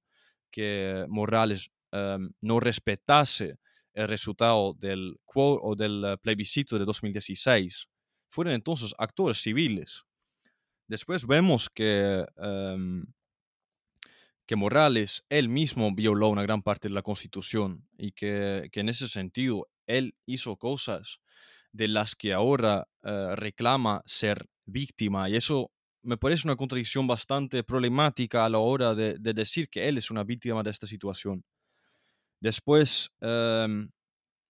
que 0.49 1.05
Morales 1.07 1.69
em, 1.91 2.31
no 2.41 2.59
respetase 2.59 3.59
el 3.97 4.07
resultado 4.07 4.75
del, 4.75 5.19
o 5.33 5.75
del 5.75 6.05
eh, 6.05 6.17
plebiscito 6.17 6.77
de 6.77 6.85
2016. 6.85 7.89
Fueron 8.29 8.53
entonces 8.53 8.93
actores 8.99 9.41
civiles. 9.41 10.03
Después 10.87 11.25
vemos 11.25 11.67
que, 11.69 12.23
em, 12.37 13.07
que 14.45 14.55
Morales, 14.55 15.23
él 15.29 15.49
mismo 15.49 15.93
violó 15.95 16.29
una 16.29 16.43
gran 16.43 16.61
parte 16.61 16.89
de 16.89 16.93
la 16.93 17.01
constitución 17.01 17.87
y 17.97 18.11
que, 18.11 18.69
que 18.71 18.81
en 18.81 18.89
ese 18.89 19.07
sentido 19.07 19.67
él 19.87 20.15
hizo 20.27 20.57
cosas 20.57 21.19
de 21.71 21.87
las 21.87 22.15
que 22.15 22.33
ahora 22.33 22.87
eh, 23.03 23.35
reclama 23.35 24.03
ser 24.05 24.47
víctima 24.65 25.27
y 25.27 25.35
eso 25.35 25.71
me 26.03 26.17
parece 26.17 26.47
una 26.47 26.55
contradicción 26.55 27.07
bastante 27.07 27.63
problemática 27.63 28.45
a 28.45 28.49
la 28.49 28.59
hora 28.59 28.93
de, 28.93 29.17
de 29.17 29.33
decir 29.33 29.69
que 29.69 29.89
él 29.89 29.97
es 29.97 30.11
una 30.11 30.23
víctima 30.23 30.61
de 30.61 30.69
esta 30.69 30.85
situación. 30.85 31.43
Después, 32.39 33.09
em, 33.21 33.89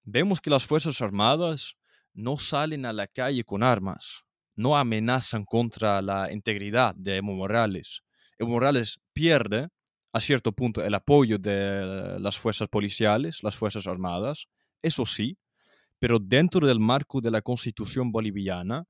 vemos 0.03 0.41
que 0.41 0.49
las 0.49 0.65
Fuerzas 0.65 1.01
Armadas 1.01 1.75
no 2.13 2.37
salen 2.37 2.85
a 2.85 2.93
la 2.93 3.07
calle 3.07 3.43
con 3.43 3.63
armas, 3.63 4.23
no 4.55 4.75
amenazan 4.77 5.45
contra 5.45 6.01
la 6.01 6.31
integridad 6.31 6.95
de 6.95 7.17
Evo 7.17 7.33
Morales. 7.33 8.01
Evo 8.39 8.51
Morales 8.51 8.99
pierde 9.13 9.69
a 10.13 10.19
cierto 10.19 10.51
punto 10.51 10.83
el 10.83 10.93
apoyo 10.93 11.37
de 11.37 12.17
las 12.19 12.37
fuerzas 12.37 12.67
policiales, 12.69 13.43
las 13.43 13.55
Fuerzas 13.55 13.85
Armadas, 13.85 14.47
eso 14.81 15.05
sí, 15.05 15.37
pero 15.99 16.19
dentro 16.19 16.65
del 16.65 16.79
marco 16.79 17.21
de 17.21 17.31
la 17.31 17.41
constitución 17.41 18.11
boliviana 18.11 18.85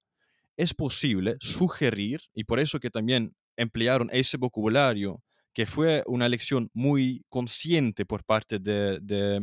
es 0.55 0.73
posible 0.73 1.35
sugerir, 1.39 2.21
y 2.33 2.43
por 2.45 2.59
eso 2.59 2.79
que 2.79 2.89
también 2.89 3.35
emplearon 3.57 4.09
ese 4.11 4.37
vocabulario, 4.37 5.21
que 5.57 5.65
fue 5.65 6.03
una 6.05 6.27
elección 6.27 6.69
muy 6.71 7.25
consciente 7.29 8.05
por 8.05 8.23
parte 8.23 8.59
de, 8.59 8.99
de 9.01 9.39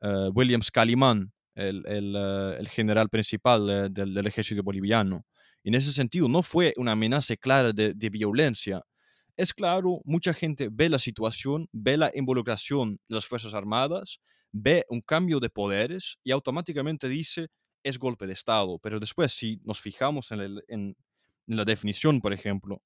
uh, 0.00 0.30
William 0.32 0.62
Scaliman, 0.62 1.32
el, 1.56 1.82
el, 1.88 2.14
uh, 2.14 2.52
el, 2.56 2.68
general 2.68 3.08
principal 3.08 3.62
uh, 3.62 3.88
del, 3.88 4.24
ejército 4.28 4.62
boliviano. 4.62 5.26
En 5.64 5.74
ese 5.74 5.92
sentido, 5.92 6.28
no 6.28 6.44
fue 6.44 6.72
una 6.76 6.92
amenaza 6.92 7.34
clara 7.34 7.72
de, 7.72 8.10
violencia. 8.10 8.80
Es 9.36 9.52
claro, 9.52 10.00
mucha 10.04 10.32
gente 10.32 10.68
ve 10.70 10.88
la 10.88 11.00
situación, 11.00 11.68
ve 11.72 11.96
la 11.96 12.12
involucración 12.14 13.00
de 13.08 13.16
las 13.16 13.26
Fuerzas 13.26 13.52
Armadas, 13.52 14.20
ve 14.52 14.84
un 14.88 15.00
cambio 15.00 15.40
de 15.40 15.50
poderes 15.50 16.16
y 16.22 16.30
automáticamente 16.30 17.08
dice 17.08 17.48
es 17.82 17.98
golpe 17.98 18.28
de 18.28 18.34
Estado. 18.34 18.78
Pero 18.78 19.00
después, 19.00 19.32
si 19.32 19.60
nos 19.64 19.80
fijamos 19.80 20.30
en 20.30 20.94
la 21.48 21.64
definición, 21.64 22.20
por 22.20 22.32
ejemplo, 22.32 22.80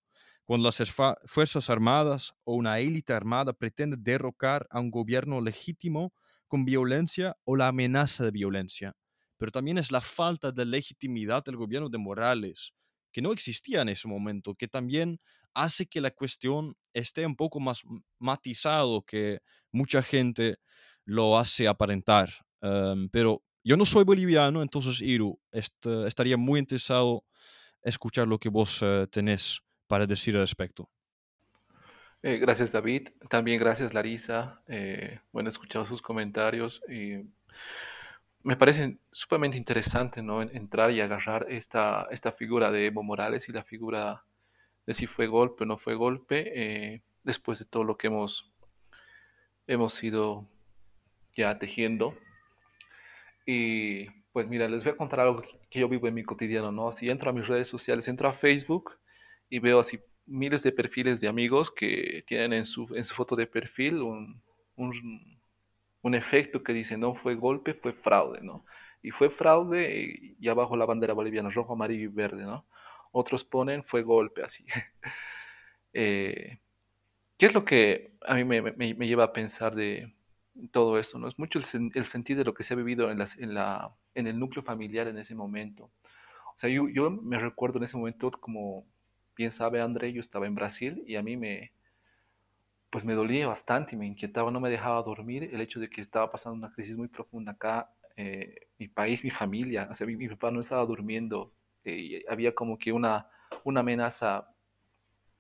cuando 0.45 0.69
las 0.69 0.93
Fuerzas 1.25 1.71
Armadas 1.71 2.35
o 2.45 2.55
una 2.55 2.79
élite 2.79 3.13
armada 3.13 3.53
pretende 3.53 3.97
derrocar 3.99 4.67
a 4.71 4.81
un 4.81 4.91
gobierno 4.91 5.41
legítimo 5.41 6.13
con 6.47 6.65
violencia 6.65 7.37
o 7.45 7.57
la 7.57 7.69
amenaza 7.69 8.25
de 8.25 8.31
violencia, 8.31 8.95
pero 9.39 9.51
también 9.51 9.79
es 9.79 9.91
la 9.91 10.01
falta 10.01 10.53
de 10.53 10.65
legitimidad 10.65 11.43
del 11.45 11.57
gobierno 11.57 11.89
de 11.89 11.99
Morales, 11.99 12.73
que 13.11 13.23
no 13.23 13.33
existía 13.33 13.83
en 13.83 13.89
ese 13.89 14.07
momento, 14.07 14.55
que 14.55 14.69
también 14.69 15.19
hace 15.55 15.87
que 15.87 16.01
la 16.01 16.11
cuestión 16.11 16.77
esté 16.93 17.25
un 17.25 17.37
poco 17.37 17.61
más 17.61 17.83
matizado 18.19 19.03
que 19.03 19.41
mucha 19.73 20.03
gente 20.03 20.57
lo 21.05 21.39
hace 21.39 21.69
aparentar. 21.69 22.31
Um, 22.61 23.09
pero 23.09 23.43
yo 23.63 23.77
no 23.77 23.85
soy 23.85 24.05
boliviano, 24.05 24.63
entonces, 24.63 25.01
Iru, 25.01 25.41
est 25.53 25.75
estaría 26.07 26.37
muy 26.37 26.61
interesado 26.61 27.25
escuchar 27.83 28.27
lo 28.27 28.39
que 28.39 28.49
vos 28.49 28.83
uh, 28.83 29.07
tenés 29.07 29.61
para 29.87 30.07
decir 30.07 30.35
al 30.35 30.43
respecto. 30.43 30.89
Eh, 32.23 32.39
gracias 32.39 32.73
David, 32.73 33.09
también 33.29 33.61
gracias 33.61 33.93
Larisa. 33.93 34.63
Eh, 34.67 35.21
bueno, 35.31 35.49
he 35.49 35.53
escuchado 35.53 35.85
sus 35.85 36.01
comentarios 36.01 36.83
y 36.89 37.29
me 38.43 38.57
parece 38.57 38.99
sumamente 39.11 39.59
interesante 39.59 40.23
¿no? 40.23 40.41
entrar 40.41 40.91
y 40.91 41.01
agarrar 41.01 41.47
esta, 41.51 42.09
esta 42.11 42.33
figura 42.33 42.71
de 42.71 42.87
Evo 42.87 43.03
Morales 43.03 43.49
y 43.49 43.53
la 43.53 43.65
figura 43.65 44.25
de 44.87 44.95
si 44.95 45.07
fue 45.07 45.27
golpe 45.27 45.65
o 45.65 45.67
no 45.67 45.79
fue 45.79 45.95
golpe, 45.95 46.53
eh, 46.55 47.03
después 47.23 47.59
de 47.59 47.65
todo 47.65 47.85
lo 47.85 47.97
que 47.97 48.07
hemos, 48.07 48.51
hemos 49.67 50.03
ido 50.03 50.47
ya 51.35 51.59
tejiendo. 51.59 52.15
Y 53.47 54.09
pues 54.33 54.47
mira, 54.49 54.69
les 54.69 54.85
voy 54.85 54.93
a 54.93 54.97
contar 54.97 55.21
algo 55.21 55.43
que 55.71 55.81
yo 55.81 55.89
vivo 55.89 56.09
en 56.09 56.15
mi 56.15 56.25
cotidiano, 56.25 56.73
¿no? 56.73 56.93
Si 56.93 57.09
entro 57.09 57.31
a 57.31 57.33
mis 57.33 57.49
redes 57.49 57.69
sociales, 57.69 58.09
entro 58.09 58.29
a 58.29 58.35
Facebook 58.35 58.99
y 59.55 59.61
veo 59.61 59.79
así 59.79 60.01
miles 60.27 60.65
de 60.65 60.73
perfiles 60.73 61.21
de 61.21 61.29
amigos 61.29 61.71
que 61.71 62.25
tienen 62.27 62.53
en 62.53 62.65
su, 62.65 62.93
en 62.97 63.05
su 63.05 63.15
foto 63.15 63.37
de 63.37 63.47
perfil 63.47 64.03
un, 64.03 64.43
un, 64.75 66.15
efecto 66.17 66.65
que 66.65 66.73
dice 66.73 66.97
no 66.97 67.15
fue 67.15 67.37
golpe, 67.37 67.75
fue 67.75 67.93
fraude, 67.93 68.41
¿no? 68.43 68.65
Y 69.01 69.13
fue 69.13 69.31
fraude 69.31 70.35
y 70.41 70.49
abajo 70.49 70.77
la 70.77 70.87
bandera 70.87 71.15
boliviana, 71.15 71.51
rojo, 71.51 71.75
amarillo 71.75 72.03
y 72.03 72.09
verde, 72.09 72.45
¿no? 72.45 72.67
Otros 73.13 73.45
ponen 73.45 73.85
fue 73.85 74.03
golpe, 74.03 74.43
así. 74.43 74.65
eh, 75.93 76.59
¿Qué 77.39 77.47
es 77.47 77.55
lo 77.55 77.65
que 77.65 78.17
a 78.27 78.35
mí 78.35 78.43
me, 78.43 78.61
me, 78.61 79.07
lleva 79.07 79.25
a 79.25 79.33
pensar 79.33 79.77
de 79.77 80.13
todo 80.73 80.99
esto? 80.99 81.17
¿no? 81.17 81.29
Es 81.29 81.39
mucho 81.39 81.61
el, 81.61 81.93
el 81.95 82.05
sentido 82.07 82.39
de 82.39 82.45
lo 82.45 82.55
que 82.55 82.65
se 82.65 82.75
ha 82.75 82.77
vivido 82.77 83.13
en, 83.13 83.19
las, 83.19 83.39
en, 83.39 83.55
la, 83.55 83.95
en 84.17 84.27
el 84.27 84.37
núcleo 84.37 84.65
familiar 84.65 85.07
en 85.07 85.19
ese 85.19 85.37
momento. 85.37 85.93
O 86.57 86.59
sea, 86.59 86.71
yo, 86.71 86.89
yo 86.89 87.09
me 87.11 87.39
recuerdo 87.39 87.79
en 87.79 87.85
ese 87.85 87.97
momento 87.97 88.33
como 88.33 88.85
bien 89.37 89.53
sabe 89.53 89.81
André, 89.81 90.13
yo 90.13 90.21
estaba 90.21 90.47
en 90.47 90.55
Brasil 90.55 91.03
y 91.07 91.17
a 91.17 91.23
mí 91.23 91.37
me, 91.37 91.73
pues 92.91 93.05
me 93.05 93.15
dolía 93.15 93.49
bastante 93.49 93.95
y 93.95 93.99
me 93.99 94.07
inquietaba, 94.07 94.51
no 94.51 94.61
me 94.61 94.71
dejaba 94.71 95.03
dormir 95.03 95.51
el 95.53 95.61
hecho 95.61 95.81
de 95.81 95.91
que 95.91 96.01
estaba 96.01 96.31
pasando 96.31 96.57
una 96.57 96.73
crisis 96.73 96.97
muy 96.97 97.09
profunda 97.09 97.53
acá, 97.53 97.91
eh, 98.17 98.69
mi 98.79 98.89
país, 98.89 99.25
mi 99.25 99.31
familia, 99.31 99.89
o 99.91 99.95
sea, 99.95 100.07
mi, 100.07 100.17
mi 100.17 100.29
papá 100.29 100.51
no 100.51 100.61
estaba 100.61 100.85
durmiendo, 100.87 101.53
eh, 101.85 102.25
había 102.29 102.55
como 102.55 102.79
que 102.79 102.93
una, 102.93 103.29
una 103.65 103.81
amenaza 103.81 104.49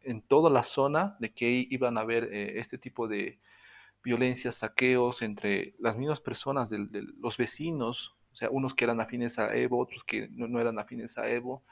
en 0.00 0.22
toda 0.22 0.50
la 0.50 0.62
zona 0.62 1.16
de 1.20 1.32
que 1.32 1.66
iban 1.70 1.96
a 1.98 2.02
haber 2.02 2.24
eh, 2.32 2.58
este 2.58 2.78
tipo 2.78 3.08
de 3.08 3.38
violencias, 4.02 4.56
saqueos 4.56 5.22
entre 5.22 5.74
las 5.78 5.96
mismas 5.96 6.20
personas, 6.20 6.68
de, 6.70 6.86
los 7.20 7.36
vecinos, 7.36 8.14
o 8.32 8.36
sea, 8.36 8.50
unos 8.50 8.74
que 8.74 8.84
eran 8.84 9.00
afines 9.00 9.38
a 9.38 9.54
Evo, 9.56 9.78
otros 9.78 10.04
que 10.04 10.28
no, 10.28 10.46
no 10.48 10.60
eran 10.60 10.78
afines 10.78 11.16
a 11.16 11.28
Evo, 11.28 11.62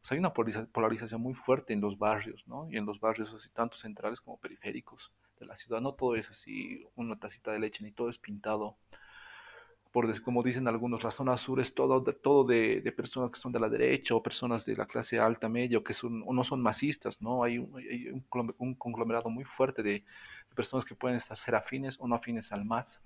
pues 0.00 0.12
hay 0.12 0.18
una 0.18 0.32
polarización 0.32 1.20
muy 1.20 1.34
fuerte 1.34 1.72
en 1.72 1.80
los 1.80 1.98
barrios, 1.98 2.46
¿no? 2.46 2.70
Y 2.70 2.76
en 2.76 2.86
los 2.86 3.00
barrios 3.00 3.32
así 3.34 3.50
tanto 3.50 3.76
centrales 3.76 4.20
como 4.20 4.38
periféricos 4.38 5.12
de 5.38 5.46
la 5.46 5.56
ciudad. 5.56 5.80
No 5.80 5.94
todo 5.94 6.16
es 6.16 6.28
así 6.30 6.86
una 6.94 7.18
tacita 7.18 7.52
de 7.52 7.58
leche, 7.60 7.84
ni 7.84 7.92
todo 7.92 8.08
es 8.08 8.18
pintado 8.18 8.76
por, 9.92 10.22
como 10.22 10.42
dicen 10.42 10.68
algunos, 10.68 11.02
la 11.02 11.10
zona 11.10 11.36
sur 11.38 11.60
es 11.60 11.74
todo, 11.74 12.00
de, 12.00 12.12
todo 12.12 12.44
de, 12.44 12.80
de, 12.80 12.92
personas 12.92 13.30
que 13.30 13.40
son 13.40 13.52
de 13.52 13.60
la 13.60 13.68
derecha 13.68 14.14
o 14.14 14.22
personas 14.22 14.64
de 14.66 14.76
la 14.76 14.86
clase 14.86 15.18
alta, 15.18 15.48
medio, 15.48 15.82
que 15.82 15.94
son, 15.94 16.22
o 16.26 16.32
no 16.32 16.44
son 16.44 16.60
masistas, 16.60 17.20
¿no? 17.20 17.42
Hay 17.42 17.58
un, 17.58 17.76
hay 17.78 18.08
un 18.58 18.74
conglomerado 18.74 19.30
muy 19.30 19.44
fuerte 19.44 19.82
de, 19.82 20.04
personas 20.54 20.84
que 20.84 20.94
pueden 20.94 21.16
estar 21.16 21.36
ser 21.36 21.54
afines 21.54 21.96
o 22.00 22.08
no 22.08 22.16
afines 22.16 22.50
al 22.52 22.64
MAS. 22.64 23.00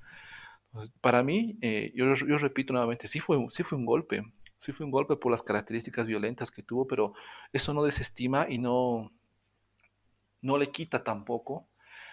para 1.00 1.22
mí, 1.22 1.58
eh, 1.60 1.92
yo, 1.94 2.14
yo, 2.14 2.38
repito 2.38 2.72
nuevamente, 2.72 3.06
sí 3.08 3.20
fue, 3.20 3.36
sí 3.50 3.62
fue 3.62 3.76
un 3.78 3.84
golpe, 3.84 4.24
sí 4.62 4.72
fue 4.72 4.86
un 4.86 4.92
golpe 4.92 5.16
por 5.16 5.32
las 5.32 5.42
características 5.42 6.06
violentas 6.06 6.50
que 6.50 6.62
tuvo, 6.62 6.86
pero 6.86 7.14
eso 7.52 7.74
no 7.74 7.82
desestima 7.82 8.46
y 8.48 8.58
no, 8.58 9.10
no 10.40 10.56
le 10.56 10.70
quita 10.70 11.02
tampoco 11.02 11.66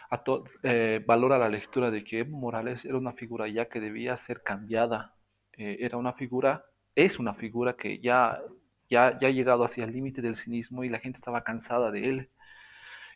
a 0.10 0.24
eh, 0.64 1.04
valora 1.06 1.38
la 1.38 1.50
lectura 1.50 1.92
de 1.92 2.04
que 2.04 2.20
Evo 2.20 2.38
Morales 2.38 2.84
era 2.86 2.98
una 2.98 3.14
figura 3.14 3.48
ya 3.48 3.70
que 3.70 3.80
debía 3.80 4.18
ser 4.18 4.42
cambiada. 4.42 5.14
Eh, 5.54 5.78
era 5.82 5.98
una 5.98 6.14
figura, 6.14 6.66
es 6.96 7.20
una 7.20 7.36
figura 7.36 7.76
que 7.76 8.00
ya, 8.00 8.42
ya, 8.90 9.20
ya 9.20 9.28
ha 9.28 9.32
llegado 9.32 9.64
hacia 9.64 9.84
el 9.84 9.92
límite 9.94 10.24
del 10.24 10.36
cinismo 10.36 10.84
y 10.84 10.90
la 10.90 11.00
gente 11.00 11.20
estaba 11.20 11.44
cansada 11.44 11.92
de 11.92 12.10
él. 12.10 12.30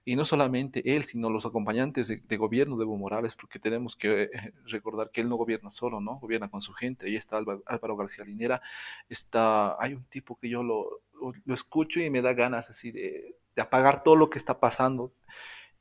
Y 0.05 0.15
no 0.15 0.25
solamente 0.25 0.95
él, 0.95 1.05
sino 1.05 1.29
los 1.29 1.45
acompañantes 1.45 2.07
de, 2.09 2.37
gobierno 2.37 2.77
de 2.77 2.83
Evo 2.83 2.97
Morales, 2.97 3.35
porque 3.35 3.59
tenemos 3.59 3.95
que 3.95 4.23
eh, 4.23 4.53
recordar 4.65 5.11
que 5.11 5.21
él 5.21 5.29
no 5.29 5.37
gobierna 5.37 5.71
solo, 5.71 6.01
¿no? 6.01 6.19
Gobierna 6.19 6.49
con 6.49 6.61
su 6.61 6.73
gente. 6.73 7.05
Ahí 7.05 7.15
está 7.15 7.37
Álvaro, 7.37 7.95
García 7.95 8.25
Linera, 8.25 8.61
está, 9.07 9.81
hay 9.81 9.93
un 9.93 10.03
tipo 10.05 10.37
que 10.37 10.49
yo 10.49 10.61
lo, 10.61 11.01
lo, 11.45 11.53
escucho 11.53 12.01
y 12.01 12.09
me 12.09 12.21
da 12.21 12.33
ganas 12.33 12.69
así 12.69 12.91
de, 12.91 13.37
de 13.55 13.61
apagar 13.61 14.03
todo 14.03 14.15
lo 14.15 14.29
que 14.29 14.39
está 14.39 14.59
pasando 14.59 15.13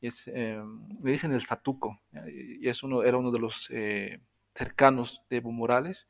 es, 0.03 0.25
eh, 0.27 0.61
le 1.03 1.13
dicen 1.13 1.33
el 1.33 1.45
Satuco, 1.45 2.01
y 2.27 2.69
es 2.69 2.83
uno, 2.83 3.05
era 3.05 3.17
uno 3.17 3.31
de 3.31 3.39
los 3.39 3.69
eh, 3.71 4.21
cercanos 4.55 5.23
de 5.31 5.37
Evo 5.39 5.53
Morales. 5.53 6.09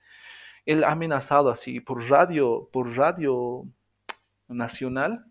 Él 0.65 0.85
ha 0.85 0.93
amenazado 0.93 1.51
así 1.51 1.81
por 1.81 2.09
radio, 2.09 2.69
por 2.73 2.97
radio 2.97 3.65
nacional, 4.49 5.27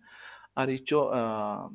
ha 0.55 0.65
dicho 0.65 1.09
uh, 1.09 1.71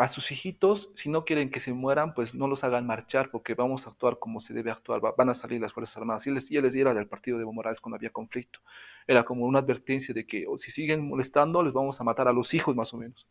a 0.00 0.08
sus 0.08 0.32
hijitos, 0.32 0.90
si 0.94 1.10
no 1.10 1.26
quieren 1.26 1.50
que 1.50 1.60
se 1.60 1.74
mueran, 1.74 2.14
pues 2.14 2.34
no 2.34 2.48
los 2.48 2.64
hagan 2.64 2.86
marchar, 2.86 3.30
porque 3.30 3.52
vamos 3.52 3.86
a 3.86 3.90
actuar 3.90 4.18
como 4.18 4.40
se 4.40 4.54
debe 4.54 4.70
actuar, 4.70 5.02
van 5.14 5.28
a 5.28 5.34
salir 5.34 5.60
las 5.60 5.74
Fuerzas 5.74 5.94
Armadas. 5.98 6.26
Y 6.26 6.30
él, 6.30 6.38
y 6.48 6.56
él 6.56 6.74
era 6.74 6.94
del 6.94 7.06
partido 7.06 7.36
de 7.36 7.42
Evo 7.42 7.52
Morales 7.52 7.82
cuando 7.82 7.96
había 7.96 8.08
conflicto. 8.08 8.60
Era 9.06 9.24
como 9.24 9.44
una 9.44 9.58
advertencia 9.58 10.14
de 10.14 10.26
que 10.26 10.46
o 10.46 10.56
si 10.56 10.70
siguen 10.70 11.06
molestando, 11.06 11.62
les 11.62 11.74
vamos 11.74 12.00
a 12.00 12.04
matar 12.04 12.28
a 12.28 12.32
los 12.32 12.54
hijos 12.54 12.74
más 12.74 12.94
o 12.94 12.96
menos. 12.96 13.26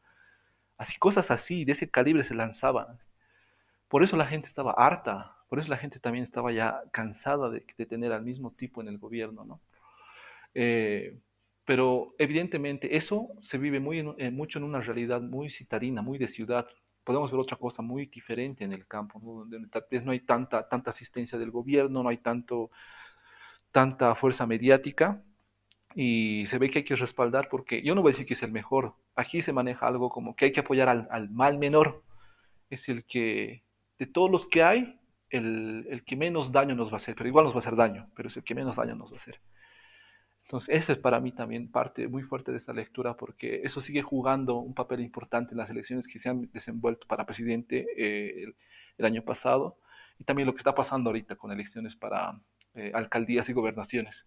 Así, 0.77 0.95
cosas 0.99 1.31
así, 1.31 1.65
de 1.65 1.71
ese 1.71 1.89
calibre 1.89 2.23
se 2.23 2.35
lanzaban. 2.35 2.99
Por 3.87 4.03
eso 4.03 4.15
la 4.15 4.27
gente 4.27 4.47
estaba 4.47 4.73
harta, 4.73 5.37
por 5.49 5.57
eso 5.57 5.69
la 5.69 5.77
gente 5.77 5.99
también 5.99 6.23
estaba 6.23 6.51
ya 6.51 6.83
cansada 6.91 7.49
de, 7.49 7.61
tener 7.87 8.11
al 8.13 8.21
mismo 8.23 8.51
tipo 8.51 8.81
en 8.81 8.89
el 8.89 8.99
gobierno, 8.99 9.43
¿no? 9.43 9.59
Eh, 10.53 11.17
pero 11.69 12.15
evidentemente 12.17 12.97
eso 12.97 13.27
se 13.43 13.59
vive 13.59 13.79
muy 13.79 13.99
eh, 14.17 14.31
mucho 14.31 14.57
en 14.57 14.65
una 14.65 14.81
realidad 14.81 15.21
muy 15.21 15.51
citadina, 15.51 16.01
muy 16.01 16.17
de 16.17 16.27
ciudad. 16.27 16.65
Podemos 17.03 17.29
ver 17.29 17.39
otra 17.39 17.57
cosa 17.57 17.83
muy 17.83 18.07
diferente 18.07 18.63
en 18.63 18.73
el 18.73 18.87
campo, 18.87 19.19
donde 19.21 19.67
tal 19.67 19.85
vez 19.91 20.03
no 20.03 20.11
hay 20.11 20.21
tanta, 20.21 20.67
tanta 20.67 20.89
asistencia 20.89 21.37
del 21.37 21.51
gobierno, 21.51 22.01
no 22.01 22.09
hay 22.09 22.17
tanto, 22.17 22.71
tanta 23.71 24.15
fuerza 24.15 24.47
mediática, 24.47 25.21
y 25.93 26.43
se 26.47 26.57
ve 26.57 26.71
que 26.71 26.79
hay 26.79 26.85
que 26.85 26.95
respaldar 26.95 27.49
porque 27.49 27.83
yo 27.83 27.93
no 27.93 28.01
voy 28.01 28.09
a 28.09 28.13
decir 28.13 28.25
que 28.25 28.33
es 28.33 28.41
el 28.41 28.51
mejor. 28.51 28.95
Aquí 29.15 29.43
se 29.43 29.53
maneja 29.53 29.85
algo 29.85 30.09
como 30.09 30.35
que 30.35 30.45
hay 30.45 30.51
que 30.51 30.61
apoyar 30.61 30.89
al, 30.89 31.29
mal 31.29 31.59
menor. 31.59 32.01
Es 32.71 32.89
el 32.89 33.05
que, 33.05 33.61
de 33.99 34.07
todos 34.07 34.31
los 34.31 34.47
que 34.47 34.63
hay, 34.63 34.99
el, 35.29 35.85
el, 35.87 36.03
que 36.03 36.15
menos 36.15 36.51
daño 36.51 36.73
nos 36.73 36.89
va 36.89 36.93
a 36.93 36.97
hacer, 36.97 37.13
pero 37.15 37.29
igual 37.29 37.45
nos 37.45 37.53
va 37.53 37.57
a 37.57 37.59
hacer 37.59 37.75
daño, 37.75 38.09
pero 38.15 38.29
es 38.29 38.37
el 38.37 38.43
que 38.43 38.55
menos 38.55 38.77
daño 38.77 38.95
nos 38.95 39.11
va 39.11 39.17
a 39.17 39.17
hacer. 39.17 39.39
Entonces, 40.49 40.75
esa 40.75 40.93
es 40.93 40.97
para 40.97 41.19
mí 41.19 41.31
también 41.31 41.71
parte 41.71 42.07
muy 42.07 42.23
fuerte 42.23 42.51
de 42.51 42.57
esta 42.57 42.73
lectura, 42.73 43.15
porque 43.15 43.61
eso 43.63 43.81
sigue 43.81 44.01
jugando 44.01 44.55
un 44.55 44.73
papel 44.73 44.99
importante 44.99 45.51
en 45.51 45.59
las 45.59 45.69
elecciones 45.69 46.07
que 46.07 46.17
se 46.17 46.27
han 46.27 46.49
desenvuelto 46.51 47.05
para 47.05 47.27
presidente 47.27 47.85
eh, 47.95 48.51
el, 48.97 49.05
año 49.05 49.21
pasado, 49.21 49.77
y 50.17 50.23
también 50.23 50.47
lo 50.47 50.53
que 50.53 50.57
está 50.57 50.73
pasando 50.73 51.11
ahorita 51.11 51.35
con 51.35 51.51
elecciones 51.51 51.95
para 51.95 52.41
eh, 52.73 52.91
alcaldías 52.95 53.47
y 53.49 53.53
gobernaciones. 53.53 54.25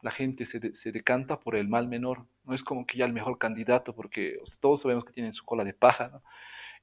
La 0.00 0.10
gente 0.10 0.46
se, 0.46 0.92
decanta 0.92 1.38
por 1.38 1.56
el 1.56 1.68
mal 1.68 1.88
menor, 1.88 2.24
no 2.44 2.54
es 2.54 2.64
como 2.64 2.86
que 2.86 2.96
ya 2.96 3.04
el 3.04 3.12
mejor 3.12 3.36
candidato, 3.38 3.94
porque 3.94 4.40
todos 4.60 4.80
sabemos 4.80 5.04
que 5.04 5.12
tienen 5.12 5.34
su 5.34 5.44
cola 5.44 5.62
de 5.62 5.74
paja, 5.74 6.22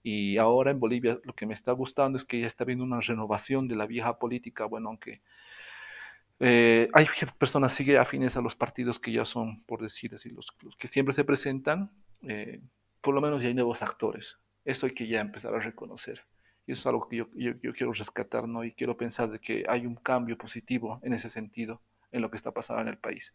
Y 0.03 0.37
ahora 0.37 0.71
en 0.71 0.79
Bolivia 0.79 1.19
lo 1.23 1.33
que 1.33 1.47
me 1.47 1.55
está 1.55 1.71
gustando 1.71 2.17
es 2.19 2.25
que 2.25 2.39
ya 2.39 2.47
está 2.47 2.63
viendo 2.63 2.85
una 2.85 3.01
renovación 3.01 3.67
de 3.67 3.75
la 3.75 3.87
vieja 3.87 4.19
política, 4.19 4.65
bueno, 4.65 4.89
aunque 4.89 5.21
eh, 6.39 6.89
hay 6.93 7.07
personas 7.37 7.73
sigue 7.73 7.97
afines 7.97 8.37
a 8.37 8.41
los 8.41 8.55
partidos 8.55 8.99
que 8.99 9.11
ya 9.11 9.25
son, 9.25 9.63
por 9.63 9.81
decir 9.81 10.15
así, 10.15 10.29
los, 10.29 10.47
que 10.77 10.87
siempre 10.87 11.13
se 11.13 11.23
presentan, 11.23 11.91
eh, 12.21 12.61
por 13.01 13.13
lo 13.13 13.21
menos 13.21 13.41
ya 13.41 13.49
hay 13.49 13.53
nuevos 13.53 13.81
actores. 13.81 14.37
Eso 14.63 14.85
hay 14.85 14.93
que 14.93 15.07
ya 15.07 15.21
empezar 15.21 15.53
a 15.53 15.59
reconocer. 15.59 16.21
Y 16.65 16.73
eso 16.73 16.81
es 16.81 16.85
algo 16.87 17.07
que 17.07 17.17
yo, 17.17 17.27
yo, 17.33 17.53
yo 17.61 17.73
quiero 17.73 17.93
rescatar, 17.93 18.47
¿no? 18.47 18.63
Y 18.63 18.73
quiero 18.73 18.95
pensar 18.95 19.29
de 19.29 19.39
que 19.39 19.65
hay 19.67 19.85
un 19.85 19.95
cambio 19.95 20.37
positivo 20.37 20.99
en 21.03 21.13
ese 21.13 21.29
sentido 21.29 21.81
en 22.11 22.21
lo 22.21 22.29
que 22.29 22.37
está 22.37 22.51
pasando 22.51 22.81
en 22.81 22.87
el 22.89 22.97
país. 22.97 23.33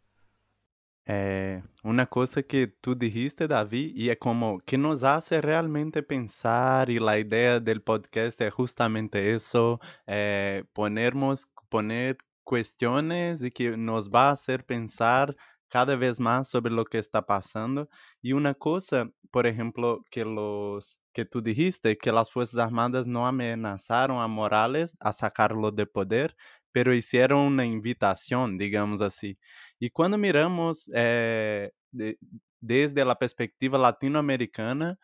É, 1.06 1.62
uma 1.82 2.06
coisa 2.06 2.42
que 2.42 2.66
tu 2.66 2.94
dijiste, 2.94 3.46
Davi, 3.46 3.92
e 3.94 4.08
é 4.08 4.16
como 4.16 4.58
que 4.60 4.78
nos 4.78 5.04
hace 5.04 5.38
realmente 5.38 6.00
pensar, 6.00 6.88
e 6.88 6.98
a 6.98 7.18
ideia 7.18 7.60
do 7.60 7.80
podcast 7.82 8.42
é 8.42 8.50
justamente 8.50 9.18
isso, 9.18 9.78
é, 10.06 10.64
ponermos, 10.72 11.46
poner 11.68 12.16
questões 12.48 13.42
e 13.42 13.50
que 13.50 13.76
nos 13.76 14.08
vai 14.08 14.36
fazer 14.36 14.62
pensar 14.64 15.34
cada 15.70 15.96
vez 15.96 16.18
mais 16.20 16.48
sobre 16.48 16.72
o 16.74 16.84
que 16.84 16.98
está 16.98 17.20
passando. 17.22 17.88
E 18.22 18.32
uma 18.34 18.54
coisa, 18.54 19.10
por 19.32 19.46
exemplo, 19.46 20.04
que 20.10 20.22
los 20.24 20.96
que 21.12 21.24
tu 21.24 21.40
dijiste, 21.40 21.96
que 21.96 22.10
as 22.10 22.30
Forças 22.30 22.58
Armadas 22.58 23.06
não 23.06 23.24
ameaçaram 23.26 24.20
a 24.20 24.28
Morales 24.28 24.92
a 25.00 25.12
sacarlo 25.12 25.70
de 25.70 25.86
poder, 25.86 26.34
pero 26.72 26.92
hicieron 26.92 27.40
una 27.40 27.64
invitación, 27.64 28.58
digamos 28.58 29.00
así. 29.00 29.38
Y 29.80 29.90
cuando 29.90 30.18
miramos 30.18 30.90
eh, 30.94 31.70
de, 31.92 32.18
desde 32.60 33.04
la 33.04 33.16
perspectiva 33.16 33.78
latinoamericana, 33.78 34.98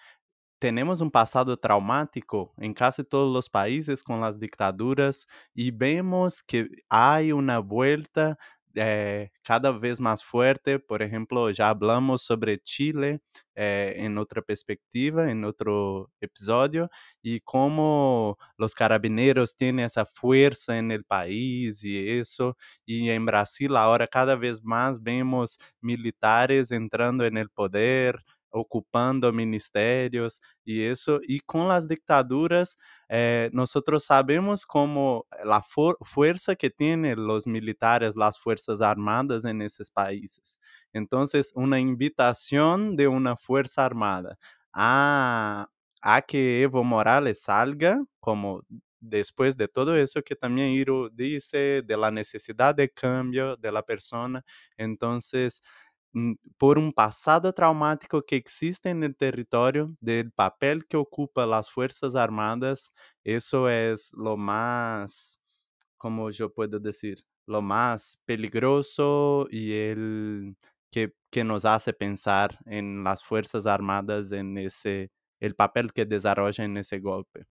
tenemos 0.61 1.00
un 1.00 1.11
pasado 1.11 1.56
traumático 1.58 2.52
en 2.58 2.74
casi 2.74 3.02
todos 3.04 3.32
los 3.32 3.48
países 3.50 4.02
con 4.04 4.20
las 4.20 4.38
dictaduras 4.38 5.26
y 5.54 5.70
vemos 5.72 6.42
que 6.42 6.68
hay 6.88 7.32
una 7.32 7.58
vuelta 7.61 8.38
eh, 8.74 9.30
cada 9.42 9.72
vez 9.72 10.00
más 10.00 10.22
fuerte. 10.24 10.78
Por 10.78 11.02
ejemplo, 11.02 11.50
ya 11.50 11.70
hablamos 11.70 12.22
sobre 12.22 12.58
Chile 12.61 13.20
eh, 13.56 13.94
en 13.96 14.16
otra 14.18 14.42
perspectiva, 14.42 15.30
en 15.30 15.44
otro 15.44 16.11
episodio, 16.20 16.88
y 17.22 17.40
cómo 17.40 18.38
los 18.56 18.74
carabineros 18.74 19.56
tienen 19.56 19.86
esa 19.86 20.04
fuerza 20.06 20.78
en 20.78 20.92
el 20.92 21.04
país 21.04 21.82
y 21.84 22.11
eso. 22.18 22.56
Y 22.86 23.11
en 23.11 23.26
Brasil 23.26 23.76
ahora 23.76 24.06
cada 24.06 24.36
vez 24.36 24.62
más 24.62 25.02
vemos 25.02 25.58
militares 25.80 26.70
entrando 26.70 27.24
en 27.26 27.36
el 27.38 27.50
poder, 27.50 28.22
ocupando 28.51 29.32
ministerios 29.32 30.40
y 30.64 30.82
eso. 30.84 31.20
Y 31.26 31.40
con 31.40 31.68
las 31.68 31.88
dictaduras 31.88 32.76
eh, 33.09 33.51
nosotros 33.53 34.05
sabemos 34.05 34.66
como 34.66 35.26
la 35.44 35.62
fuerza 35.62 36.55
que 36.55 36.70
tienen 36.70 37.26
los 37.26 37.46
militares, 37.46 38.14
las 38.16 38.38
fuerzas 38.38 38.80
armadas 38.80 39.44
en 39.44 39.62
esos 39.62 39.90
países. 39.90 40.59
Entonces, 40.92 41.53
una 41.55 41.80
invitación 41.80 42.96
de 42.96 43.09
una 43.09 43.36
fuerza 43.36 43.84
armada 43.84 44.36
a, 44.72 45.68
a 46.03 46.22
que 46.22 46.62
Evo 46.62 46.84
Morales 46.84 47.42
salga 47.42 48.03
como 48.20 48.62
después 49.01 49.57
de 49.57 49.68
todo 49.68 49.96
eso 49.96 50.22
que 50.22 50.36
también 50.36 50.68
Iro 50.70 51.09
dice, 51.11 51.82
de 51.82 51.96
la 51.96 52.11
necesidad 52.11 52.74
de 52.74 52.90
cambio 52.90 53.57
de 53.57 53.72
la 53.72 53.82
persona, 53.82 54.44
entonces 54.76 55.62
por 56.58 56.78
um 56.78 56.90
passado 56.90 57.52
traumático 57.52 58.22
que 58.22 58.36
existe 58.36 58.92
no 58.94 59.12
território, 59.14 59.94
do 60.00 60.30
papel 60.36 60.80
que 60.88 60.96
ocupa 60.96 61.44
as 61.56 61.68
Forças 61.68 62.16
Armadas, 62.16 62.90
isso 63.24 63.68
é 63.68 63.94
o 64.16 64.36
mais, 64.36 65.38
como 65.98 66.30
eu 66.30 66.50
posso 66.50 66.80
dizer, 66.80 67.18
o 67.46 67.61
mais 67.61 68.16
peligroso 68.26 69.48
e 69.50 69.72
el 69.72 70.54
que, 70.90 71.12
que 71.30 71.44
nos 71.44 71.64
hace 71.64 71.92
pensar 71.92 72.58
em 72.66 73.02
las 73.02 73.22
Fuerzas 73.22 73.66
Armadas, 73.66 74.32
en 74.32 74.58
ese, 74.58 75.11
el 75.40 75.54
papel 75.54 75.92
que 75.92 76.04
desarrollan 76.04 76.72
en 76.72 76.76
ese 76.78 76.98
golpe. 76.98 77.46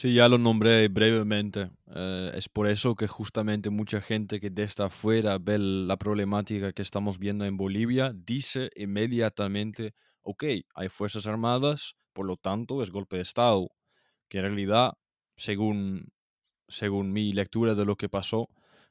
Sí, 0.00 0.14
ya 0.14 0.28
lo 0.28 0.38
nombré 0.38 0.86
brevemente. 0.86 1.72
Eh, 1.92 2.30
es 2.36 2.48
por 2.48 2.68
eso 2.68 2.94
que 2.94 3.08
justamente 3.08 3.68
mucha 3.68 4.00
gente 4.00 4.38
que 4.38 4.48
desde 4.48 4.84
afuera 4.84 5.38
ve 5.38 5.58
la 5.58 5.96
problemática 5.96 6.72
que 6.72 6.82
estamos 6.82 7.18
viendo 7.18 7.44
en 7.44 7.56
Bolivia 7.56 8.12
dice 8.14 8.70
inmediatamente, 8.76 9.96
ok, 10.22 10.44
hay 10.76 10.88
Fuerzas 10.88 11.26
Armadas, 11.26 11.96
por 12.12 12.26
lo 12.26 12.36
tanto 12.36 12.80
es 12.80 12.92
golpe 12.92 13.16
de 13.16 13.22
Estado, 13.22 13.70
que 14.28 14.38
en 14.38 14.44
realidad, 14.44 14.92
según, 15.36 16.12
según 16.68 17.12
mi 17.12 17.32
lectura 17.32 17.74
de 17.74 17.84
lo 17.84 17.96
que 17.96 18.08
pasó, 18.08 18.48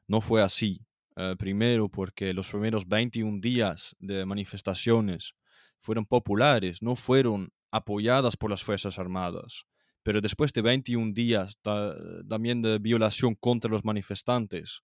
no 0.08 0.20
fue 0.20 0.42
así. 0.42 0.82
Eh, 1.16 1.36
primero 1.40 1.88
porque 1.88 2.34
los 2.34 2.50
primeros 2.50 2.86
21 2.86 3.40
días 3.40 3.96
de 4.00 4.26
manifestaciones 4.26 5.36
fueron 5.80 6.06
populares, 6.06 6.82
no 6.82 6.98
fueron 6.98 7.48
apoyadas 7.72 8.36
por 8.36 8.50
las 8.50 8.62
Fuerzas 8.62 9.00
Armadas. 9.00 9.64
Pero 10.08 10.22
después 10.22 10.54
de 10.54 10.62
21 10.62 11.12
días 11.12 11.58
también 11.62 12.62
de 12.62 12.80
violación 12.80 13.36
contra 13.36 13.70
los 13.70 13.84
manifestantes, 13.84 14.80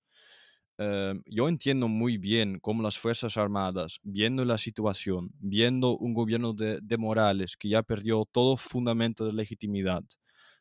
eh, 0.77 1.13
yo 1.25 1.47
entiendo 1.47 1.87
muy 1.87 2.17
bien 2.17 2.59
cómo 2.59 2.83
las 2.83 2.99
Fuerzas 2.99 3.37
Armadas, 3.37 4.01
viendo 4.03 4.43
la 4.43 4.57
situación, 4.57 5.31
viendo 5.39 5.97
un 5.97 6.13
gobierno 6.13 6.51
de, 6.51 6.97
Morales 6.97 7.55
que 7.55 7.69
ya 7.69 7.83
perdió 7.83 8.27
todo 8.29 8.57
fundamento 8.57 9.25
de 9.25 9.31
legitimidad, 9.31 10.03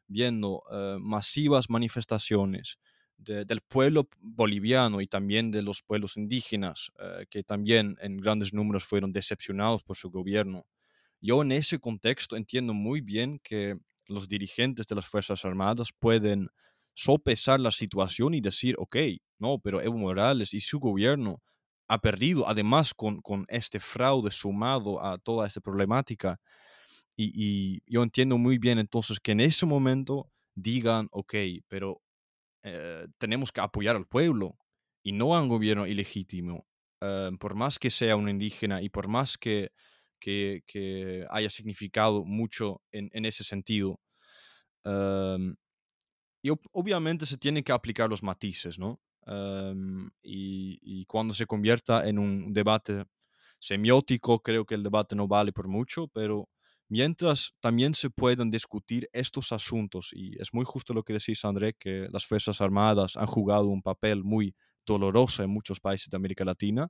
viendo 0.07 0.63
eh, 0.71 0.97
masivas 1.01 1.69
manifestaciones 1.69 2.79
del 3.17 3.63
pueblo 3.63 4.09
boliviano 4.21 5.01
y 5.01 5.09
también 5.09 5.51
de 5.51 5.63
los 5.63 5.83
pueblos 5.83 6.17
indígenas, 6.17 6.93
eh, 7.01 7.27
que 7.29 7.43
también 7.43 7.97
en 8.01 8.17
grandes 8.17 8.55
números 8.55 8.85
fueron 8.85 9.13
decepcionados 9.13 9.83
por 9.83 9.97
su 9.97 10.09
gobierno. 10.09 10.67
Yo 11.21 11.43
en 11.43 11.51
ese 11.51 11.81
contexto 11.81 12.37
entiendo 12.37 12.75
muy 12.75 13.01
bien 13.01 13.41
que 13.43 13.77
los 14.13 14.29
dirigentes 14.29 14.87
de 14.87 14.95
las 14.95 15.07
Fuerzas 15.07 15.45
Armadas 15.45 15.91
pueden 15.99 16.49
sopesar 16.95 17.61
la 17.61 17.71
situación 17.71 18.35
y 18.35 18.41
decir, 18.41 18.77
ok, 18.79 18.97
no, 19.39 19.59
pero 19.59 19.81
Evo 19.81 19.97
Morales 19.99 20.55
y 20.55 20.61
su 20.61 20.79
gobierno 20.79 21.43
ha 21.89 21.99
perdido, 21.99 22.49
además 22.49 22.95
con, 22.95 23.21
con 23.21 23.45
este 23.49 23.81
fraude 23.81 24.31
sumado 24.31 25.05
a 25.05 25.19
toda 25.19 25.47
esta 25.47 25.61
problemática. 25.61 26.41
Y, 27.17 27.83
yo 27.87 28.03
entiendo 28.03 28.39
muy 28.39 28.59
bien 28.59 28.79
entonces 28.79 29.21
que 29.21 29.33
en 29.33 29.41
ese 29.41 29.67
momento 29.67 30.31
digan, 30.55 31.09
ok, 31.11 31.35
pero 31.69 32.01
eh, 32.63 33.07
tenemos 33.19 33.53
que 33.53 33.61
apoyar 33.61 33.97
al 33.97 34.07
pueblo 34.07 34.57
y 35.03 35.13
no 35.13 35.37
a 35.37 35.43
un 35.43 35.49
gobierno 35.49 35.87
ilegítimo, 35.87 36.67
eh, 37.01 37.31
por 37.39 37.55
más 37.55 37.79
que 37.79 37.91
sea 37.91 38.17
un 38.17 38.29
indígena 38.29 38.83
y 38.83 38.89
por 38.89 39.09
más 39.09 39.37
que, 39.37 39.73
que, 40.21 40.63
que 40.67 41.27
haya 41.31 41.51
significado 41.51 42.25
mucho 42.25 42.81
en, 42.93 43.11
en 43.13 43.27
ese 43.27 43.45
sentido. 43.45 44.01
Em, 44.85 45.55
y 46.43 46.51
obviamente 46.72 47.26
se 47.26 47.39
tienen 47.39 47.62
que 47.62 47.72
aplicar 47.72 48.11
los 48.11 48.22
matices, 48.22 48.78
¿no? 48.78 49.01
Em, 49.26 50.11
y, 50.22 51.05
cuando 51.07 51.35
se 51.35 51.47
convierta 51.47 52.09
en 52.09 52.18
un 52.18 52.53
debate 52.53 53.05
semiótico, 53.61 54.41
creo 54.41 54.64
que 54.64 54.74
el 54.74 54.83
debate 54.83 55.14
no 55.14 55.28
vale 55.28 55.53
por 55.53 55.68
mucho, 55.68 56.09
pero 56.09 56.49
mientras 56.89 57.55
también 57.61 57.95
se 57.95 58.11
puedan 58.11 58.51
discutir 58.51 59.09
estos 59.12 59.53
asuntos, 59.53 60.11
y 60.12 60.41
es 60.41 60.53
muy 60.53 60.64
justo 60.64 60.95
lo 60.95 61.05
que 61.05 61.12
decís, 61.14 61.45
André, 61.45 61.74
que 61.74 62.09
las 62.11 62.26
Fuerzas 62.26 62.61
Armadas 62.61 63.16
han 63.16 63.26
jugado 63.26 63.66
un 63.68 63.83
papel 63.83 64.24
muy 64.24 64.55
doloroso 64.85 65.43
en 65.45 65.51
muchos 65.51 65.80
países 65.80 66.11
de 66.11 66.16
América 66.16 66.45
Latina, 66.45 66.89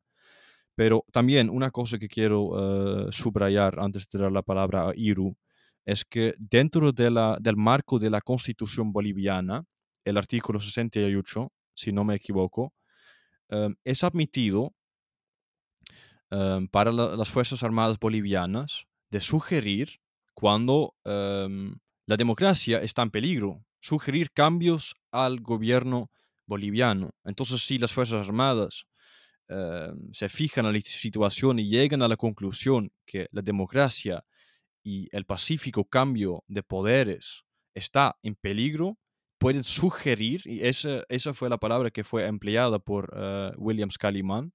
pero 0.75 1.05
también 1.13 1.51
una 1.51 1.71
cosa 1.71 1.99
que 1.99 2.09
quiero 2.09 3.09
eh, 3.09 3.13
subrayar 3.13 3.79
antes 3.79 4.09
de 4.09 4.19
dar 4.19 4.33
la 4.33 4.43
palabra 4.43 4.89
a 4.89 4.93
Iru, 4.97 5.37
es 5.85 6.05
que 6.05 6.35
dentro 6.39 6.93
de 6.93 7.11
la, 7.11 7.37
del 7.41 7.57
marco 7.57 7.99
de 7.99 8.11
la 8.11 8.21
constitución 8.21 8.93
boliviana, 8.93 9.65
el 10.05 10.17
artículo 10.17 10.61
68, 10.61 11.53
si 11.75 11.93
no 11.93 12.05
me 12.05 12.15
equivoco, 12.15 12.73
em, 13.49 13.75
es 13.85 14.05
admitido 14.05 14.75
em, 16.31 16.69
para 16.69 16.93
las 16.93 17.29
Fuerzas 17.29 17.63
Armadas 17.63 17.99
bolivianas 17.99 18.85
de 19.11 19.21
sugerir 19.21 20.01
cuando 20.35 20.95
em, 21.05 21.75
la 22.07 22.17
democracia 22.17 22.79
está 22.79 23.03
en 23.03 23.11
peligro, 23.11 23.65
sugerir 23.81 24.31
cambios 24.33 24.95
al 25.11 25.41
gobierno 25.41 26.11
boliviano. 26.47 27.11
Entonces, 27.25 27.63
si 27.63 27.79
las 27.79 27.93
Fuerzas 27.93 28.27
Armadas 28.27 28.87
se 30.13 30.31
fijan 30.31 30.65
en 30.65 30.73
la 30.73 30.81
situación 30.81 31.59
y 31.59 31.69
llegan 31.69 32.01
a 32.01 32.09
la 32.09 32.17
conclusión 32.17 32.91
que 33.05 33.29
la 33.33 33.43
democracia 33.43 34.25
y 34.83 35.09
el 35.13 35.25
pacífico 35.25 35.85
cambio 35.85 36.45
de 36.49 36.63
poderes 36.63 37.45
está 37.75 38.19
en 38.23 38.35
peligro, 38.35 38.99
pueden 39.39 39.65
sugerir, 39.65 40.43
y 40.45 40.65
esa, 40.65 41.05
esa 41.09 41.35
fue 41.35 41.49
la 41.49 41.59
palabra 41.59 41.91
que 41.91 42.05
fue 42.05 42.27
empleada 42.27 42.79
por 42.79 43.13
uh, 43.15 43.53
William 43.57 43.91
Scaliman, 43.91 44.53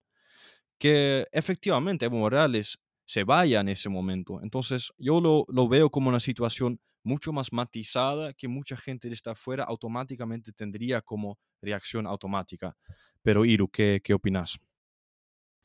que 0.79 1.27
efectivamente 1.31 2.05
Evo 2.05 2.17
Morales 2.17 2.79
se 3.05 3.23
vaya 3.23 3.61
en 3.61 3.69
ese 3.69 3.89
momento. 3.89 4.39
Entonces 4.41 4.91
yo 4.97 5.19
lo, 5.19 5.45
lo, 5.47 5.67
veo 5.67 5.89
como 5.89 6.09
una 6.09 6.19
situación 6.19 6.79
mucho 7.03 7.31
más 7.31 7.53
matizada 7.53 8.33
que 8.33 8.47
mucha 8.47 8.75
gente 8.75 9.07
de 9.07 9.13
esta 9.13 9.31
afuera 9.31 9.63
automáticamente 9.63 10.51
tendría 10.51 11.01
como 11.01 11.39
reacción 11.61 12.05
automática. 12.05 12.75
Pero 13.23 13.45
Iru, 13.45 13.69
¿qué, 13.69 14.01
qué 14.03 14.13
opinas? 14.13 14.59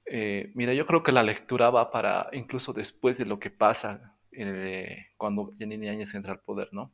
Eh, 0.06 0.50
mira, 0.54 0.72
yo 0.74 0.86
creo 0.86 1.02
que 1.02 1.12
la 1.12 1.22
lectura 1.22 1.70
va 1.70 1.90
para 1.90 2.28
incluso 2.32 2.72
después 2.72 3.18
de 3.18 3.24
lo 3.24 3.38
que 3.38 3.50
pasa 3.50 4.16
eh, 4.32 5.06
cuando 5.16 5.54
Janine 5.58 5.90
Áñez 5.90 6.14
entra 6.14 6.32
al 6.32 6.40
poder, 6.40 6.68
¿no? 6.72 6.92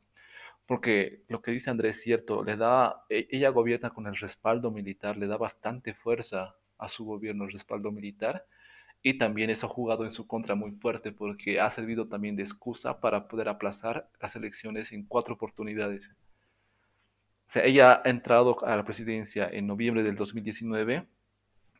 Porque 0.65 1.23
lo 1.27 1.41
que 1.41 1.51
dice 1.51 1.69
Andrés 1.69 1.97
es 1.97 2.03
cierto, 2.03 2.43
le 2.43 2.55
da, 2.55 3.03
e, 3.09 3.27
ella 3.31 3.49
gobierna 3.49 3.89
con 3.91 4.07
el 4.07 4.15
respaldo 4.15 4.71
militar, 4.71 5.17
le 5.17 5.27
da 5.27 5.37
bastante 5.37 5.93
fuerza 5.93 6.55
a 6.77 6.89
su 6.89 7.05
gobierno 7.05 7.45
el 7.45 7.51
respaldo 7.51 7.91
militar 7.91 8.45
y 9.01 9.17
también 9.17 9.49
eso 9.49 9.67
ha 9.67 9.69
jugado 9.69 10.05
en 10.05 10.11
su 10.11 10.27
contra 10.27 10.55
muy 10.55 10.71
fuerte 10.71 11.11
porque 11.11 11.59
ha 11.59 11.69
servido 11.71 12.07
también 12.07 12.35
de 12.35 12.43
excusa 12.43 12.99
para 12.99 13.27
poder 13.27 13.49
aplazar 13.49 14.09
las 14.21 14.35
elecciones 14.35 14.91
en 14.91 15.05
cuatro 15.05 15.35
oportunidades. 15.35 16.11
O 17.47 17.51
sea, 17.51 17.63
ella 17.63 18.01
ha 18.03 18.09
entrado 18.09 18.63
a 18.65 18.75
la 18.75 18.85
presidencia 18.85 19.49
en 19.51 19.67
noviembre 19.67 20.03
del 20.03 20.15
2019 20.15 21.07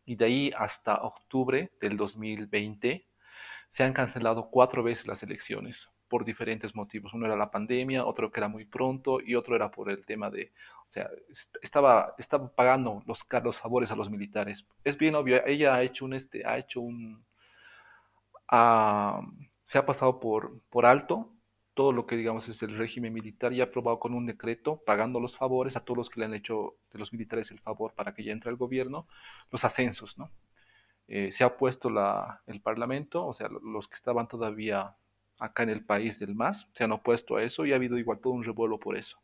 y 0.05 0.16
de 0.16 0.26
ahí 0.26 0.51
hasta 0.57 0.95
octubre 1.03 1.72
del 1.80 1.97
2020 1.97 3.05
se 3.70 3.84
han 3.84 3.93
cancelado 3.93 4.49
cuatro 4.49 4.84
veces 4.84 5.07
las 5.07 5.24
elecciones 5.24 5.89
por 6.07 6.26
diferentes 6.26 6.76
motivos. 6.76 7.13
Uno 7.13 7.28
era 7.28 7.36
la 7.36 7.51
pandemia, 7.51 8.05
otro 8.05 8.32
que 8.32 8.39
era 8.39 8.47
muy 8.47 8.65
pronto 8.65 9.20
y 9.22 9.36
otro 9.36 9.55
era 9.55 9.70
por 9.72 9.89
el 9.89 10.05
tema 10.05 10.30
de, 10.30 10.51
o 10.89 10.91
sea, 10.91 11.09
estaba, 11.61 12.15
estaba 12.17 12.49
pagando 12.49 13.03
los, 13.05 13.26
los 13.43 13.57
favores 13.57 13.91
a 13.91 13.95
los 13.95 14.09
militares. 14.09 14.65
Es 14.84 14.97
bien 14.97 15.15
obvio, 15.15 15.45
ella 15.45 15.76
ha 15.76 15.84
hecho 15.84 16.05
un, 16.05 16.13
este, 16.13 16.45
ha 16.45 16.57
hecho 16.57 16.82
un, 16.82 17.24
se 19.63 19.78
ha 19.78 19.86
pasado 19.86 20.20
por, 20.20 20.61
por 20.70 20.86
alto 20.86 21.32
todo 21.80 21.93
lo 21.93 22.05
que 22.05 22.17
digamos 22.17 22.49
es 22.49 22.61
el 22.61 22.78
régimen 22.78 23.13
militar 23.13 23.53
y 23.53 23.61
ha 23.61 23.65
aprobado 23.65 23.99
con 23.99 24.13
un 24.13 24.26
decreto 24.26 24.82
pagando 24.86 25.22
los 25.22 25.38
favores 25.38 25.78
a 25.78 25.80
todos 25.80 25.97
los 25.97 26.09
que 26.09 26.20
le 26.20 26.26
han 26.26 26.34
hecho 26.34 26.76
de 26.91 26.99
los 26.99 27.13
militares 27.13 27.51
el 27.51 27.59
favor 27.59 27.93
para 27.93 28.13
que 28.13 28.22
ya 28.22 28.34
entre 28.34 28.49
al 28.49 28.57
gobierno, 28.57 29.07
los 29.49 29.63
ascensos, 29.63 30.17
¿no? 30.17 30.30
Eh, 31.12 31.32
se 31.32 31.43
ha 31.43 31.57
puesto 31.57 31.89
la, 31.89 32.43
el 32.45 32.62
Parlamento, 32.62 33.26
o 33.26 33.34
sea, 33.34 33.49
los 33.49 33.88
que 33.88 33.95
estaban 33.95 34.28
todavía 34.28 34.95
acá 35.39 35.64
en 35.64 35.70
el 35.70 35.84
país 35.84 36.20
del 36.20 36.36
MAS, 36.36 36.68
se 36.74 36.84
han 36.84 36.91
opuesto 36.91 37.38
a 37.38 37.43
eso 37.43 37.66
y 37.66 37.74
ha 37.74 37.78
habido 37.78 37.97
igual 37.97 38.20
todo 38.20 38.34
un 38.34 38.43
revuelo 38.43 38.80
por 38.80 38.95
eso. 38.95 39.20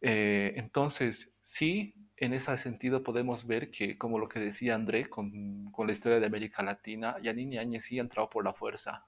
Eh, 0.00 0.54
entonces, 0.56 1.30
sí, 1.42 1.94
en 2.16 2.32
ese 2.32 2.56
sentido 2.56 3.02
podemos 3.02 3.46
ver 3.46 3.70
que, 3.70 3.98
como 3.98 4.18
lo 4.18 4.30
que 4.30 4.40
decía 4.40 4.74
André 4.74 5.10
con, 5.10 5.70
con 5.72 5.86
la 5.86 5.92
historia 5.92 6.20
de 6.20 6.26
América 6.26 6.62
Latina, 6.62 7.16
Yanine 7.20 7.58
Áñez 7.58 7.84
sí 7.84 7.98
ha 7.98 8.02
entrado 8.02 8.30
por 8.30 8.42
la 8.42 8.54
fuerza. 8.54 9.04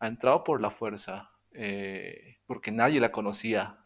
Ha 0.00 0.06
entrado 0.06 0.44
por 0.44 0.60
la 0.60 0.70
fuerza, 0.70 1.30
eh, 1.52 2.40
porque 2.46 2.70
nadie 2.70 3.00
la 3.00 3.10
conocía. 3.10 3.78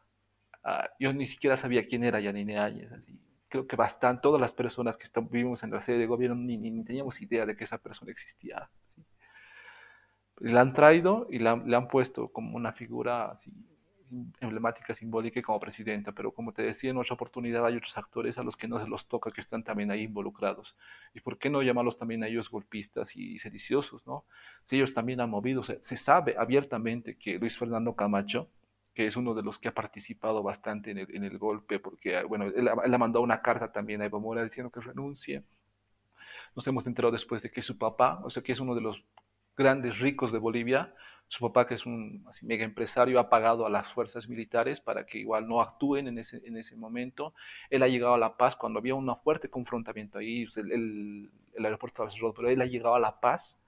Ah, 0.64 0.90
yo 0.98 1.12
ni 1.12 1.28
siquiera 1.28 1.56
sabía 1.56 1.86
quién 1.86 2.02
era 2.02 2.18
Yanine 2.18 2.58
Áñez. 2.58 2.90
Así 2.90 3.20
creo 3.48 3.66
que 3.66 3.76
bastante, 3.76 4.22
todas 4.22 4.40
las 4.40 4.54
personas 4.54 4.96
que 4.96 5.04
están, 5.04 5.28
vivimos 5.28 5.62
en 5.62 5.70
la 5.70 5.80
sede 5.80 5.98
de 5.98 6.06
gobierno 6.06 6.36
ni, 6.36 6.84
teníamos 6.84 7.20
idea 7.20 7.46
de 7.46 7.56
que 7.56 7.64
esa 7.64 7.78
persona 7.78 8.10
existía. 8.10 8.68
La 10.38 10.60
han 10.60 10.74
traído 10.74 11.26
y 11.30 11.38
la, 11.38 11.52
han 11.52 11.88
puesto 11.88 12.28
como 12.28 12.56
una 12.56 12.72
figura 12.72 13.30
así, 13.30 13.50
emblemática, 14.40 14.94
simbólica 14.94 15.40
como 15.42 15.58
presidenta, 15.58 16.12
pero 16.12 16.32
como 16.32 16.52
te 16.52 16.62
decía, 16.62 16.90
en 16.90 16.98
otra 16.98 17.14
oportunidad 17.14 17.64
hay 17.64 17.76
otros 17.76 17.96
actores 17.96 18.36
a 18.38 18.42
los 18.42 18.56
que 18.56 18.68
no 18.68 18.78
se 18.78 18.86
los 18.86 19.06
toca, 19.08 19.30
que 19.30 19.40
están 19.40 19.64
también 19.64 19.90
ahí 19.90 20.02
involucrados. 20.02 20.76
¿Y 21.14 21.20
por 21.20 21.38
qué 21.38 21.48
no 21.48 21.62
llamarlos 21.62 21.98
también 21.98 22.22
a 22.22 22.28
ellos 22.28 22.50
golpistas 22.50 23.16
y 23.16 23.38
sediciosos? 23.38 24.06
¿no? 24.06 24.24
Si 24.64 24.76
ellos 24.76 24.92
también 24.92 25.20
han 25.20 25.30
movido, 25.30 25.62
se 25.64 25.96
sabe 25.96 26.36
abiertamente 26.38 27.16
que 27.16 27.38
Luis 27.38 27.56
Fernando 27.56 27.94
Camacho, 27.94 28.48
que 28.96 29.06
es 29.06 29.14
uno 29.14 29.34
de 29.34 29.42
los 29.42 29.58
que 29.58 29.68
ha 29.68 29.74
participado 29.74 30.42
bastante 30.42 30.90
en 30.90 30.96
el, 30.96 31.14
en 31.14 31.22
el 31.22 31.36
golpe, 31.36 31.78
porque, 31.78 32.22
bueno, 32.22 32.46
él, 32.46 32.66
ha 32.66 32.98
mandado 32.98 33.22
una 33.22 33.42
carta 33.42 33.70
también 33.70 34.00
a 34.00 34.06
Evo 34.06 34.20
Morales 34.20 34.50
diciendo 34.50 34.72
que 34.72 34.80
renuncie. 34.80 35.42
Nos 36.54 36.66
hemos 36.66 36.86
enterado 36.86 37.12
después 37.12 37.42
de 37.42 37.50
que 37.50 37.60
su 37.60 37.76
papá, 37.76 38.22
o 38.24 38.30
sea, 38.30 38.42
que 38.42 38.52
es 38.52 38.58
uno 38.58 38.74
de 38.74 38.80
los 38.80 39.04
grandes 39.54 39.98
ricos 39.98 40.32
de 40.32 40.38
Bolivia, 40.38 40.94
su 41.28 41.40
papá, 41.46 41.66
que 41.66 41.74
es 41.74 41.84
un 41.84 42.24
mega 42.40 42.64
empresario, 42.64 43.20
ha 43.20 43.28
pagado 43.28 43.66
a 43.66 43.70
las 43.70 43.92
fuerzas 43.92 44.30
militares 44.30 44.80
para 44.80 45.04
que 45.04 45.18
igual 45.18 45.46
no 45.46 45.60
actúen 45.60 46.08
en 46.08 46.16
ese, 46.16 46.40
en 46.46 46.56
ese 46.56 46.74
momento. 46.74 47.34
Él 47.68 47.82
ha 47.82 47.88
llegado 47.88 48.14
a 48.14 48.18
La 48.18 48.38
Paz 48.38 48.56
cuando 48.56 48.78
había 48.78 48.94
un 48.94 49.14
fuerte 49.22 49.50
confrontamiento 49.50 50.16
ahí, 50.16 50.48
el, 50.56 50.72
el, 50.72 51.30
el 51.52 51.64
aeropuerto 51.66 52.08
cerrado, 52.08 52.32
pero 52.32 52.48
él 52.48 52.62
ha 52.62 52.66
llegado 52.66 52.94
a 52.94 53.00
La 53.00 53.20
Paz 53.20 53.58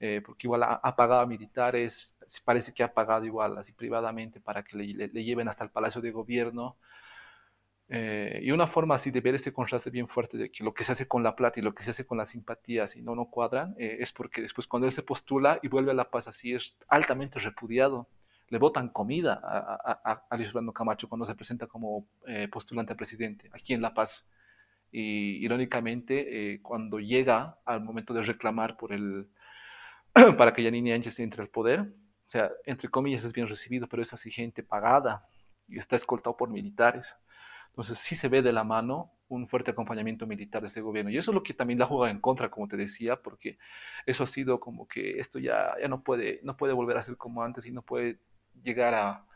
eh, 0.00 0.22
porque 0.24 0.46
igual 0.46 0.62
ha, 0.62 0.96
pagado 0.96 1.22
a 1.22 1.26
militares, 1.26 2.16
parece 2.44 2.72
que 2.72 2.82
ha 2.84 2.92
pagado 2.94 3.24
igual 3.24 3.58
así 3.58 3.72
privadamente 3.72 4.40
para 4.40 4.62
que 4.62 4.76
le, 4.76 5.24
lleven 5.24 5.48
hasta 5.48 5.64
el 5.64 5.70
Palacio 5.70 6.00
de 6.00 6.12
Gobierno. 6.12 6.76
Eh, 7.90 8.40
y 8.42 8.50
una 8.50 8.66
forma 8.68 8.96
así 8.96 9.10
de 9.10 9.22
ver 9.22 9.34
ese 9.34 9.52
contraste 9.52 9.88
bien 9.90 10.08
fuerte 10.08 10.36
de 10.36 10.50
que 10.50 10.62
lo 10.62 10.74
que 10.74 10.84
se 10.84 10.92
hace 10.92 11.08
con 11.08 11.22
la 11.22 11.34
plata 11.34 11.58
y 11.58 11.62
lo 11.62 11.74
que 11.74 11.84
se 11.84 11.90
hace 11.92 12.04
con 12.06 12.18
las 12.18 12.30
simpatías 12.30 12.96
y 12.96 13.02
no 13.02 13.14
no 13.14 13.30
cuadran, 13.30 13.74
eh, 13.78 13.96
es 14.00 14.12
porque 14.12 14.42
después 14.42 14.66
cuando 14.66 14.86
él 14.86 14.92
se 14.92 15.02
postula 15.02 15.58
y 15.62 15.68
vuelve 15.68 15.90
a 15.92 15.94
La 15.94 16.10
Paz 16.10 16.28
así 16.28 16.52
es 16.54 16.76
altamente 16.88 17.38
repudiado. 17.40 18.08
Le 18.50 18.58
votan 18.58 18.88
comida 18.90 19.40
a, 19.42 20.24
a, 20.30 20.36
Luis 20.36 20.48
Fernando 20.48 20.72
Camacho 20.72 21.08
cuando 21.08 21.26
se 21.26 21.34
presenta 21.34 21.66
como 21.66 22.06
eh, 22.26 22.48
postulante 22.48 22.92
a 22.94 22.96
presidente 22.96 23.50
aquí 23.52 23.74
en 23.74 23.82
La 23.82 23.94
Paz. 23.94 24.26
Y 24.90 25.44
irónicamente, 25.44 26.60
cuando 26.62 26.98
llega 26.98 27.58
al 27.66 27.82
momento 27.84 28.14
de 28.14 28.22
reclamar 28.22 28.78
por 28.78 28.94
el, 28.94 29.28
para 30.36 30.52
que 30.52 30.62
Yanini 30.62 30.92
Ángel 30.92 31.12
entre 31.18 31.42
al 31.42 31.48
poder, 31.48 31.80
o 31.80 32.28
sea, 32.30 32.50
entre 32.64 32.88
comillas 32.88 33.24
es 33.24 33.32
bien 33.32 33.48
recibido, 33.48 33.86
pero 33.88 34.02
es 34.02 34.12
así 34.12 34.30
gente 34.30 34.62
pagada 34.62 35.26
y 35.66 35.78
está 35.78 35.96
escoltado 35.96 36.36
por 36.36 36.50
militares. 36.50 37.16
Entonces 37.70 37.98
sí 37.98 38.16
se 38.16 38.28
ve 38.28 38.42
de 38.42 38.52
la 38.52 38.64
mano 38.64 39.12
un 39.28 39.46
fuerte 39.46 39.70
acompañamiento 39.70 40.26
militar 40.26 40.62
de 40.62 40.68
ese 40.68 40.80
gobierno. 40.80 41.10
Y 41.10 41.18
eso 41.18 41.30
es 41.30 41.34
lo 41.34 41.42
que 41.42 41.54
también 41.54 41.78
la 41.78 41.86
juega 41.86 42.10
en 42.10 42.20
contra, 42.20 42.50
como 42.50 42.66
te 42.66 42.76
decía, 42.76 43.16
porque 43.16 43.58
eso 44.06 44.24
ha 44.24 44.26
sido 44.26 44.58
como 44.58 44.88
que 44.88 45.20
esto 45.20 45.38
ya, 45.38 45.74
ya 45.80 45.88
no, 45.88 46.02
puede, 46.02 46.40
no 46.42 46.56
puede 46.56 46.72
volver 46.72 46.96
a 46.96 47.02
ser 47.02 47.16
como 47.16 47.42
antes 47.42 47.66
y 47.66 47.70
no 47.70 47.82
puede 47.82 48.18
llegar 48.62 48.94
a, 48.94 49.26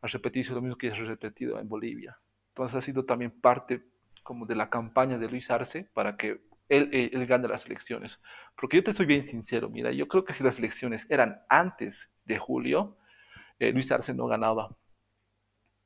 a 0.00 0.06
repetirse 0.08 0.52
lo 0.52 0.60
mismo 0.60 0.76
que 0.76 0.88
ya 0.88 0.96
se 0.96 1.02
ha 1.02 1.04
repetido 1.04 1.60
en 1.60 1.68
Bolivia. 1.68 2.18
Entonces 2.48 2.76
ha 2.76 2.80
sido 2.80 3.04
también 3.04 3.30
parte 3.30 3.82
como 4.22 4.46
de 4.46 4.56
la 4.56 4.70
campaña 4.70 5.18
de 5.18 5.28
Luis 5.28 5.50
Arce 5.50 5.88
para 5.94 6.16
que 6.16 6.40
él, 6.76 7.10
él, 7.12 7.26
gane 7.26 7.48
las 7.48 7.66
elecciones. 7.66 8.20
Porque 8.58 8.78
yo 8.78 8.84
te 8.84 8.94
soy 8.94 9.06
bien 9.06 9.24
sincero, 9.24 9.68
mira, 9.68 9.92
yo 9.92 10.08
creo 10.08 10.24
que 10.24 10.34
si 10.34 10.42
las 10.44 10.58
elecciones 10.58 11.06
eran 11.10 11.42
antes 11.48 12.10
de 12.24 12.38
julio, 12.38 12.96
eh, 13.58 13.72
Luis 13.72 13.90
Arce 13.92 14.14
no 14.14 14.26
ganaba 14.26 14.76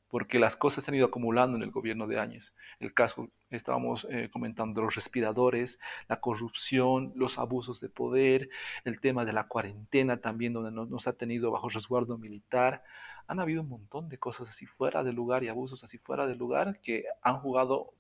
porque 0.09 0.39
las 0.39 0.57
cosas 0.57 0.85
se 0.85 0.91
han 0.91 0.95
ido 0.95 1.07
acumulando 1.07 1.57
en 1.57 1.63
el 1.63 1.71
gobierno 1.71 2.07
de 2.07 2.19
Áñez. 2.19 2.55
El 2.81 2.95
caso, 2.95 3.29
estábamos 3.51 4.07
eh, 4.11 4.31
comentando, 4.33 4.83
los 4.83 4.95
respiradores, 4.95 5.79
la 6.09 6.21
corrupción, 6.21 7.13
los 7.17 7.39
abusos 7.39 7.81
de 7.81 7.89
poder, 7.89 8.49
el 8.85 9.01
tema 9.01 9.25
de 9.25 9.33
la 9.33 9.49
cuarentena 9.49 10.19
también, 10.19 10.53
donde 10.53 10.71
nos, 10.71 11.07
ha 11.07 11.13
tenido 11.13 11.51
bajo 11.51 11.69
resguardo 11.69 12.19
militar. 12.19 12.83
Han 13.27 13.41
habido 13.41 13.63
un 13.63 13.69
montón 13.69 14.09
de 14.09 14.19
cosas 14.19 14.49
así 14.49 14.67
fuera 14.67 15.03
de 15.03 15.13
lugar 15.13 15.43
y 15.43 15.49
abusos 15.49 15.83
así 15.83 15.99
fuera 15.99 16.27
de 16.27 16.37
lugar 16.37 16.81
que 16.81 17.05
han 17.23 17.39
jugado 17.41 17.93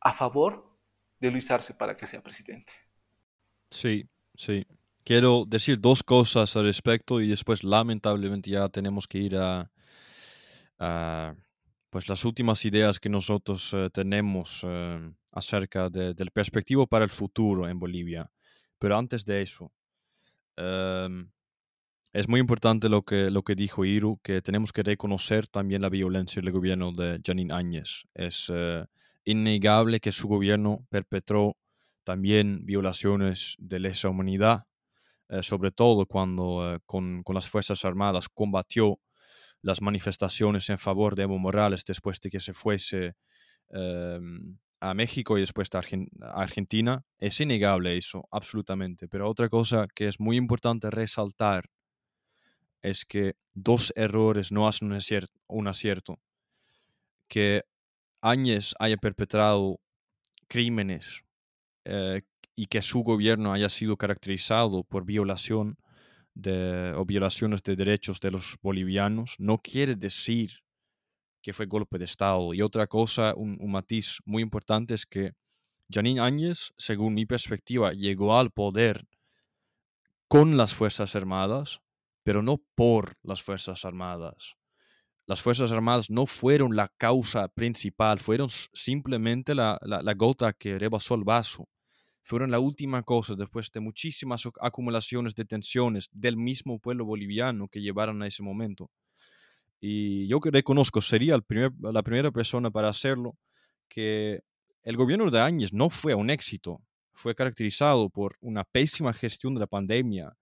a 0.00 0.14
favor 0.14 0.66
de 1.20 1.30
Luis 1.30 1.50
Arce 1.50 1.74
para 1.74 1.96
que 1.96 2.06
sea 2.06 2.22
presidente. 2.22 2.72
Sí, 3.70 4.08
sí. 4.34 4.66
Quiero 5.04 5.44
decir 5.46 5.80
dos 5.80 6.02
cosas 6.02 6.54
al 6.56 6.64
respecto 6.64 7.20
y 7.20 7.28
después 7.28 7.64
lamentablemente 7.64 8.50
ya 8.50 8.68
tenemos 8.68 9.08
que 9.08 9.18
ir 9.18 9.36
a, 9.36 9.70
Ah, 10.78 11.34
pues 11.90 12.08
las 12.08 12.24
últimas 12.24 12.64
ideas 12.64 13.00
que 13.00 13.08
nosotros 13.08 13.72
eh, 13.72 13.90
tenemos 13.92 14.62
eh, 14.64 15.10
acerca 15.32 15.88
del 15.90 16.30
perspectivo 16.30 16.86
para 16.86 17.04
el 17.04 17.10
futuro 17.10 17.68
en 17.68 17.78
Bolivia. 17.78 18.30
Pero 18.78 18.96
antes 18.96 19.24
de 19.24 19.42
eso, 19.42 19.72
em, 20.56 21.30
es 22.12 22.28
muy 22.28 22.40
importante 22.40 22.88
lo 22.88 23.02
que, 23.02 23.30
lo 23.30 23.42
que 23.42 23.54
dijo 23.54 23.84
Iru, 23.84 24.20
que 24.22 24.40
tenemos 24.42 24.72
que 24.72 24.82
reconocer 24.82 25.48
también 25.48 25.82
la 25.82 25.88
violencia 25.88 26.40
del 26.42 26.52
gobierno 26.52 26.92
de 26.92 27.20
Janine 27.24 27.54
Áñez. 27.54 28.04
Es 28.14 28.50
eh, 28.54 28.84
innegable 29.28 30.00
que 30.00 30.12
su 30.12 30.26
gobierno 30.28 30.86
perpetró 30.88 31.56
también 32.04 32.64
violaciones 32.64 33.54
de 33.58 33.78
lesa 33.78 34.08
humanidad, 34.08 34.64
sobre 35.42 35.70
todo 35.70 36.06
cuando 36.06 36.80
con, 36.86 37.22
con, 37.22 37.34
las 37.34 37.48
Fuerzas 37.48 37.84
Armadas 37.84 38.30
combatió 38.30 38.98
las 39.60 39.82
manifestaciones 39.82 40.70
en 40.70 40.78
favor 40.78 41.14
de 41.14 41.24
Evo 41.24 41.38
Morales 41.38 41.84
después 41.84 42.20
de 42.20 42.30
que 42.30 42.40
se 42.40 42.54
fuese 42.54 43.14
em, 43.70 44.56
a 44.80 44.94
México 44.94 45.36
y 45.36 45.42
después 45.42 45.68
a, 45.74 45.82
Argentina, 46.32 47.04
es 47.18 47.40
innegable 47.40 47.96
eso, 47.96 48.26
absolutamente. 48.30 49.08
Pero 49.08 49.28
otra 49.28 49.48
cosa 49.48 49.86
que 49.94 50.06
es 50.06 50.20
muy 50.20 50.36
importante 50.36 50.90
resaltar 50.90 51.68
es 52.82 53.04
que 53.04 53.34
dos 53.54 53.92
errores 53.96 54.52
no 54.52 54.68
hacen 54.68 54.92
un 55.48 55.68
acierto. 55.68 56.20
Que 57.26 57.64
Áñez 58.20 58.74
haya 58.78 58.96
perpetrado 58.96 59.80
crímenes 60.48 61.22
eh, 61.84 62.22
y 62.56 62.66
que 62.66 62.82
su 62.82 63.02
gobierno 63.02 63.52
haya 63.52 63.68
sido 63.68 63.96
caracterizado 63.96 64.84
por 64.84 65.04
violación 65.04 65.78
de, 66.34 66.92
o 66.96 67.04
violaciones 67.04 67.62
de 67.62 67.76
derechos 67.76 68.20
de 68.20 68.30
los 68.30 68.56
bolivianos 68.62 69.34
no 69.38 69.58
quiere 69.58 69.96
decir 69.96 70.62
que 71.42 71.52
fue 71.52 71.66
golpe 71.66 71.98
de 71.98 72.04
Estado. 72.04 72.52
Y 72.52 72.62
otra 72.62 72.86
cosa, 72.86 73.34
un, 73.34 73.58
matiz 73.70 74.18
muy 74.24 74.42
importante 74.42 74.94
es 74.94 75.06
que 75.06 75.32
Janine 75.90 76.20
Áñez, 76.20 76.72
según 76.76 77.14
mi 77.14 77.26
perspectiva, 77.26 77.92
llegó 77.92 78.36
al 78.36 78.50
poder 78.50 79.06
con 80.28 80.58
las 80.58 80.74
Fuerzas 80.74 81.16
Armadas, 81.16 81.80
pero 82.22 82.42
no 82.42 82.58
por 82.74 83.16
las 83.22 83.42
Fuerzas 83.42 83.86
Armadas. 83.86 84.57
Las 85.28 85.42
Fuerzas 85.42 85.70
Armadas 85.72 86.08
no 86.08 86.24
fueron 86.24 86.74
la 86.74 86.88
causa 86.96 87.48
principal, 87.48 88.18
fueron 88.18 88.48
simplemente 88.72 89.54
la, 89.54 89.78
gota 90.16 90.54
que 90.54 90.78
rebasó 90.78 91.14
el 91.14 91.24
vaso 91.24 91.68
fueron 92.22 92.50
la 92.50 92.60
última 92.60 93.02
cosa 93.02 93.34
después 93.34 93.70
de 93.72 93.80
muchísimas 93.80 94.46
acumulaciones 94.60 95.34
de 95.34 95.46
tensiones 95.46 96.10
del 96.12 96.36
mismo 96.36 96.78
pueblo 96.78 97.06
boliviano 97.06 97.68
que 97.68 97.80
llevaron 97.80 98.22
a 98.22 98.26
ese 98.26 98.42
momento. 98.42 98.90
Y 99.80 100.28
yo 100.28 100.38
que 100.38 100.50
reconozco, 100.50 101.00
sería 101.00 101.38
la 101.80 102.02
primera 102.02 102.30
persona 102.30 102.70
para 102.70 102.90
hacerlo, 102.90 103.38
que 103.88 104.40
el 104.82 104.96
gobierno 104.98 105.30
de 105.30 105.40
Áñez 105.40 105.72
no 105.72 105.88
fue 105.88 106.14
un 106.14 106.28
éxito, 106.28 106.82
fue 107.14 107.34
caracterizado 107.34 108.10
por 108.10 108.36
una 108.40 108.64
pésima 108.64 109.14
gestión 109.14 109.54
de 109.54 109.60
la 109.60 109.66
pandemia, 109.66 110.36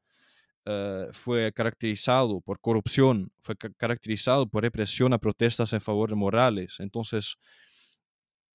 eh, 0.66 1.08
fue 1.12 1.52
caracterizado 1.52 2.40
por 2.40 2.60
corrupción, 2.60 3.32
fue 3.40 3.56
caracterizado 3.56 4.48
por 4.48 4.64
represión 4.64 5.12
a 5.12 5.18
protestas 5.18 5.72
en 5.72 5.80
favor 5.80 6.10
de 6.10 6.16
Morales. 6.16 6.76
Entonces, 6.80 7.36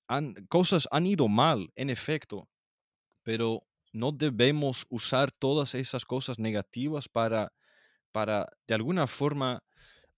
han, 0.07 0.34
cosas 0.49 0.89
han 0.91 1.07
ido 1.07 1.30
mal, 1.30 1.72
en 1.76 1.89
efecto, 1.89 2.49
pero 3.24 3.64
no 3.93 4.12
debemos 4.12 4.86
usar 4.89 5.32
todas 5.32 5.74
esas 5.74 6.03
cosas 6.03 6.38
negativas 6.38 7.07
para, 7.07 7.53
para 8.12 8.47
de 8.68 8.76
alguna 8.76 9.07
forma 9.07 9.64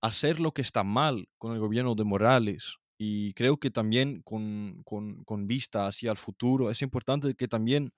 hacer 0.01 0.39
lo 0.39 0.51
que 0.51 0.63
está 0.63 0.83
mal 0.83 1.27
con 1.37 1.53
el 1.53 1.59
gobierno 1.59 1.93
de 1.95 2.03
Morales. 2.03 2.77
Y 2.97 3.33
creo 3.33 3.57
que 3.57 3.69
también 3.69 4.21
con, 4.23 4.81
con, 4.83 5.47
vista 5.47 5.87
hacia 5.87 6.11
el 6.11 6.17
futuro 6.17 6.71
es 6.71 6.81
importante 6.81 7.35
que 7.35 7.47
también 7.47 7.93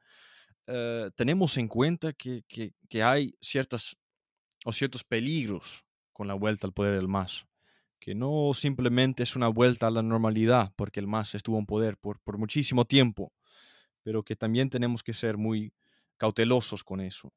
eh, 0.68 1.12
tenemos 1.16 1.58
en 1.58 1.68
cuenta 1.68 2.14
que, 2.14 2.44
que, 2.48 3.04
hay 3.04 3.36
ciertas 3.42 3.96
o 4.66 4.74
ciertos 4.74 5.04
peligros 5.04 5.86
con 6.12 6.28
la 6.28 6.34
vuelta 6.34 6.66
al 6.66 6.74
poder 6.74 6.96
del 6.96 7.08
MAS, 7.08 7.46
que 8.00 8.16
no 8.16 8.52
simplemente 8.54 9.24
es 9.24 9.36
una 9.36 9.48
vuelta 9.48 9.88
a 9.88 9.92
la 9.92 10.02
normalidad, 10.02 10.74
porque 10.76 11.00
el 11.00 11.08
MAS 11.08 11.36
estuvo 11.36 11.60
en 11.60 11.66
poder 11.66 11.98
por, 11.98 12.20
por 12.22 12.38
muchísimo 12.38 12.86
tiempo, 12.86 13.32
pero 14.02 14.24
que 14.24 14.36
también 14.36 14.70
tenemos 14.70 15.04
que 15.04 15.14
ser 15.14 15.38
muy 15.38 15.74
cautelosos 16.18 16.84
con 16.84 17.02
eso. 17.02 17.34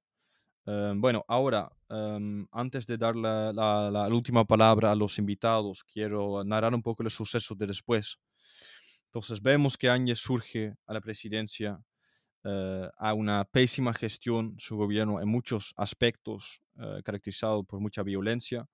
Em, 0.69 1.01
bueno, 1.01 1.25
ahora, 1.29 1.71
em, 1.89 2.47
antes 2.53 2.87
de 2.87 2.99
dar 2.99 3.17
la, 3.17 3.53
la, 3.53 4.09
última 4.09 4.45
palabra 4.45 4.93
a 4.93 4.95
los 4.95 5.19
invitados, 5.19 5.83
quiero 5.85 6.45
narrar 6.45 6.75
un 6.75 6.83
poco 6.83 7.03
los 7.03 7.15
sucesos 7.15 7.57
de 7.57 7.67
después. 7.67 8.19
Entonces, 9.07 9.41
vemos 9.41 9.79
que 9.79 9.89
Áñez 9.89 10.19
surge 10.19 10.75
a 10.87 10.93
la 10.93 11.01
presidencia 11.01 11.81
eh, 12.49 12.89
a 12.97 13.13
una 13.15 13.45
pésima 13.45 13.93
gestión, 13.93 14.55
su 14.59 14.77
gobierno 14.77 15.21
en 15.21 15.29
muchos 15.29 15.75
aspectos, 15.77 16.63
eh, 16.79 17.03
caracterizado 17.05 17.65
por 17.65 17.81
mucha 17.81 18.03
violencia. 18.03 18.67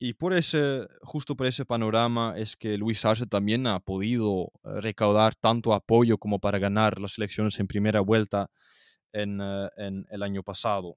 Y 0.00 0.14
por 0.14 0.32
ese, 0.32 0.86
justo 1.02 1.34
por 1.36 1.46
ese 1.48 1.64
panorama 1.64 2.34
es 2.36 2.56
que 2.56 2.78
Luis 2.78 3.04
Arce 3.04 3.26
también 3.26 3.66
ha 3.66 3.80
podido 3.80 4.52
eh, 4.64 4.80
recaudar 4.80 5.34
tanto 5.34 5.74
apoyo 5.74 6.18
como 6.18 6.38
para 6.38 6.58
ganar 6.60 7.00
las 7.00 7.18
elecciones 7.18 7.58
en 7.58 7.66
primera 7.66 8.00
vuelta 8.00 8.48
en, 9.12 9.40
eh, 9.40 9.68
el 10.10 10.22
año 10.22 10.42
pasado. 10.44 10.96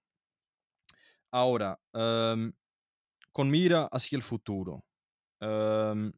Ahora, 1.31 1.79
em, 1.93 2.53
con 3.31 3.49
mira 3.49 3.87
hacia 3.91 4.17
el 4.17 4.23
futuro. 4.23 4.83
Em, 5.41 6.11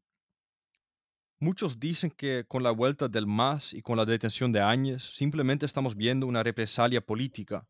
muchos 1.43 1.79
dicen 1.79 2.11
que 2.11 2.45
con 2.47 2.63
la 2.63 2.71
vuelta 2.71 3.07
del 3.07 3.27
MAS 3.27 3.73
y 3.73 3.81
con 3.81 3.97
la 3.97 4.05
detención 4.05 4.51
de 4.51 4.61
Áñez, 4.61 5.03
simplemente 5.03 5.65
estamos 5.65 5.95
viendo 5.95 6.25
una 6.25 6.41
represalia 6.41 7.01
política 7.01 7.67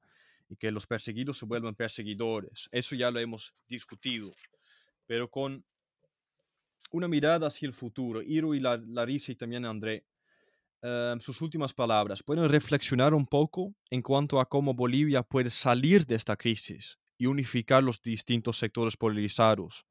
y 0.49 0.55
que 0.55 0.71
los 0.71 0.87
perseguidos 0.87 1.37
se 1.37 1.45
vuelven 1.45 1.75
perseguidores. 1.75 2.69
Eso 2.71 2.95
ya 2.95 3.11
lo 3.11 3.19
hemos 3.19 3.53
discutido 3.67 4.31
pero 5.05 5.29
con 5.29 5.63
una 6.91 7.07
mirada 7.07 7.47
hacia 7.47 7.67
el 7.67 7.73
futuro. 7.73 8.21
Iru 8.21 8.53
y 8.53 8.59
Larissa 8.59 9.31
y 9.31 9.35
también 9.35 9.65
André, 9.65 10.05
em, 10.81 11.19
sus 11.19 11.41
últimas 11.41 11.73
palabras, 11.73 12.21
¿pueden 12.23 12.47
reflexionar 12.49 13.13
un 13.13 13.25
poco 13.25 13.73
en 13.89 14.01
cuanto 14.01 14.39
a 14.39 14.47
cómo 14.47 14.73
Bolivia 14.73 15.23
puede 15.23 15.49
salir 15.49 16.05
de 16.05 16.15
esta 16.15 16.35
crisis 16.35 16.97
y 17.17 17.25
unificar 17.25 17.83
los 17.83 18.01
distintos 18.01 18.57
sectores 18.57 18.97
polarizados? 18.97 19.85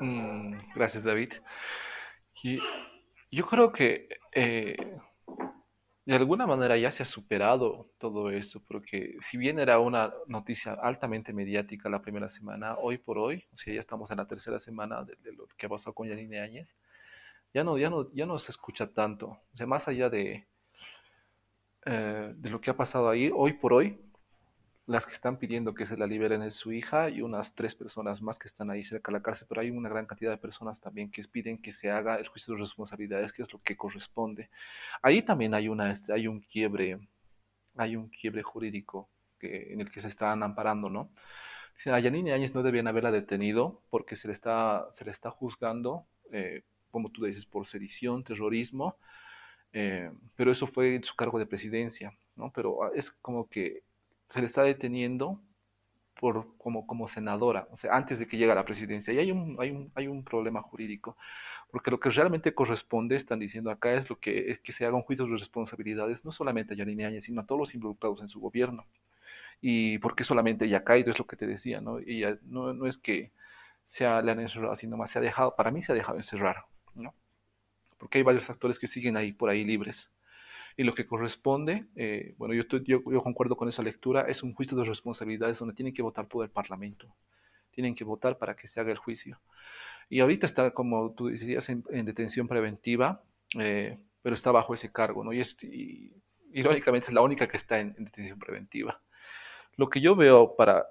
Mm, 0.00 0.72
gracias, 0.74 1.04
David. 1.04 1.32
Yo 3.30 3.46
creo 3.46 3.72
que 3.72 4.08
eh, 4.32 4.76
de 6.04 6.14
alguna 6.16 6.46
manera 6.46 6.76
ya 6.76 6.90
se 6.90 7.02
ha 7.02 7.06
superado 7.06 7.88
todo 7.98 8.30
eso, 8.30 8.62
porque 8.66 9.16
si 9.20 9.36
bien 9.36 9.58
era 9.58 9.78
una 9.78 10.12
noticia 10.26 10.72
altamente 10.72 11.32
mediática 11.32 11.88
la 11.88 12.02
primera 12.02 12.28
semana, 12.28 12.76
hoy 12.78 12.98
por 12.98 13.18
hoy, 13.18 13.44
o 13.54 13.58
sea, 13.58 13.74
ya 13.74 13.80
estamos 13.80 14.10
en 14.10 14.16
la 14.16 14.26
tercera 14.26 14.58
semana 14.58 15.04
de, 15.04 15.16
de 15.22 15.32
lo 15.32 15.46
que 15.56 15.68
pasado 15.68 15.94
con 15.94 16.08
Yanine 16.08 16.40
Áñez, 16.40 16.68
ya 17.54 17.64
no, 17.64 17.78
ya 17.78 17.90
no, 17.90 18.12
ya 18.12 18.26
no 18.26 18.38
se 18.38 18.52
escucha 18.52 18.88
tanto. 18.88 19.26
O 19.52 19.56
sea, 19.56 19.66
más 19.66 19.86
allá 19.88 20.08
de, 20.08 20.46
eh, 21.86 22.32
de 22.36 22.50
lo 22.50 22.60
que 22.60 22.70
ha 22.70 22.76
pasado 22.76 23.08
ahí, 23.08 23.30
hoy 23.34 23.52
por 23.54 23.72
hoy, 23.72 24.00
las 24.90 25.06
que 25.06 25.12
están 25.12 25.36
pidiendo 25.36 25.72
que 25.72 25.86
se 25.86 25.96
la 25.96 26.04
liberen 26.04 26.42
es 26.42 26.56
su 26.56 26.72
hija 26.72 27.10
y 27.10 27.22
unas 27.22 27.54
tres 27.54 27.76
personas 27.76 28.20
más 28.22 28.40
que 28.40 28.48
están 28.48 28.70
ahí 28.70 28.84
cerca 28.84 29.12
de 29.12 29.18
la 29.18 29.22
cárcel, 29.22 29.46
pero 29.48 29.60
hay 29.60 29.70
una 29.70 29.88
gran 29.88 30.04
cantidad 30.04 30.32
de 30.32 30.36
personas 30.36 30.80
también 30.80 31.12
que 31.12 31.22
piden 31.22 31.58
que 31.58 31.72
se 31.72 31.92
haga 31.92 32.16
el 32.16 32.26
juicio 32.26 32.54
de 32.54 32.60
responsabilidades, 32.60 33.32
que 33.32 33.42
es 33.42 33.52
lo 33.52 33.62
que 33.62 33.76
corresponde. 33.76 34.50
Ahí 35.00 35.22
también 35.22 35.54
hay, 35.54 35.68
una, 35.68 35.92
este, 35.92 36.12
hay 36.12 36.26
un 36.26 36.40
quiebre, 36.40 36.98
hay 37.76 37.94
un 37.94 38.08
quiebre 38.08 38.42
jurídico 38.42 39.08
en 39.42 39.80
el 39.80 39.92
que 39.92 40.00
se 40.00 40.08
están 40.08 40.42
amparando, 40.42 40.90
¿no? 40.90 41.08
Dicen, 41.76 41.94
a 41.94 42.00
Yanine 42.00 42.32
Áñez 42.32 42.52
no 42.52 42.64
debían 42.64 42.88
haberla 42.88 43.12
detenido 43.12 43.80
porque 43.90 44.16
se 44.16 44.26
le 44.26 44.34
está, 44.34 44.88
se 44.90 45.04
le 45.04 45.12
está 45.12 45.30
juzgando, 45.30 46.04
eh, 46.32 46.64
como 46.90 47.10
tú 47.10 47.26
dices, 47.26 47.46
por 47.46 47.64
sedición, 47.64 48.24
terrorismo, 48.24 48.96
eh, 49.72 50.10
pero 50.34 50.50
eso 50.50 50.66
fue 50.66 51.00
su 51.04 51.14
cargo 51.14 51.38
de 51.38 51.46
presidencia, 51.46 52.12
¿no? 52.34 52.50
Pero 52.52 52.82
ah, 52.82 52.90
es 52.96 53.12
como 53.12 53.48
que 53.48 53.84
se 54.30 54.40
le 54.40 54.46
está 54.46 54.62
deteniendo 54.62 55.40
por, 56.18 56.46
como, 56.58 56.86
como 56.86 57.08
senadora, 57.08 57.66
o 57.70 57.76
sea, 57.76 57.94
antes 57.94 58.18
de 58.18 58.26
que 58.26 58.36
llegue 58.36 58.52
a 58.52 58.54
la 58.54 58.64
presidencia. 58.64 59.12
Y 59.12 59.18
hay 59.18 59.32
un, 59.32 59.56
hay 59.58 59.70
un, 59.70 59.90
hay 59.94 60.06
un 60.06 60.24
problema 60.24 60.62
jurídico, 60.62 61.16
porque 61.70 61.90
lo 61.90 62.00
que 62.00 62.10
realmente 62.10 62.54
corresponde, 62.54 63.16
están 63.16 63.38
diciendo 63.38 63.70
acá, 63.70 63.94
es 63.94 64.08
lo 64.10 64.18
que, 64.18 64.50
es 64.50 64.60
que 64.60 64.72
se 64.72 64.84
haga 64.86 64.96
un 64.96 65.02
juicio 65.02 65.26
de 65.26 65.36
responsabilidades, 65.36 66.24
no 66.24 66.32
solamente 66.32 66.74
a 66.74 66.76
Yanine 66.76 67.06
Áñez, 67.06 67.24
sino 67.24 67.40
a 67.40 67.46
todos 67.46 67.60
los 67.60 67.74
involucrados 67.74 68.20
en 68.20 68.28
su 68.28 68.40
gobierno. 68.40 68.86
Y 69.62 69.98
porque 69.98 70.24
solamente 70.24 70.66
ella 70.66 70.78
ha 70.78 70.84
caído, 70.84 71.10
es 71.10 71.18
lo 71.18 71.26
que 71.26 71.36
te 71.36 71.46
decía, 71.46 71.80
¿no? 71.80 72.00
Y 72.00 72.24
no, 72.44 72.72
no 72.74 72.86
es 72.86 72.98
que 72.98 73.30
se 73.86 74.04
le 74.04 74.30
han 74.30 74.40
encerrado, 74.40 74.76
sino 74.76 74.96
más 74.96 75.10
se 75.10 75.18
ha 75.18 75.22
dejado, 75.22 75.56
para 75.56 75.70
mí 75.70 75.82
se 75.82 75.92
ha 75.92 75.94
dejado 75.94 76.18
encerrar, 76.18 76.64
¿no? 76.94 77.14
Porque 77.98 78.18
hay 78.18 78.24
varios 78.24 78.48
actores 78.50 78.78
que 78.78 78.88
siguen 78.88 79.16
ahí, 79.16 79.32
por 79.32 79.50
ahí 79.50 79.64
libres 79.64 80.10
y 80.76 80.84
lo 80.84 80.94
que 80.94 81.06
corresponde, 81.06 81.86
eh, 81.96 82.34
bueno, 82.38 82.54
yo, 82.54 82.64
yo, 82.82 83.02
yo, 83.10 83.22
concuerdo 83.22 83.56
con 83.56 83.68
esa 83.68 83.82
lectura, 83.82 84.22
es 84.22 84.42
un 84.42 84.54
juicio 84.54 84.76
de 84.76 84.84
responsabilidades 84.84 85.58
donde 85.58 85.74
tienen 85.74 85.94
que 85.94 86.02
votar 86.02 86.26
todo 86.26 86.42
el 86.42 86.50
Parlamento. 86.50 87.14
Tienen 87.70 87.94
que 87.94 88.04
votar 88.04 88.38
para 88.38 88.56
que 88.56 88.68
se 88.68 88.80
haga 88.80 88.90
el 88.90 88.98
juicio. 88.98 89.40
Y 90.08 90.20
ahorita 90.20 90.46
está, 90.46 90.70
como 90.72 91.12
tú 91.12 91.28
decías, 91.28 91.68
en, 91.68 91.84
en 91.90 92.04
detención 92.04 92.48
preventiva, 92.48 93.22
eh, 93.58 93.98
pero 94.22 94.34
está 94.34 94.50
bajo 94.50 94.74
ese 94.74 94.90
cargo, 94.90 95.24
¿no? 95.24 95.32
Y, 95.32 95.40
es, 95.40 95.56
y, 95.62 96.12
irónicamente 96.52 97.08
es 97.08 97.14
la 97.14 97.22
única 97.22 97.48
que 97.48 97.56
está 97.56 97.78
en, 97.78 97.94
en, 97.96 98.04
detención 98.04 98.38
preventiva. 98.38 99.00
Lo 99.76 99.88
que 99.88 100.00
yo 100.00 100.16
veo 100.16 100.56
para, 100.56 100.86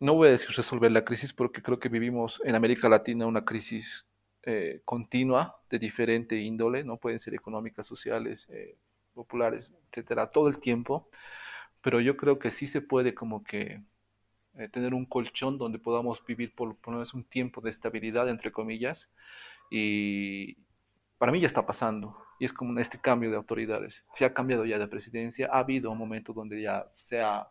no 0.00 0.14
voy 0.14 0.28
a 0.28 0.32
decir 0.32 0.50
resolver 0.50 0.92
la 0.92 1.04
crisis 1.04 1.32
porque 1.32 1.62
creo 1.62 1.78
que 1.78 1.88
vivimos 1.88 2.40
en 2.44 2.54
América 2.54 2.88
Latina 2.88 3.26
una 3.26 3.44
crisis 3.44 4.06
eh, 4.50 4.80
continua 4.84 5.60
de 5.68 5.78
diferente 5.78 6.36
índole, 6.36 6.84
¿no? 6.84 6.96
Pueden 6.96 7.20
ser 7.20 7.34
económicas, 7.34 7.86
sociales, 7.86 8.46
eh, 8.50 8.76
populares, 9.18 9.72
etcétera, 9.90 10.30
todo 10.30 10.48
el 10.48 10.58
tiempo, 10.60 11.08
pero 11.82 12.00
yo 12.00 12.16
creo 12.16 12.38
que 12.38 12.52
sí 12.52 12.66
se 12.68 12.80
puede 12.80 13.14
como 13.14 13.42
que 13.42 13.82
eh, 14.54 14.68
tener 14.68 14.94
un 14.94 15.06
colchón 15.06 15.58
donde 15.58 15.78
podamos 15.78 16.24
vivir 16.24 16.54
por 16.54 16.68
lo 16.68 16.92
menos 16.92 17.14
un 17.14 17.24
tiempo 17.24 17.60
de 17.60 17.70
estabilidad, 17.70 18.28
entre 18.28 18.52
comillas, 18.52 19.10
y 19.70 20.56
para 21.18 21.32
mí 21.32 21.40
ya 21.40 21.48
está 21.48 21.66
pasando, 21.66 22.16
y 22.38 22.44
es 22.44 22.52
como 22.52 22.78
este 22.78 23.00
cambio 23.00 23.30
de 23.30 23.36
autoridades. 23.36 24.04
Se 24.12 24.24
ha 24.24 24.32
cambiado 24.32 24.64
ya 24.64 24.78
de 24.78 24.86
presidencia, 24.86 25.48
ha 25.52 25.58
habido 25.58 25.90
un 25.90 25.98
momento 25.98 26.32
donde 26.32 26.62
ya 26.62 26.86
se, 26.96 27.20
ha, 27.20 27.48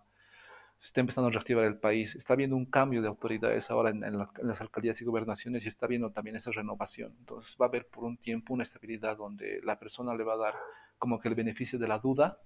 se 0.77 0.85
está 0.85 1.01
empezando 1.01 1.27
a 1.27 1.31
reactivar 1.31 1.65
el 1.65 1.77
país, 1.77 2.15
está 2.15 2.33
habiendo 2.33 2.55
un 2.55 2.65
cambio 2.65 3.01
de 3.01 3.09
autoridades 3.09 3.69
ahora 3.69 3.89
en, 3.89 4.03
en, 4.03 4.17
la, 4.17 4.29
en, 4.39 4.47
las 4.47 4.61
alcaldías 4.61 5.01
y 5.01 5.05
gobernaciones 5.05 5.65
y 5.65 5.67
está 5.67 5.87
viendo 5.87 6.11
también 6.11 6.37
esa 6.37 6.51
renovación. 6.51 7.13
Entonces 7.19 7.57
va 7.59 7.65
a 7.65 7.69
haber 7.69 7.87
por 7.87 8.03
un 8.05 8.17
tiempo 8.17 8.53
una 8.53 8.63
estabilidad 8.63 9.17
donde 9.17 9.59
la 9.63 9.77
persona 9.79 10.15
le 10.15 10.23
va 10.23 10.33
a 10.33 10.37
dar 10.37 10.55
como 10.97 11.19
que 11.19 11.27
el 11.27 11.35
beneficio 11.35 11.79
de 11.79 11.87
la 11.87 11.99
duda 11.99 12.39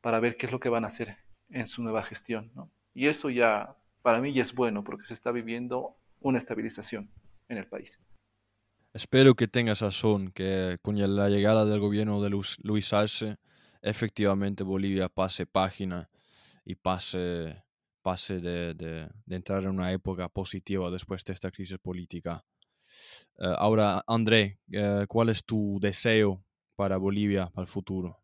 para 0.00 0.20
ver 0.20 0.36
qué 0.36 0.46
es 0.46 0.52
lo 0.52 0.60
que 0.60 0.68
van 0.68 0.84
a 0.84 0.88
hacer 0.88 1.16
en 1.48 1.66
su 1.66 1.82
nueva 1.82 2.02
gestión. 2.02 2.50
¿no? 2.54 2.70
Y 2.92 3.08
eso 3.08 3.30
ya, 3.30 3.76
para 4.02 4.20
mí 4.20 4.32
ya 4.34 4.42
es 4.42 4.54
bueno 4.54 4.84
porque 4.84 5.06
se 5.06 5.14
está 5.14 5.32
viviendo 5.32 5.96
una 6.20 6.38
estabilización 6.38 7.10
en 7.48 7.58
el 7.58 7.66
país. 7.66 7.98
Espero 8.92 9.34
que 9.34 9.48
tengas 9.48 9.80
razón, 9.80 10.30
que 10.30 10.78
con 10.80 10.96
la 11.16 11.28
llegada 11.28 11.64
del 11.64 11.80
gobierno 11.80 12.22
de 12.22 12.30
Luis, 12.30 12.92
Arce, 12.92 13.38
efectivamente 13.82 14.62
Bolivia 14.62 15.08
pase 15.08 15.46
página 15.46 16.08
y 16.64 16.76
pase, 16.76 17.64
pase 18.02 18.38
de, 18.38 18.74
de, 18.74 19.08
de, 19.26 19.36
entrar 19.36 19.64
en 19.64 19.70
una 19.70 19.90
época 19.90 20.28
positiva 20.28 20.90
después 20.90 21.24
de 21.24 21.32
esta 21.32 21.50
crisis 21.50 21.78
política. 21.78 22.44
Uh, 23.36 23.46
ahora, 23.58 24.04
André, 24.06 24.60
uh, 24.68 25.06
¿cuál 25.08 25.30
es 25.30 25.44
tu 25.44 25.78
deseo 25.80 26.44
para 26.76 26.96
Bolivia 26.98 27.50
para 27.50 27.62
el 27.62 27.68
futuro? 27.68 28.18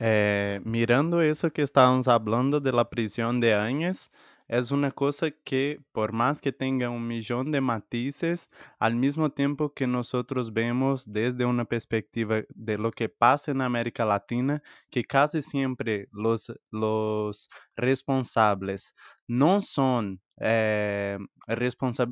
Eh, 0.00 0.60
mirando 0.64 1.20
eso 1.22 1.50
que 1.52 1.62
estábamos 1.62 2.06
hablando 2.08 2.60
de 2.60 2.72
la 2.72 2.88
prisión 2.88 3.40
de 3.40 3.54
Áñez, 3.54 4.10
es 4.46 4.70
una 4.70 4.90
cosa 4.92 5.30
que 5.44 5.80
por 5.92 6.12
más 6.12 6.40
que 6.40 6.52
tenga 6.52 6.88
un 6.88 7.06
millón 7.06 7.50
de 7.50 7.60
matices, 7.60 8.48
al 8.78 8.94
mismo 8.96 9.30
tiempo 9.30 9.74
que 9.74 9.86
nosotros 9.86 10.52
vemos 10.54 11.04
desde 11.12 11.44
una 11.44 11.64
perspectiva 11.66 12.42
de 12.54 12.78
lo 12.78 12.90
que 12.92 13.08
pasa 13.10 13.50
en 13.50 13.60
América 13.60 14.04
Latina, 14.06 14.62
que 14.90 15.04
casi 15.04 15.42
siempre 15.42 16.08
los, 16.12 16.50
los 16.70 17.48
responsables 17.76 18.94
no 19.26 19.60
son 19.60 20.20
eh, 20.40 21.18
responsa 21.48 22.06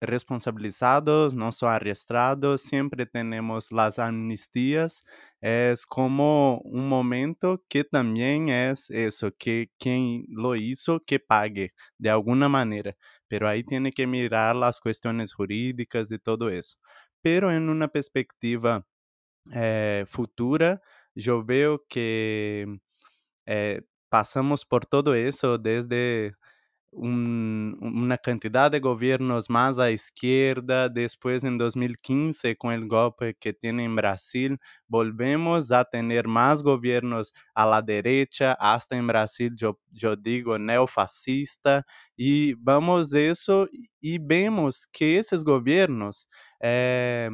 responsabilizados, 0.00 1.34
no 1.34 1.52
son 1.52 1.72
arrestados, 1.72 2.62
siempre 2.62 3.06
tenemos 3.06 3.72
las 3.72 3.98
amnistías, 3.98 5.02
es 5.40 5.86
como 5.86 6.58
un 6.64 6.88
momento 6.88 7.64
que 7.68 7.84
también 7.84 8.48
es 8.48 8.90
eso, 8.90 9.30
que 9.38 9.70
quien 9.78 10.24
lo 10.28 10.56
hizo 10.56 11.00
que 11.04 11.18
pague 11.20 11.72
de 11.98 12.10
alguna 12.10 12.48
manera, 12.48 12.96
pero 13.28 13.48
ahí 13.48 13.64
tiene 13.64 13.92
que 13.92 14.06
mirar 14.06 14.56
las 14.56 14.80
cuestiones 14.80 15.32
jurídicas 15.34 16.10
y 16.12 16.18
todo 16.18 16.48
eso. 16.50 16.78
Pero 17.22 17.52
en 17.52 17.68
una 17.68 17.88
perspectiva 17.88 18.86
eh, 19.52 20.04
futura, 20.08 20.82
yo 21.14 21.44
veo 21.44 21.84
que 21.88 22.66
eh, 23.46 23.82
pasamos 24.08 24.64
por 24.64 24.86
todo 24.86 25.14
eso 25.14 25.58
desde 25.58 26.34
un, 26.92 27.76
una 27.80 28.16
cantidad 28.18 28.70
de 28.70 28.80
gobiernos 28.80 29.50
más 29.50 29.78
a 29.78 29.90
izquierda, 29.90 30.88
después 30.88 31.44
en 31.44 31.58
2015 31.58 32.56
con 32.56 32.72
el 32.72 32.86
golpe 32.88 33.34
que 33.38 33.52
tiene 33.52 33.84
en 33.84 33.96
Brasil, 33.96 34.58
volvemos 34.86 35.70
a 35.72 35.84
tener 35.84 36.26
más 36.28 36.62
gobiernos 36.62 37.32
a 37.54 37.66
la 37.66 37.82
derecha, 37.82 38.52
en 38.96 39.06
Brasil 39.06 39.52
yo, 39.56 39.78
yo 39.92 40.16
digo 40.16 40.58
neofascista, 40.58 41.84
y 42.16 42.54
vamos 42.54 43.12
eso 43.14 43.68
y 44.00 44.18
vemos 44.18 44.86
que 44.90 45.18
esos 45.18 45.44
gobiernos 45.44 46.28
eh, 46.60 47.30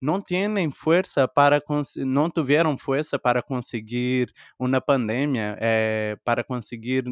não 0.00 0.20
têm 0.20 0.70
força 0.70 1.26
para 1.28 1.60
não 1.96 2.30
tiveram 2.30 2.76
força 2.78 3.18
para 3.18 3.42
conseguir 3.42 4.32
uma 4.58 4.80
pandemia, 4.80 5.56
eh, 5.60 6.16
para 6.24 6.44
conseguir 6.44 7.04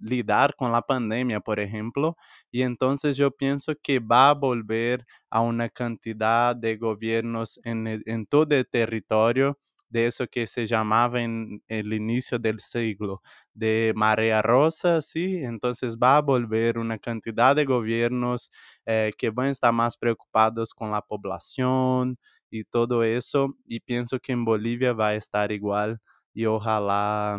lidar 0.00 0.54
com 0.54 0.66
a 0.74 0.82
pandemia, 0.82 1.40
por 1.40 1.58
exemplo, 1.58 2.16
e 2.52 2.62
então 2.62 2.94
eu 3.18 3.30
penso 3.30 3.74
que 3.82 4.00
vai 4.00 4.34
volver 4.34 5.04
a 5.30 5.40
uma 5.40 5.68
quantidade 5.68 6.60
de 6.60 6.76
governos 6.76 7.58
em, 7.64 8.24
todo 8.24 8.52
o 8.52 8.64
território 8.64 9.56
de 9.92 10.06
eso 10.06 10.26
que 10.26 10.46
se 10.46 10.66
llamaba 10.66 11.20
en 11.22 11.62
el 11.68 11.92
inicio 11.92 12.38
del 12.38 12.60
siglo 12.60 13.22
de 13.54 13.92
marea 13.96 14.42
rosa, 14.42 15.00
sí, 15.02 15.36
entonces 15.44 15.96
va 16.02 16.16
a 16.16 16.22
volver 16.22 16.78
una 16.78 16.98
cantidad 16.98 17.54
de 17.56 17.64
gobiernos 17.66 18.50
eh, 18.86 19.10
que 19.18 19.30
van 19.30 19.48
a 19.48 19.50
estar 19.50 19.72
más 19.72 19.96
preocupados 19.96 20.72
con 20.74 20.90
la 20.90 21.02
población 21.02 22.16
y 22.50 22.64
todo 22.64 23.04
eso, 23.04 23.54
y 23.66 23.80
pienso 23.80 24.18
que 24.20 24.32
en 24.32 24.44
Bolivia 24.44 24.92
va 24.92 25.08
a 25.08 25.14
estar 25.16 25.52
igual 25.52 25.98
y 26.34 26.46
ojalá 26.46 27.38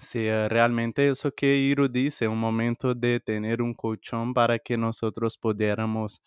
sea 0.00 0.48
realmente 0.48 1.08
eso 1.10 1.32
que 1.32 1.56
Iro 1.58 1.88
dice, 1.88 2.28
un 2.28 2.38
momento 2.40 2.94
de 2.94 3.20
tener 3.20 3.62
un 3.62 3.74
colchón 3.74 4.34
para 4.34 4.58
que 4.58 4.76
nosotros 4.76 5.38
pudiéramos 5.38 6.22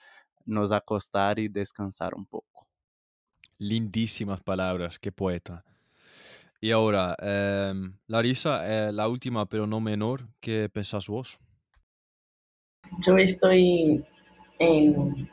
nos 0.46 0.72
acostar 0.72 1.40
y 1.40 1.48
descansar 1.50 2.14
un 2.16 2.26
poco. 2.26 2.51
Lindísimas 3.62 4.42
palabras, 4.42 4.98
qué 4.98 5.12
poeta. 5.12 5.64
Y 6.60 6.72
ahora, 6.72 7.16
eh, 7.22 7.72
Larisa, 8.08 8.62
eh, 8.66 8.92
la 8.92 9.08
última 9.08 9.46
pero 9.46 9.68
no 9.68 9.80
menor, 9.80 10.28
¿qué 10.40 10.68
pensás 10.68 11.06
vos? 11.08 11.38
Yo 13.06 13.16
estoy 13.18 14.04
en, 14.58 15.30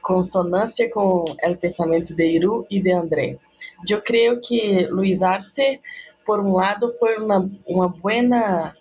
consonância 0.00 0.88
com 0.88 1.24
o 1.24 1.56
pensamento 1.56 2.14
de 2.14 2.24
Iru 2.24 2.64
e 2.70 2.80
de 2.80 2.92
André. 2.92 3.40
Eu 3.90 4.00
creio 4.00 4.40
que 4.40 4.86
Luiz 4.86 5.20
Arce, 5.20 5.80
por 6.24 6.38
um 6.38 6.52
lado, 6.52 6.92
foi 6.92 7.16
uma, 7.18 7.50
uma 7.66 7.88
boa 7.88 8.72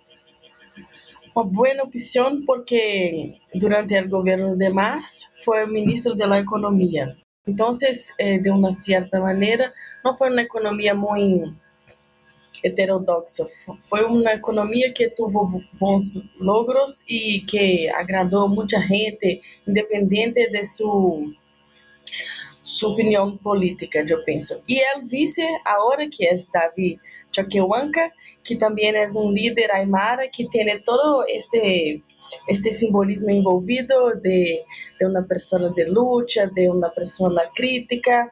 uma 1.35 1.43
boa 1.43 1.83
opção 1.83 2.45
porque 2.45 3.33
durante 3.55 3.99
o 3.99 4.07
governo 4.07 4.55
de 4.55 4.69
Mas 4.69 5.27
foi 5.43 5.65
ministro 5.65 6.13
da 6.15 6.39
Economia. 6.39 7.17
Então, 7.47 7.71
de 7.71 8.49
uma 8.49 8.71
certa 8.71 9.19
maneira, 9.19 9.73
não 10.03 10.15
foi 10.15 10.31
uma 10.31 10.41
economia 10.41 10.95
muito 10.95 11.55
heterodoxa. 12.63 13.45
Foi 13.77 14.03
uma 14.05 14.33
economia 14.33 14.91
que 14.91 15.09
teve 15.09 15.69
bons 15.73 16.21
logros 16.39 17.03
e 17.07 17.41
que 17.41 17.89
agradou 17.89 18.49
muita 18.49 18.79
gente, 18.79 19.41
independente 19.67 20.49
de 20.49 20.65
sua 20.65 21.21
sua 22.63 22.89
opinião 22.89 23.37
política, 23.37 24.03
eu 24.07 24.23
penso. 24.23 24.61
E 24.67 24.81
o 24.97 25.05
vice, 25.05 25.41
agora 25.63 26.09
que 26.09 26.25
é 26.25 26.35
Davi 26.51 26.99
Choquehuanca, 27.31 28.11
que 28.43 28.55
também 28.55 28.89
é 28.95 29.05
um 29.15 29.31
líder 29.31 29.69
aymara, 29.71 30.27
que 30.27 30.49
tem 30.49 30.81
todo 30.81 31.23
este 31.27 32.01
este 32.47 32.71
simbolismo 32.71 33.29
envolvido 33.29 34.15
de, 34.21 34.63
de 34.99 35.05
uma 35.05 35.23
pessoa 35.23 35.69
de 35.71 35.85
luta, 35.85 36.47
de 36.47 36.69
uma 36.69 36.89
pessoa 36.89 37.49
crítica, 37.55 38.31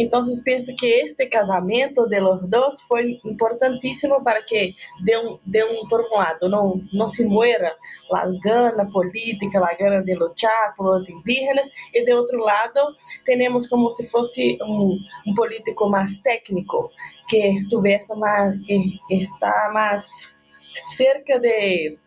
então, 0.00 0.24
penso 0.44 0.76
que 0.76 0.86
este 0.86 1.26
casamento 1.26 2.06
de 2.06 2.20
los 2.20 2.48
dos 2.48 2.82
foi 2.82 3.18
importantíssimo 3.24 4.22
para 4.22 4.44
que, 4.44 4.76
de 5.02 5.18
um, 5.18 5.40
de 5.44 5.64
um 5.64 5.88
por 5.88 6.00
um 6.02 6.14
lado, 6.14 6.48
não, 6.48 6.80
não 6.92 7.08
se 7.08 7.24
muera 7.24 7.74
a 8.12 8.26
gana 8.40 8.88
política, 8.88 9.58
a 9.58 9.74
gana 9.74 10.00
de 10.00 10.14
lutar 10.14 10.76
por 10.76 11.00
os 11.00 11.08
indígenas, 11.08 11.68
e 11.92 12.04
de 12.04 12.12
outro 12.12 12.38
lado, 12.38 12.94
temos 13.24 13.66
como 13.66 13.90
se 13.90 14.08
fosse 14.08 14.56
um, 14.62 14.96
um 15.26 15.34
político 15.34 15.88
mais 15.88 16.18
técnico, 16.18 16.92
que 17.28 17.66
tivesse 17.68 18.14
mais, 18.16 18.56
que 18.64 19.00
está 19.10 19.72
mais 19.74 20.32
cerca 20.86 21.40
de 21.40 21.98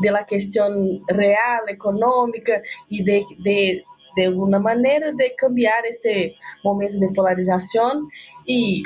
de 0.00 0.10
la 0.10 0.24
questão 0.24 0.68
real, 1.10 1.68
econômica 1.68 2.62
e 2.90 3.02
de, 3.02 3.24
de 3.42 3.84
de 4.16 4.24
alguma 4.24 4.58
maneira 4.58 5.12
de 5.12 5.28
cambiar 5.30 5.84
este 5.84 6.34
momento 6.64 6.98
de 6.98 7.12
polarização 7.12 8.08
e 8.48 8.82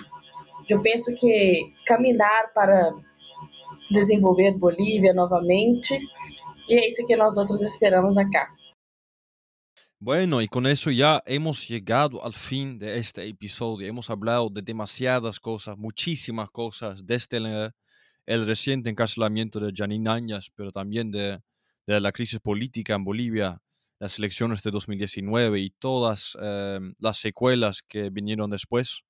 eu 0.68 0.82
penso 0.82 1.14
que 1.14 1.72
caminhar 1.86 2.52
para 2.52 2.92
desenvolver 3.90 4.58
Bolívia 4.58 5.14
novamente 5.14 6.00
e 6.68 6.74
é 6.74 6.86
isso 6.86 7.06
que 7.06 7.16
nós 7.16 7.36
outros 7.36 7.62
esperamos 7.62 8.18
acá. 8.18 8.48
Bueno, 10.02 10.40
y 10.40 10.48
con 10.48 10.66
eso 10.66 10.90
ya 10.90 11.22
hemos 11.26 11.68
llegado 11.68 12.24
al 12.24 12.32
fin 12.32 12.78
de 12.78 12.96
este 12.96 13.28
episodio. 13.28 13.86
Hemos 13.86 14.08
hablado 14.08 14.48
de 14.48 14.62
demasiadas 14.62 15.38
cosas, 15.38 15.76
muchísimas 15.76 16.48
cosas, 16.50 17.04
desde 17.04 17.36
el, 17.36 17.74
el 18.30 18.46
reciente 18.46 18.90
encarcelamiento 18.90 19.58
de 19.58 19.72
Janine 19.74 20.08
Áñez, 20.08 20.52
pero 20.54 20.70
también 20.70 21.10
de, 21.10 21.40
de 21.84 22.00
la 22.00 22.12
crisis 22.12 22.38
política 22.38 22.94
en 22.94 23.02
Bolivia, 23.02 23.60
las 23.98 24.20
elecciones 24.20 24.62
de 24.62 24.70
2019 24.70 25.58
y 25.58 25.70
todas 25.70 26.38
em, 26.40 26.94
las 27.00 27.18
secuelas 27.18 27.82
que 27.82 28.08
vinieron 28.08 28.48
después. 28.48 29.02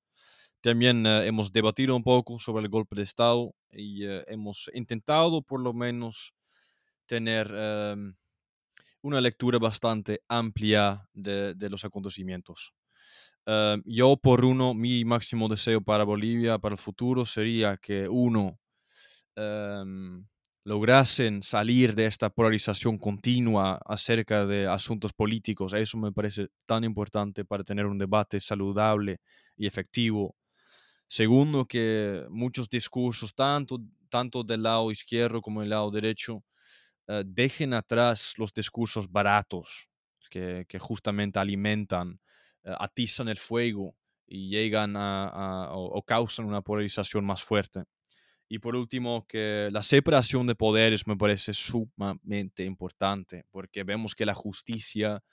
También 0.59 1.05
eh, 1.05 1.27
hemos 1.27 1.51
debatido 1.51 1.95
un 1.95 2.01
poco 2.01 2.39
sobre 2.39 2.63
el 2.63 2.69
golpe 2.69 2.95
de 2.95 3.03
Estado 3.03 3.53
y 3.69 4.05
eh, 4.05 4.23
hemos 4.27 4.71
intentado 4.73 5.43
por 5.43 5.59
lo 5.61 5.71
menos 5.71 6.33
tener 7.05 7.51
em, 7.53 8.15
una 9.03 9.21
lectura 9.21 9.59
bastante 9.59 10.21
amplia 10.29 11.07
de, 11.13 11.69
los 11.69 11.85
acontecimientos. 11.85 12.73
Em, 13.45 13.83
yo 13.85 14.17
por 14.17 14.43
uno, 14.45 14.73
mi 14.73 15.05
máximo 15.05 15.47
deseo 15.47 15.79
para 15.79 16.05
Bolivia, 16.05 16.57
para 16.57 16.73
el 16.73 16.79
futuro, 16.79 17.23
sería 17.23 17.77
que 17.77 18.09
uno 18.09 18.57
lograsen 20.63 21.41
salir 21.43 21.95
de 21.95 22.05
esta 22.05 22.29
polarización 22.29 22.97
continua 22.97 23.79
acerca 23.85 24.45
de 24.45 24.67
asuntos 24.67 25.13
políticos. 25.13 25.73
Eso 25.73 25.97
me 25.97 26.11
parece 26.11 26.49
tan 26.65 26.83
importante 26.83 27.45
para 27.45 27.63
tener 27.63 27.85
un 27.85 27.97
debate 27.97 28.39
saludable 28.39 29.19
y 29.57 29.67
efectivo. 29.67 30.35
Segundo, 31.07 31.65
que 31.65 32.25
muchos 32.29 32.69
discursos, 32.69 33.35
tanto, 33.35 33.79
tanto 34.09 34.43
del 34.43 34.63
lado 34.63 34.91
izquierdo 34.91 35.41
como 35.41 35.61
del 35.61 35.71
lado 35.71 35.91
derecho, 35.91 36.43
eh, 37.07 37.23
dejen 37.25 37.73
atrás 37.73 38.33
los 38.37 38.53
discursos 38.53 39.11
baratos 39.11 39.89
que, 40.29 40.65
justamente 40.79 41.39
alimentan, 41.39 42.19
eh, 42.63 42.73
atizan 42.79 43.27
el 43.27 43.37
fuego 43.37 43.95
y 44.27 44.49
llegan 44.49 44.95
a, 44.95 45.69
o 45.73 46.01
causan 46.03 46.45
una 46.45 46.61
polarización 46.61 47.25
más 47.25 47.43
fuerte. 47.43 47.83
Y 48.53 48.59
por 48.59 48.75
último, 48.75 49.25
que 49.29 49.69
la 49.71 49.81
separación 49.81 50.45
de 50.45 50.55
poderes 50.55 51.07
me 51.07 51.15
parece 51.15 51.53
sumamente 51.53 52.65
importante, 52.65 53.45
porque 53.49 53.85
vemos 53.85 54.13
que 54.13 54.25
la 54.25 54.33
justicia, 54.33 55.23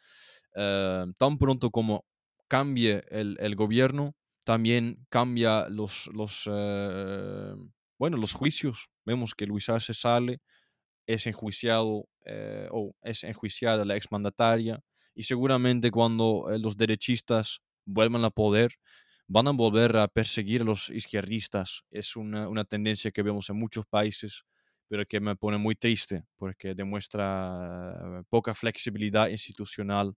eh, 0.54 1.04
tan 1.16 1.36
pronto 1.36 1.72
como 1.72 2.04
cambie 2.46 3.02
el, 3.10 3.36
el 3.40 3.56
gobierno, 3.56 4.14
también 4.44 5.04
cambia 5.08 5.68
los, 5.68 6.08
los, 6.14 6.48
eh, 6.48 7.54
bueno, 7.98 8.18
los 8.18 8.34
juicios. 8.34 8.88
Vemos 9.04 9.34
que 9.34 9.46
Luis 9.46 9.68
Arce 9.68 9.94
sale, 9.94 10.40
es 11.04 11.26
enjuiciado 11.26 12.08
eh, 12.24 12.68
o 12.70 12.94
es 13.02 13.24
enjuiciada 13.24 13.84
la 13.84 13.96
exmandataria, 13.96 14.78
y 15.12 15.24
seguramente 15.24 15.90
cuando 15.90 16.46
los 16.60 16.76
derechistas 16.76 17.62
vuelvan 17.84 18.22
al 18.22 18.30
poder, 18.30 18.74
van 19.28 19.46
a 19.46 19.52
volver 19.52 19.96
a 19.96 20.08
perseguir 20.08 20.62
a 20.62 20.64
los 20.64 20.88
izquierdistas. 20.88 21.84
Es 21.90 22.16
una, 22.16 22.48
una, 22.48 22.64
tendencia 22.64 23.10
que 23.10 23.22
vemos 23.22 23.48
en 23.50 23.56
muchos 23.56 23.86
países, 23.86 24.44
pero 24.88 25.04
que 25.04 25.20
me 25.20 25.36
pone 25.36 25.58
muy 25.58 25.74
triste 25.74 26.24
porque 26.36 26.74
demuestra 26.74 28.24
poca 28.30 28.54
flexibilidad 28.54 29.28
institucional 29.28 30.14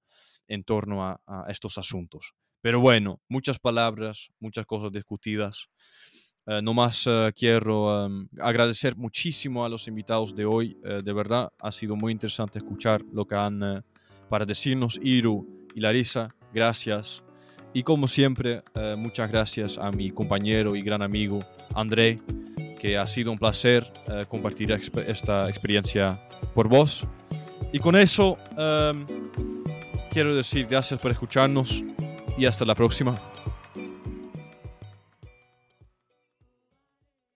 en 0.47 0.63
torno 0.63 1.03
a, 1.03 1.45
estos 1.47 1.77
asuntos. 1.77 2.33
Pero 2.61 2.79
bueno, 2.79 3.21
muchas 3.27 3.59
palabras, 3.59 4.29
muchas 4.39 4.65
cosas 4.65 4.91
discutidas. 4.91 5.69
Eh, 6.45 6.61
no 6.61 6.73
más 6.73 7.05
eh, 7.07 7.31
quiero 7.35 8.05
em, 8.05 8.27
agradecer 8.39 8.95
muchísimo 8.95 9.63
a 9.63 9.69
los 9.69 9.87
invitados 9.87 10.35
de 10.35 10.45
hoy. 10.45 10.77
Eh, 10.83 11.01
de 11.03 11.13
verdad, 11.13 11.51
ha 11.59 11.71
sido 11.71 11.95
muy 11.95 12.11
interesante 12.11 12.59
escuchar 12.59 13.01
lo 13.13 13.25
que 13.25 13.35
han 13.35 13.83
para 14.29 14.45
decirnos 14.45 14.99
Iru 15.01 15.67
y 15.75 15.81
Larisa. 15.81 16.35
Gracias. 16.53 17.23
Y 17.73 17.83
como 17.83 18.07
siempre, 18.07 18.63
eh, 18.75 18.95
muchas 18.97 19.31
gracias 19.31 19.77
a 19.77 19.91
mi 19.91 20.11
compañero 20.11 20.75
y 20.75 20.81
gran 20.81 21.01
amigo 21.01 21.39
André, 21.73 22.19
que 22.79 22.97
ha 22.97 23.07
sido 23.07 23.31
un 23.31 23.37
placer 23.37 23.91
eh, 24.07 24.25
compartir 24.27 24.71
esta 24.71 25.49
experiencia 25.49 26.19
por 26.53 26.67
vos. 26.67 27.05
Y 27.71 27.79
con 27.79 27.95
eso, 27.95 28.37
em, 28.57 29.05
quiero 30.09 30.35
decir 30.35 30.67
gracias 30.69 30.99
por 30.99 31.11
escucharnos 31.11 31.83
y 32.37 32.45
hasta 32.45 32.65
la 32.65 32.75
próxima. 32.75 33.15